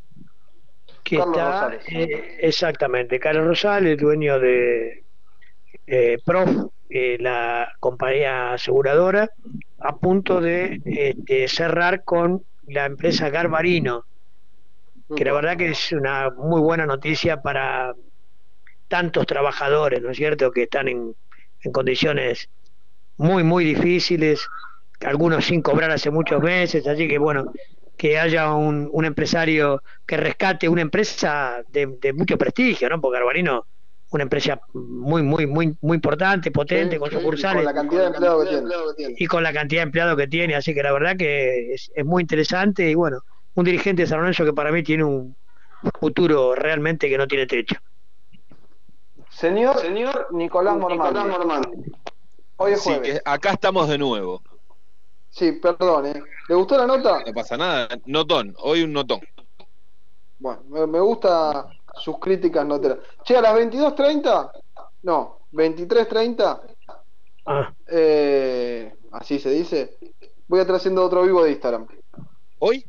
que 1.01 1.17
Carlos 1.17 1.37
está 1.37 1.51
Rosales. 1.51 1.85
eh, 1.89 2.37
exactamente, 2.41 3.17
Carlos 3.17 3.47
Rosales, 3.47 3.97
dueño 3.97 4.39
de 4.41 5.05
eh, 5.87 6.17
Prof, 6.25 6.49
la 6.89 7.71
compañía 7.79 8.53
aseguradora, 8.53 9.29
a 9.79 9.95
punto 9.95 10.41
de 10.41 10.81
este, 10.83 11.47
cerrar 11.47 12.03
con 12.03 12.43
la 12.67 12.85
empresa 12.85 13.29
Garbarino, 13.29 14.05
que 15.15 15.23
la 15.23 15.31
verdad 15.31 15.55
que 15.55 15.69
es 15.69 15.93
una 15.93 16.29
muy 16.29 16.59
buena 16.59 16.85
noticia 16.85 17.41
para 17.41 17.95
tantos 18.89 19.25
trabajadores, 19.25 20.01
¿no 20.01 20.09
es 20.11 20.17
cierto?, 20.17 20.51
que 20.51 20.63
están 20.63 20.89
en, 20.89 21.15
en 21.61 21.71
condiciones 21.71 22.49
muy, 23.19 23.43
muy 23.43 23.63
difíciles, 23.65 24.47
algunos 25.01 25.45
sin 25.45 25.61
cobrar 25.61 25.91
hace 25.91 26.09
muchos 26.09 26.41
meses, 26.41 26.87
así 26.87 27.07
que 27.07 27.17
bueno, 27.17 27.51
que 27.97 28.17
haya 28.17 28.53
un, 28.53 28.89
un 28.91 29.05
empresario 29.05 29.83
que 30.07 30.17
rescate 30.17 30.69
una 30.69 30.81
empresa 30.81 31.61
de, 31.69 31.97
de 32.01 32.13
mucho 32.13 32.37
prestigio, 32.37 32.89
¿no? 32.89 32.99
Porque 33.01 33.19
Garbarino, 33.19 33.67
una 34.11 34.23
empresa 34.23 34.59
muy, 34.73 35.21
muy, 35.21 35.45
muy, 35.45 35.75
muy 35.81 35.95
importante, 35.95 36.49
potente, 36.51 36.95
Sí, 36.95 36.99
con 36.99 37.09
sí, 37.09 37.15
y 37.15 37.19
sucursales. 37.19 37.55
con 37.57 37.65
la 37.65 37.73
cantidad 37.73 38.01
de 38.01 38.07
empleados 38.07 38.93
que 38.95 38.95
tiene. 38.95 39.15
y 39.19 39.25
con 39.27 39.43
la 39.43 39.53
cantidad 39.53 39.81
de 39.81 39.83
empleados 39.83 40.17
que 40.17 40.27
tiene, 40.27 40.55
así 40.55 40.73
que 40.73 40.81
la 40.83 40.91
verdad 40.93 41.17
que 41.17 41.73
es, 41.73 41.91
es 41.93 42.05
muy 42.05 42.21
interesante 42.23 42.89
y 42.89 42.95
bueno, 42.95 43.19
un 43.55 43.65
dirigente 43.65 44.03
de 44.03 44.07
San 44.07 44.19
Lorenzo 44.19 44.45
que 44.45 44.53
para 44.53 44.71
mí 44.71 44.81
tiene 44.83 45.03
un 45.03 45.35
futuro 45.99 46.55
realmente 46.55 47.09
que 47.09 47.17
no 47.17 47.27
tiene 47.27 47.45
techo. 47.47 47.75
Señor, 49.29 49.77
señor 49.79 50.27
Nicolás 50.31 50.77
Mormán. 50.77 51.61
Hoy 52.59 52.73
es 52.73 52.81
Sí, 52.81 52.89
jueves. 52.89 53.13
que 53.13 53.21
acá 53.25 53.51
estamos 53.51 53.87
de 53.89 53.97
nuevo. 53.97 54.41
Sí, 55.29 55.53
perdón, 55.53 56.05
¿eh? 56.07 56.21
¿Le 56.47 56.55
gustó 56.55 56.77
la 56.77 56.85
nota? 56.87 57.23
No 57.25 57.33
pasa 57.33 57.55
nada. 57.57 57.87
Notón, 58.05 58.53
hoy 58.59 58.83
un 58.83 58.93
notón. 58.93 59.19
Bueno, 60.39 60.61
me, 60.69 60.87
me 60.87 60.99
gusta 60.99 61.67
sus 61.95 62.19
críticas 62.19 62.65
noteras. 62.65 62.97
Che, 63.23 63.35
a 63.37 63.41
las 63.41 63.53
22.30, 63.55 64.51
no, 65.03 65.39
23.30, 65.53 66.61
Ah, 67.45 67.73
eh, 67.87 68.93
así 69.11 69.39
se 69.39 69.49
dice, 69.49 69.97
voy 70.47 70.59
a 70.59 70.61
estar 70.61 70.75
haciendo 70.75 71.03
otro 71.03 71.23
vivo 71.23 71.43
de 71.43 71.51
Instagram. 71.51 71.87
¿Hoy? 72.59 72.85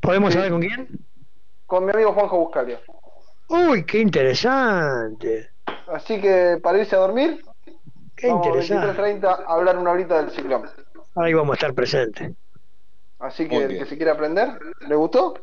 ¿podemos 0.00 0.32
saber 0.34 0.52
con 0.52 0.60
quién? 0.60 1.04
Con 1.66 1.84
mi 1.84 1.90
amigo 1.90 2.12
Juanjo 2.12 2.38
Buscalia. 2.38 2.80
Uy, 3.48 3.84
qué 3.84 3.98
interesante. 4.00 5.50
Así 5.88 6.20
que 6.20 6.58
para 6.62 6.78
irse 6.78 6.94
a 6.94 7.00
dormir, 7.00 7.42
Qué 8.18 8.28
vamos 8.28 8.46
a 8.46 8.48
interesante. 8.50 9.02
23.30 9.02 9.24
a 9.46 9.52
hablar 9.52 9.78
una 9.78 9.92
horita 9.92 10.20
del 10.22 10.30
ciclón. 10.32 10.68
Ahí 11.14 11.32
vamos 11.34 11.52
a 11.52 11.54
estar 11.54 11.72
presentes. 11.74 12.32
Así 13.18 13.48
que 13.48 13.56
el 13.56 13.78
que 13.78 13.86
se 13.86 13.96
quiera 13.96 14.12
aprender, 14.12 14.58
¿le 14.86 14.94
gustó? 14.94 15.34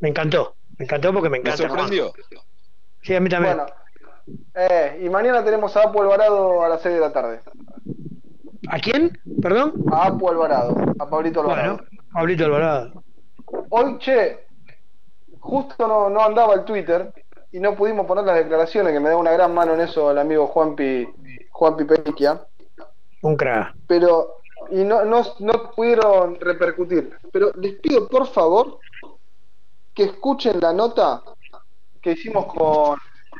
Me 0.00 0.08
encantó. 0.08 0.54
Me 0.78 0.84
encantó 0.84 1.12
porque 1.12 1.28
me 1.28 1.38
¿Me 1.38 1.50
encanta. 1.50 1.68
sorprendió? 1.68 2.12
Sí, 3.02 3.14
a 3.14 3.20
mí 3.20 3.28
también. 3.28 3.56
Bueno, 3.56 3.72
eh, 4.54 5.00
y 5.02 5.08
mañana 5.08 5.44
tenemos 5.44 5.76
a 5.76 5.84
Apu 5.84 6.02
Alvarado 6.02 6.62
a 6.64 6.68
las 6.68 6.82
6 6.82 6.94
de 6.94 7.00
la 7.00 7.12
tarde. 7.12 7.40
¿A 8.68 8.78
quién? 8.78 9.18
¿Perdón? 9.40 9.72
A 9.90 10.06
Apu 10.08 10.28
Alvarado, 10.28 10.76
a 10.98 11.08
Pablito 11.08 11.40
Alvarado. 11.40 11.76
Bueno, 11.76 11.88
Pablito 12.12 12.44
Alvarado. 12.44 13.02
Hoy, 13.70 13.98
che, 13.98 14.46
justo 15.40 15.88
no, 15.88 16.10
no 16.10 16.22
andaba 16.22 16.54
el 16.54 16.64
Twitter 16.64 17.12
y 17.50 17.60
no 17.60 17.74
pudimos 17.74 18.06
poner 18.06 18.24
las 18.24 18.36
declaraciones, 18.36 18.92
que 18.92 19.00
me 19.00 19.08
da 19.08 19.16
una 19.16 19.32
gran 19.32 19.54
mano 19.54 19.72
en 19.74 19.80
eso 19.80 20.10
el 20.10 20.18
amigo 20.18 20.46
Juanpi, 20.48 21.08
Juanpi 21.58 21.84
Peniquia, 21.84 22.40
Un 23.22 23.36
crack. 23.36 23.74
pero 23.88 24.36
y 24.70 24.84
no, 24.84 25.04
no, 25.04 25.22
no 25.40 25.70
pudieron 25.74 26.38
repercutir. 26.38 27.18
Pero 27.32 27.50
les 27.56 27.74
pido 27.80 28.06
por 28.06 28.28
favor 28.28 28.78
que 29.92 30.04
escuchen 30.04 30.60
la 30.60 30.72
nota 30.72 31.20
que 32.00 32.12
hicimos 32.12 32.46
con 32.46 32.96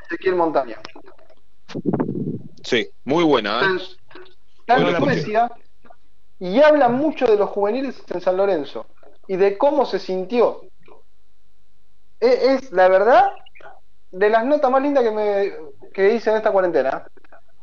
Ezequiel 0.07 0.35
Montaña. 0.35 0.79
Sí, 2.64 2.91
muy 3.05 3.23
buena. 3.23 3.61
¿eh? 3.61 3.79
En 4.66 4.89
escuché. 4.89 4.99
Suecia 5.14 5.51
y 6.41 6.61
habla 6.61 6.89
mucho 6.89 7.25
de 7.27 7.37
los 7.37 7.51
juveniles 7.51 8.03
en 8.09 8.21
San 8.21 8.37
Lorenzo 8.37 8.87
y 9.29 9.37
de 9.37 9.57
cómo 9.57 9.87
se 9.87 10.01
sintió. 10.01 10.62
E- 12.19 12.55
Es, 12.55 12.73
la 12.73 12.89
verdad 12.89 13.31
de 14.11 14.29
las 14.31 14.45
notas 14.45 14.71
más 14.73 14.83
lindas 14.83 15.05
que 15.05 15.11
me 15.12 15.53
que 15.93 16.14
hice 16.14 16.31
en 16.31 16.37
esta 16.39 16.51
cuarentena, 16.51 17.07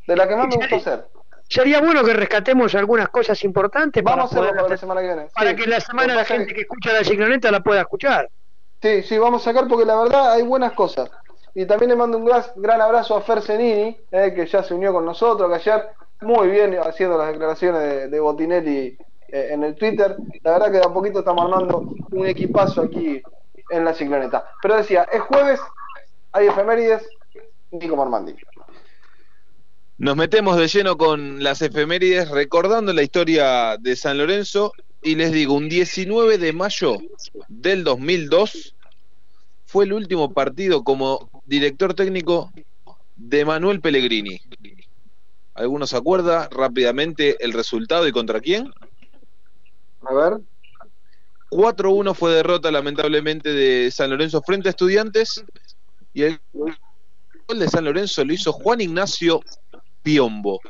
de 0.07 0.15
la 0.15 0.27
que 0.27 0.35
más 0.35 0.47
me 0.47 0.55
gustó 0.55 0.75
hacer. 0.77 1.05
Sería 1.47 1.79
bueno 1.79 2.03
que 2.03 2.13
rescatemos 2.13 2.73
algunas 2.75 3.09
cosas 3.09 3.43
importantes 3.43 4.01
para, 4.03 4.15
Vamos 4.15 4.31
a 4.33 4.35
hacerlo 4.39 4.55
para 4.55 4.69
la 4.69 4.77
semana 4.77 5.01
que 5.01 5.07
viene. 5.07 5.27
para 5.33 5.49
Sí. 5.51 5.55
que 5.57 5.67
la 5.67 5.79
semana 5.79 6.13
Lo 6.13 6.19
la 6.21 6.25
que 6.25 6.33
gente 6.33 6.53
que 6.53 6.61
escucha 6.61 6.93
la 6.93 7.03
cicloneta 7.03 7.51
la 7.51 7.59
pueda 7.59 7.81
escuchar. 7.81 8.29
Sí, 8.81 9.03
sí, 9.03 9.17
vamos 9.17 9.41
a 9.41 9.45
sacar 9.51 9.67
porque 9.67 9.85
la 9.85 9.95
verdad 10.01 10.33
hay 10.33 10.41
buenas 10.43 10.73
cosas. 10.73 11.09
Y 11.53 11.65
también 11.65 11.91
le 11.91 11.95
mando 11.95 12.17
un 12.17 12.25
gran, 12.25 12.43
gran 12.57 12.81
abrazo 12.81 13.15
a 13.15 13.21
Fer 13.21 13.41
Zenini, 13.41 13.95
eh, 14.11 14.33
que 14.35 14.45
ya 14.47 14.63
se 14.63 14.73
unió 14.73 14.91
con 14.91 15.05
nosotros, 15.05 15.47
que 15.49 15.55
ayer 15.55 15.87
muy 16.21 16.49
bien 16.49 16.77
haciendo 16.83 17.17
las 17.17 17.27
declaraciones 17.31 17.81
de, 17.81 18.07
de 18.09 18.19
Botinelli 18.19 18.97
eh, 19.29 19.47
en 19.51 19.63
el 19.63 19.75
Twitter. 19.75 20.17
La 20.43 20.51
verdad 20.53 20.65
que 20.71 20.79
de 20.79 20.85
a 20.85 20.89
poquito 20.89 21.19
estamos 21.19 21.45
armando 21.45 21.93
un 22.11 22.27
equipazo 22.27 22.81
aquí 22.81 23.21
en 23.69 23.85
la 23.85 23.93
cicloneta. 23.93 24.45
Pero 24.61 24.77
decía, 24.77 25.07
es 25.11 25.21
jueves, 25.21 25.59
hay 26.33 26.47
efemérides, 26.47 27.07
Nico 27.71 27.95
Marmandi. 27.95 28.35
Nos 29.97 30.17
metemos 30.17 30.57
de 30.57 30.67
lleno 30.67 30.97
con 30.97 31.41
las 31.41 31.61
efemérides 31.61 32.29
recordando 32.29 32.91
la 32.91 33.01
historia 33.01 33.77
de 33.77 33.95
San 33.95 34.17
Lorenzo 34.17 34.73
y 35.01 35.15
les 35.15 35.31
digo, 35.31 35.53
un 35.53 35.69
19 35.69 36.37
de 36.37 36.51
mayo 36.51 36.97
del 37.47 37.85
2002 37.85 38.75
fue 39.65 39.85
el 39.85 39.93
último 39.93 40.33
partido 40.33 40.83
como 40.83 41.29
director 41.45 41.93
técnico 41.93 42.51
de 43.15 43.45
Manuel 43.45 43.79
Pellegrini. 43.79 44.41
¿Algunos 45.53 45.91
se 45.91 45.97
acuerda 45.97 46.49
rápidamente 46.51 47.41
el 47.41 47.53
resultado 47.53 48.05
y 48.05 48.11
contra 48.11 48.41
quién? 48.41 48.69
A 50.01 50.13
ver. 50.13 50.41
4-1 51.51 52.13
fue 52.13 52.33
derrota 52.33 52.69
lamentablemente 52.69 53.53
de 53.53 53.89
San 53.91 54.09
Lorenzo 54.09 54.41
frente 54.41 54.67
a 54.67 54.71
Estudiantes 54.71 55.45
y 56.13 56.23
el 56.23 56.39
gol 56.51 57.59
de 57.59 57.69
San 57.69 57.85
Lorenzo 57.85 58.25
lo 58.25 58.33
hizo 58.33 58.51
Juan 58.51 58.81
Ignacio 58.81 59.39
Piombo. 60.05 60.61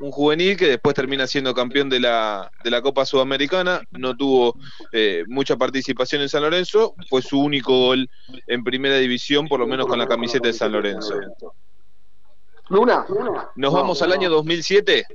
Un 0.00 0.10
juvenil 0.10 0.56
que 0.56 0.66
después 0.66 0.92
termina 0.92 1.24
siendo 1.28 1.54
campeón 1.54 1.88
de 1.88 2.00
la, 2.00 2.50
de 2.64 2.70
la 2.70 2.82
Copa 2.82 3.06
Sudamericana, 3.06 3.80
no 3.92 4.16
tuvo 4.16 4.56
eh, 4.90 5.22
mucha 5.28 5.56
participación 5.56 6.20
en 6.20 6.28
San 6.28 6.42
Lorenzo, 6.42 6.96
fue 7.08 7.22
su 7.22 7.40
único 7.40 7.78
gol 7.78 8.10
en 8.48 8.64
primera 8.64 8.96
división, 8.96 9.46
por 9.46 9.60
lo 9.60 9.68
menos 9.68 9.86
con 9.86 10.00
la 10.00 10.08
camiseta 10.08 10.48
de 10.48 10.52
San 10.52 10.72
Lorenzo. 10.72 11.14
Luna. 12.70 13.06
Nos 13.54 13.72
vamos 13.72 14.02
al 14.02 14.10
año 14.10 14.28
2007. 14.30 15.06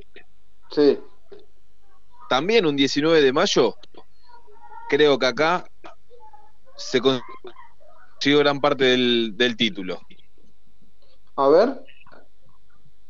Sí. 0.71 0.97
También 2.29 2.65
un 2.65 2.77
19 2.77 3.21
de 3.21 3.33
mayo. 3.33 3.75
Creo 4.87 5.19
que 5.19 5.25
acá 5.25 5.65
se 6.77 7.01
consiguió 7.01 8.39
gran 8.39 8.61
parte 8.61 8.85
del, 8.85 9.33
del 9.35 9.57
título. 9.57 9.99
A 11.35 11.49
ver. 11.49 11.88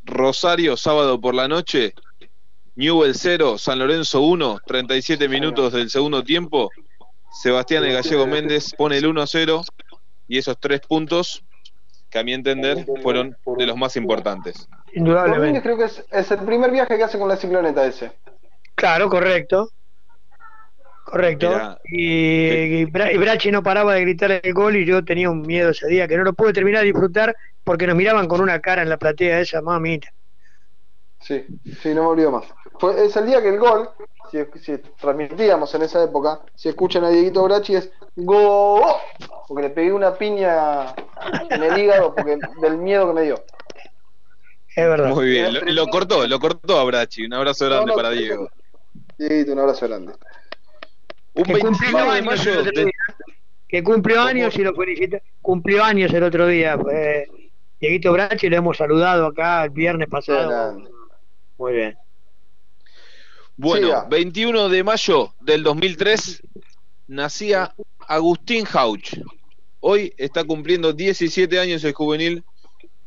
Rosario, 0.10 0.76
sábado 0.76 1.20
por 1.20 1.36
la 1.36 1.48
noche. 1.48 1.94
Newell 2.76 3.14
0, 3.14 3.58
San 3.58 3.80
Lorenzo 3.80 4.22
1, 4.22 4.62
37 4.66 5.28
minutos 5.28 5.74
del 5.74 5.90
segundo 5.90 6.24
tiempo. 6.24 6.70
Sebastián 7.32 7.84
el 7.84 7.94
Gallego 7.94 8.26
Méndez 8.26 8.74
pone 8.76 8.98
el 8.98 9.06
1 9.06 9.22
a 9.22 9.28
0 9.28 9.62
y 10.28 10.38
esos 10.38 10.60
tres 10.60 10.82
puntos, 10.82 11.44
que 12.10 12.20
a 12.20 12.24
mi 12.24 12.34
entender 12.34 12.86
fueron 13.04 13.36
de 13.58 13.66
los 13.66 13.78
más 13.78 13.96
importantes. 13.96 14.68
Domínguez 14.96 15.62
creo 15.62 15.78
que 15.78 15.86
es, 15.86 16.04
es 16.10 16.32
el 16.32 16.40
primer 16.40 16.72
viaje 16.72 16.98
que 16.98 17.04
hace 17.04 17.20
con 17.20 17.28
la 17.28 17.36
cicloneta 17.36 17.86
ese. 17.86 18.12
Claro, 18.76 19.10
correcto. 19.10 19.70
Correcto. 21.10 21.50
Mirá. 21.50 21.80
y, 21.86 22.48
y 22.82 22.86
Bra- 22.86 23.12
y 23.12 23.18
Brachi 23.18 23.52
no 23.52 23.64
paraba 23.64 23.96
de 23.96 24.02
gritar 24.02 24.40
el 24.44 24.54
gol 24.54 24.76
y 24.76 24.86
yo 24.86 25.04
tenía 25.04 25.30
un 25.30 25.42
miedo 25.42 25.72
ese 25.72 25.88
día 25.88 26.08
que 26.08 26.18
no 26.18 26.24
lo 26.24 26.34
pude 26.34 26.54
terminar 26.54 26.82
de 26.82 26.88
disfrutar 26.88 27.36
porque 27.64 27.88
nos 27.88 27.96
miraban 27.96 28.28
con 28.28 28.42
una 28.42 28.60
cara 28.60 28.82
en 28.84 28.90
la 28.90 28.98
platea 28.98 29.40
esa, 29.40 29.62
mamita. 29.62 30.08
Sí, 31.20 31.46
sí, 31.82 31.94
no 31.94 32.04
me 32.04 32.08
olvido 32.10 32.32
más. 32.32 32.46
Fue, 32.80 33.06
es 33.06 33.16
el 33.18 33.26
día 33.26 33.42
que 33.42 33.50
el 33.50 33.60
gol, 33.60 33.90
si, 34.32 34.38
si 34.62 34.78
transmitíamos 35.00 35.74
en 35.76 35.82
esa 35.82 36.04
época, 36.04 36.42
si 36.56 36.70
escuchan 36.70 37.04
a 37.04 37.10
Dieguito 37.10 37.44
Brachi 37.44 37.76
es 37.76 37.92
¡Go! 38.16 38.86
Porque 39.48 39.64
le 39.64 39.70
pegué 39.72 39.92
una 39.92 40.14
piña 40.16 40.94
en 41.50 41.64
el 41.64 41.78
hígado 41.78 42.14
porque 42.16 42.38
del 42.62 42.78
miedo 42.78 43.08
que 43.08 43.14
me 43.14 43.24
dio. 43.24 43.44
Es 44.76 44.88
verdad. 44.88 45.10
Muy 45.10 45.26
bien, 45.28 45.54
lo, 45.54 45.62
lo 45.62 45.88
cortó, 45.88 46.28
lo 46.28 46.40
cortó 46.40 46.80
a 46.80 46.84
Brachi. 46.84 47.26
Un 47.26 47.34
abrazo 47.34 47.66
grande 47.66 47.88
No, 47.88 47.92
no, 47.92 47.96
para 47.96 48.10
Diego. 48.12 48.50
Dieguito, 49.18 49.54
un 49.54 49.60
abrazo 49.60 49.88
grande. 49.88 50.14
Un 51.34 51.44
Que 51.44 51.60
cumplió 51.60 51.92
29 52.08 52.16
de 52.16 52.22
mayo 52.22 52.52
otro 52.60 52.72
de- 52.72 52.82
día. 52.86 52.92
Que 53.68 53.84
cumplió 53.84 54.22
años 54.22 54.56
y 54.56 54.64
lo 54.64 54.74
felicita. 54.76 55.22
Cumplió 55.42 55.84
años 55.84 56.12
el 56.14 56.24
otro 56.24 56.48
día. 56.48 56.78
eh, 56.92 57.28
Dieguito 57.80 58.12
Brachi 58.12 58.50
lo 58.50 58.58
hemos 58.58 58.78
saludado 58.78 59.28
acá 59.28 59.64
el 59.64 59.70
viernes 59.70 60.10
pasado. 60.10 60.82
Muy 61.58 61.74
bien. 61.74 61.98
Bueno, 63.56 63.88
Siga. 63.88 64.06
21 64.10 64.70
de 64.70 64.84
mayo 64.84 65.34
del 65.42 65.64
2003 65.64 66.42
nacía 67.08 67.74
Agustín 68.08 68.66
Hauch. 68.72 69.14
Hoy 69.82 70.14
está 70.18 70.44
cumpliendo 70.44 70.94
17 70.94 71.60
años 71.60 71.84
el 71.84 71.94
juvenil 71.94 72.44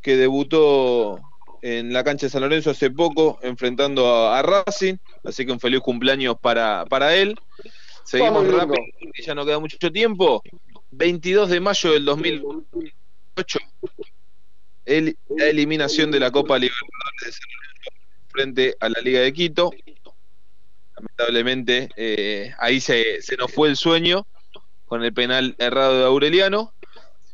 que 0.01 0.17
debutó 0.17 1.21
en 1.63 1.93
la 1.93 2.03
cancha 2.03 2.27
de 2.27 2.31
San 2.31 2.43
Lorenzo 2.43 2.71
hace 2.71 2.91
poco 2.91 3.39
enfrentando 3.43 4.09
a, 4.09 4.39
a 4.39 4.43
Racing, 4.43 4.97
así 5.25 5.47
que 5.47 5.53
un 5.53 5.61
feliz 5.61 5.81
cumpleaños 5.81 6.37
para, 6.41 6.85
para 6.87 7.15
él. 7.15 7.39
Seguimos 8.05 8.47
rápido, 8.49 8.85
ya 9.25 9.35
no 9.35 9.45
queda 9.47 9.59
mucho 9.59 9.91
tiempo. 9.91 10.43
22 10.91 11.49
de 11.51 11.61
mayo 11.61 11.93
del 11.93 12.05
2008, 12.05 13.59
el- 14.85 15.17
la 15.37 15.47
eliminación 15.47 16.11
de 16.11 16.21
la 16.21 16.31
Copa 16.31 16.59
Libertadores 16.59 17.21
de 17.21 17.47
Lorenzo 17.55 17.91
frente 18.29 18.77
a 18.81 18.89
la 18.89 19.01
Liga 19.01 19.21
de 19.21 19.33
Quito. 19.33 19.71
Lamentablemente, 20.97 21.89
eh, 21.97 22.53
ahí 22.59 22.81
se, 22.81 23.23
se 23.23 23.37
nos 23.37 23.53
fue 23.53 23.69
el 23.69 23.77
sueño 23.77 24.27
con 24.87 25.03
el 25.05 25.13
penal 25.15 25.55
errado 25.59 25.99
de 25.99 26.05
Aureliano. 26.05 26.75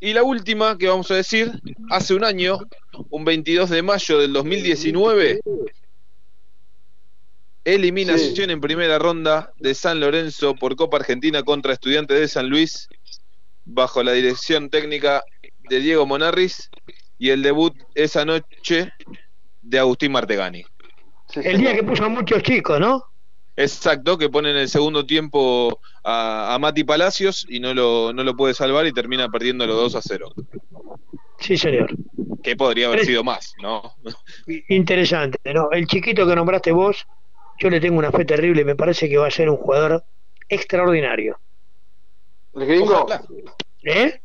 Y 0.00 0.12
la 0.12 0.22
última 0.22 0.78
que 0.78 0.86
vamos 0.86 1.10
a 1.10 1.16
decir, 1.16 1.50
hace 1.90 2.14
un 2.14 2.24
año, 2.24 2.58
un 3.10 3.24
22 3.24 3.68
de 3.70 3.82
mayo 3.82 4.18
del 4.20 4.32
2019, 4.32 5.40
eliminación 7.74 8.50
en 8.50 8.60
primera 8.60 8.98
ronda 8.98 9.52
de 9.58 9.74
San 9.74 10.00
Lorenzo 10.00 10.54
por 10.54 10.74
Copa 10.74 10.96
Argentina 10.96 11.42
contra 11.42 11.74
Estudiantes 11.74 12.18
de 12.18 12.28
San 12.28 12.48
Luis, 12.48 12.88
bajo 13.64 14.02
la 14.02 14.12
dirección 14.12 14.70
técnica 14.70 15.22
de 15.68 15.80
Diego 15.80 16.06
Monarris, 16.06 16.70
y 17.18 17.30
el 17.30 17.42
debut 17.42 17.74
esa 17.94 18.24
noche 18.24 18.92
de 19.60 19.78
Agustín 19.78 20.12
Martegani. 20.12 20.64
el 21.34 21.58
día 21.58 21.74
que 21.74 21.82
puso 21.82 22.04
a 22.04 22.08
muchos 22.08 22.42
chicos, 22.42 22.80
¿no? 22.80 23.04
Exacto, 23.56 24.16
que 24.16 24.30
pone 24.30 24.52
en 24.52 24.56
el 24.56 24.68
segundo 24.68 25.04
tiempo 25.04 25.80
a, 26.04 26.56
Mati 26.60 26.84
Palacios 26.84 27.44
y 27.48 27.60
no 27.60 27.74
lo, 27.74 28.12
no 28.12 28.22
lo 28.22 28.36
puede 28.36 28.54
salvar 28.54 28.86
y 28.86 28.92
termina 28.92 29.28
perdiendo 29.28 29.66
los 29.66 29.76
2 29.92 29.96
a 29.96 30.00
0. 30.00 30.32
Sí, 31.40 31.58
señor. 31.58 31.90
Que 32.42 32.56
podría 32.56 32.86
haber 32.86 33.04
sido 33.04 33.24
más, 33.24 33.54
¿no? 33.60 33.94
Interesante, 34.68 35.38
¿no? 35.52 35.70
El 35.72 35.86
chiquito 35.86 36.26
que 36.26 36.36
nombraste 36.36 36.72
vos, 36.72 37.06
yo 37.58 37.70
le 37.70 37.80
tengo 37.80 37.98
una 37.98 38.12
fe 38.12 38.24
terrible 38.24 38.62
y 38.62 38.64
me 38.64 38.76
parece 38.76 39.08
que 39.08 39.18
va 39.18 39.26
a 39.26 39.30
ser 39.30 39.50
un 39.50 39.56
jugador 39.56 40.04
extraordinario. 40.48 41.38
¿El 42.54 42.66
gringo? 42.66 43.06
¿Eh? 43.82 44.20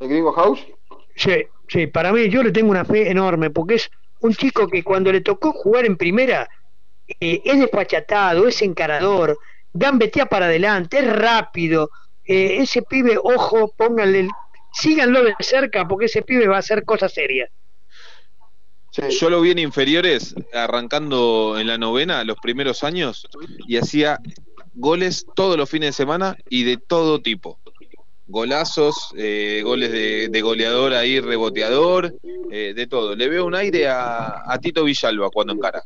¿El 0.00 0.08
gringo 0.08 0.32
House? 0.32 0.66
Sí, 1.14 1.46
sí, 1.68 1.86
para 1.88 2.12
mí 2.12 2.28
yo 2.28 2.42
le 2.42 2.52
tengo 2.52 2.70
una 2.70 2.84
fe 2.84 3.10
enorme 3.10 3.50
porque 3.50 3.74
es 3.74 3.90
un 4.20 4.32
chico 4.34 4.68
que 4.68 4.82
cuando 4.82 5.12
le 5.12 5.20
tocó 5.20 5.52
jugar 5.52 5.84
en 5.84 5.96
primera 5.96 6.48
eh, 7.20 7.42
es 7.44 7.60
despachatado, 7.60 8.48
es 8.48 8.62
encarador, 8.62 9.38
gambetea 9.72 10.26
para 10.26 10.46
adelante, 10.46 10.98
es 10.98 11.12
rápido. 11.12 11.90
Eh, 12.24 12.58
ese 12.60 12.82
pibe, 12.82 13.18
ojo, 13.22 13.72
pónganle, 13.76 14.28
síganlo 14.72 15.24
de 15.24 15.34
cerca 15.40 15.86
porque 15.86 16.06
ese 16.06 16.22
pibe 16.22 16.46
va 16.46 16.56
a 16.56 16.60
hacer 16.60 16.84
cosas 16.84 17.12
serias. 17.12 17.50
Yo 18.92 19.30
lo 19.30 19.40
vi 19.40 19.52
en 19.52 19.58
inferiores, 19.58 20.34
arrancando 20.52 21.56
en 21.58 21.66
la 21.66 21.78
novena, 21.78 22.24
los 22.24 22.36
primeros 22.38 22.84
años, 22.84 23.26
y 23.66 23.78
hacía 23.78 24.18
goles 24.74 25.26
todos 25.34 25.56
los 25.56 25.68
fines 25.68 25.88
de 25.88 25.92
semana 25.92 26.36
y 26.48 26.64
de 26.64 26.76
todo 26.76 27.22
tipo 27.22 27.58
golazos, 28.32 29.12
eh, 29.16 29.60
goles 29.62 29.92
de, 29.92 30.40
goleador 30.40 30.94
ahí, 30.94 31.20
reboteador, 31.20 32.14
eh, 32.50 32.72
de 32.74 32.86
todo. 32.86 33.14
Le 33.14 33.28
veo 33.28 33.44
un 33.44 33.54
aire 33.54 33.88
a, 33.88 34.58
Tito 34.60 34.84
Villalba 34.84 35.28
cuando 35.30 35.52
encara. 35.52 35.82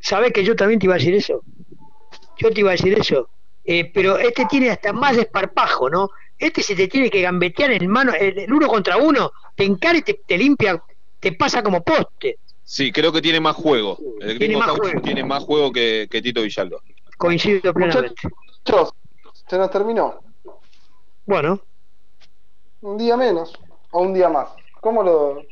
¿Sabes 0.00 0.32
que 0.32 0.42
yo 0.42 0.56
también 0.56 0.80
te 0.80 0.86
iba 0.86 0.94
a 0.94 0.98
decir 0.98 1.14
eso? 1.14 1.42
Yo 2.38 2.50
te 2.50 2.60
iba 2.60 2.70
a 2.70 2.72
decir 2.72 2.98
eso. 2.98 3.28
Eh, 3.64 3.90
pero 3.92 4.18
este 4.18 4.46
tiene 4.46 4.70
hasta 4.70 4.92
más 4.92 5.16
desparpajo, 5.16 5.90
¿no? 5.90 6.08
Este 6.38 6.62
se 6.62 6.74
te 6.74 6.88
tiene 6.88 7.10
que 7.10 7.20
gambetear 7.20 7.70
en 7.72 7.86
mano, 7.88 8.12
el, 8.14 8.50
uno 8.50 8.66
contra 8.66 8.96
uno, 8.96 9.30
te 9.54 9.64
encara 9.64 9.98
y 9.98 10.02
te, 10.02 10.38
limpia, 10.38 10.82
te 11.20 11.32
pasa 11.32 11.62
como 11.62 11.84
poste. 11.84 12.38
Sí, 12.64 12.92
creo 12.92 13.12
que 13.12 13.20
tiene 13.20 13.40
más 13.40 13.56
juego. 13.56 13.98
El 14.20 14.38
tiene 14.38 14.56
más 14.56 14.70
juego. 14.70 15.00
tiene 15.02 15.24
más 15.24 15.44
juego 15.44 15.72
que, 15.72 16.08
Tito 16.10 16.42
Villalba. 16.42 16.78
Coincido 17.18 17.72
plenamente. 17.74 18.28
Muchachos, 18.64 18.94
se 19.48 19.58
nos 19.58 19.70
terminó. 19.70 20.20
Bueno, 21.26 21.60
un 22.80 22.98
día 22.98 23.16
menos 23.16 23.52
o 23.90 24.02
un 24.02 24.14
día 24.14 24.28
más. 24.28 24.48
¿Cómo 24.80 25.02
lo, 25.02 25.42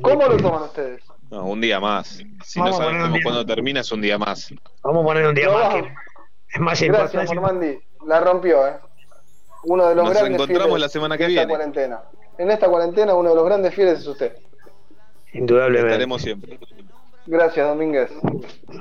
cómo 0.00 0.26
lo 0.26 0.36
toman 0.36 0.62
ustedes? 0.62 1.02
No, 1.30 1.46
un 1.46 1.60
día 1.60 1.80
más. 1.80 2.22
Si 2.44 2.60
no 2.60 2.72
sabemos 2.72 3.18
cuándo 3.22 3.44
termina, 3.44 3.80
es 3.80 3.92
un 3.92 4.00
día 4.00 4.18
más. 4.18 4.52
Vamos 4.82 5.02
a 5.02 5.06
poner 5.06 5.26
un 5.26 5.34
día 5.34 5.50
más. 5.50 5.84
es 6.48 6.60
más 6.60 6.82
Gracias, 6.82 7.26
Formandi. 7.26 7.78
La 8.06 8.20
rompió, 8.20 8.66
¿eh? 8.66 8.76
Uno 9.64 9.88
de 9.88 9.94
los 9.94 10.04
Nos 10.04 10.14
grandes 10.14 10.34
encontramos 10.34 10.80
la 10.80 10.88
semana 10.88 11.16
que 11.16 11.26
viene. 11.26 11.48
Cuarentena. 11.48 12.02
En 12.38 12.50
esta 12.50 12.68
cuarentena, 12.68 13.14
uno 13.14 13.30
de 13.30 13.34
los 13.36 13.44
grandes 13.44 13.74
fieles 13.74 14.00
es 14.00 14.06
usted. 14.06 14.36
Indudablemente. 15.32 15.88
Estaremos 15.90 16.22
siempre. 16.22 16.58
Gracias, 17.26 17.66
Domínguez. 17.66 18.10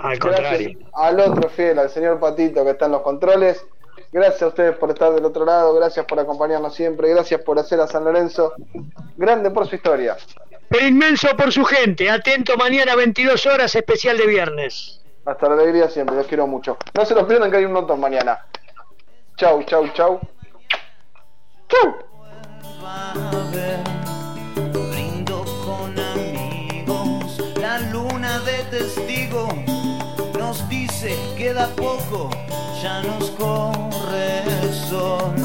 Al 0.02 0.20
contrario. 0.20 0.80
al 0.94 1.20
otro 1.20 1.50
fiel, 1.50 1.80
al 1.80 1.90
señor 1.90 2.20
Patito 2.20 2.64
que 2.64 2.72
está 2.72 2.86
en 2.86 2.94
los 2.94 3.02
controles. 3.02 3.66
Gracias 4.12 4.42
a 4.42 4.48
ustedes 4.48 4.76
por 4.76 4.90
estar 4.90 5.14
del 5.14 5.24
otro 5.24 5.46
lado, 5.46 5.74
gracias 5.74 6.06
por 6.06 6.20
acompañarnos 6.20 6.76
siempre, 6.76 7.10
gracias 7.10 7.42
por 7.42 7.58
hacer 7.58 7.80
a 7.80 7.88
San 7.88 8.04
Lorenzo 8.04 8.54
grande 9.16 9.52
por 9.52 9.68
su 9.68 9.76
historia. 9.76 10.18
Pero 10.68 10.88
inmenso 10.88 11.28
por 11.38 11.52
su 11.52 11.64
gente. 11.64 12.10
Atento 12.10 12.58
mañana 12.58 12.96
22 12.96 13.46
horas, 13.46 13.76
especial 13.76 14.18
de 14.18 14.28
viernes. 14.28 15.02
Hasta 15.26 15.48
la 15.48 15.54
alegría 15.56 15.90
siempre, 15.90 16.16
los 16.16 16.28
quiero 16.28 16.48
mucho. 16.48 16.78
No 16.94 17.06
se 17.06 17.14
los 17.14 17.26
pierdan 17.26 17.52
que 17.52 17.58
hay 17.58 17.66
un 17.66 17.74
montón 17.74 18.00
mañana. 18.00 18.40
Chau, 19.38 19.64
chau, 19.64 19.88
chau. 19.94 20.20
Chau. 21.70 21.96
poco 31.70 32.30
ya 32.82 33.02
nos 33.02 33.30
corre 33.32 34.44
el. 34.64 35.41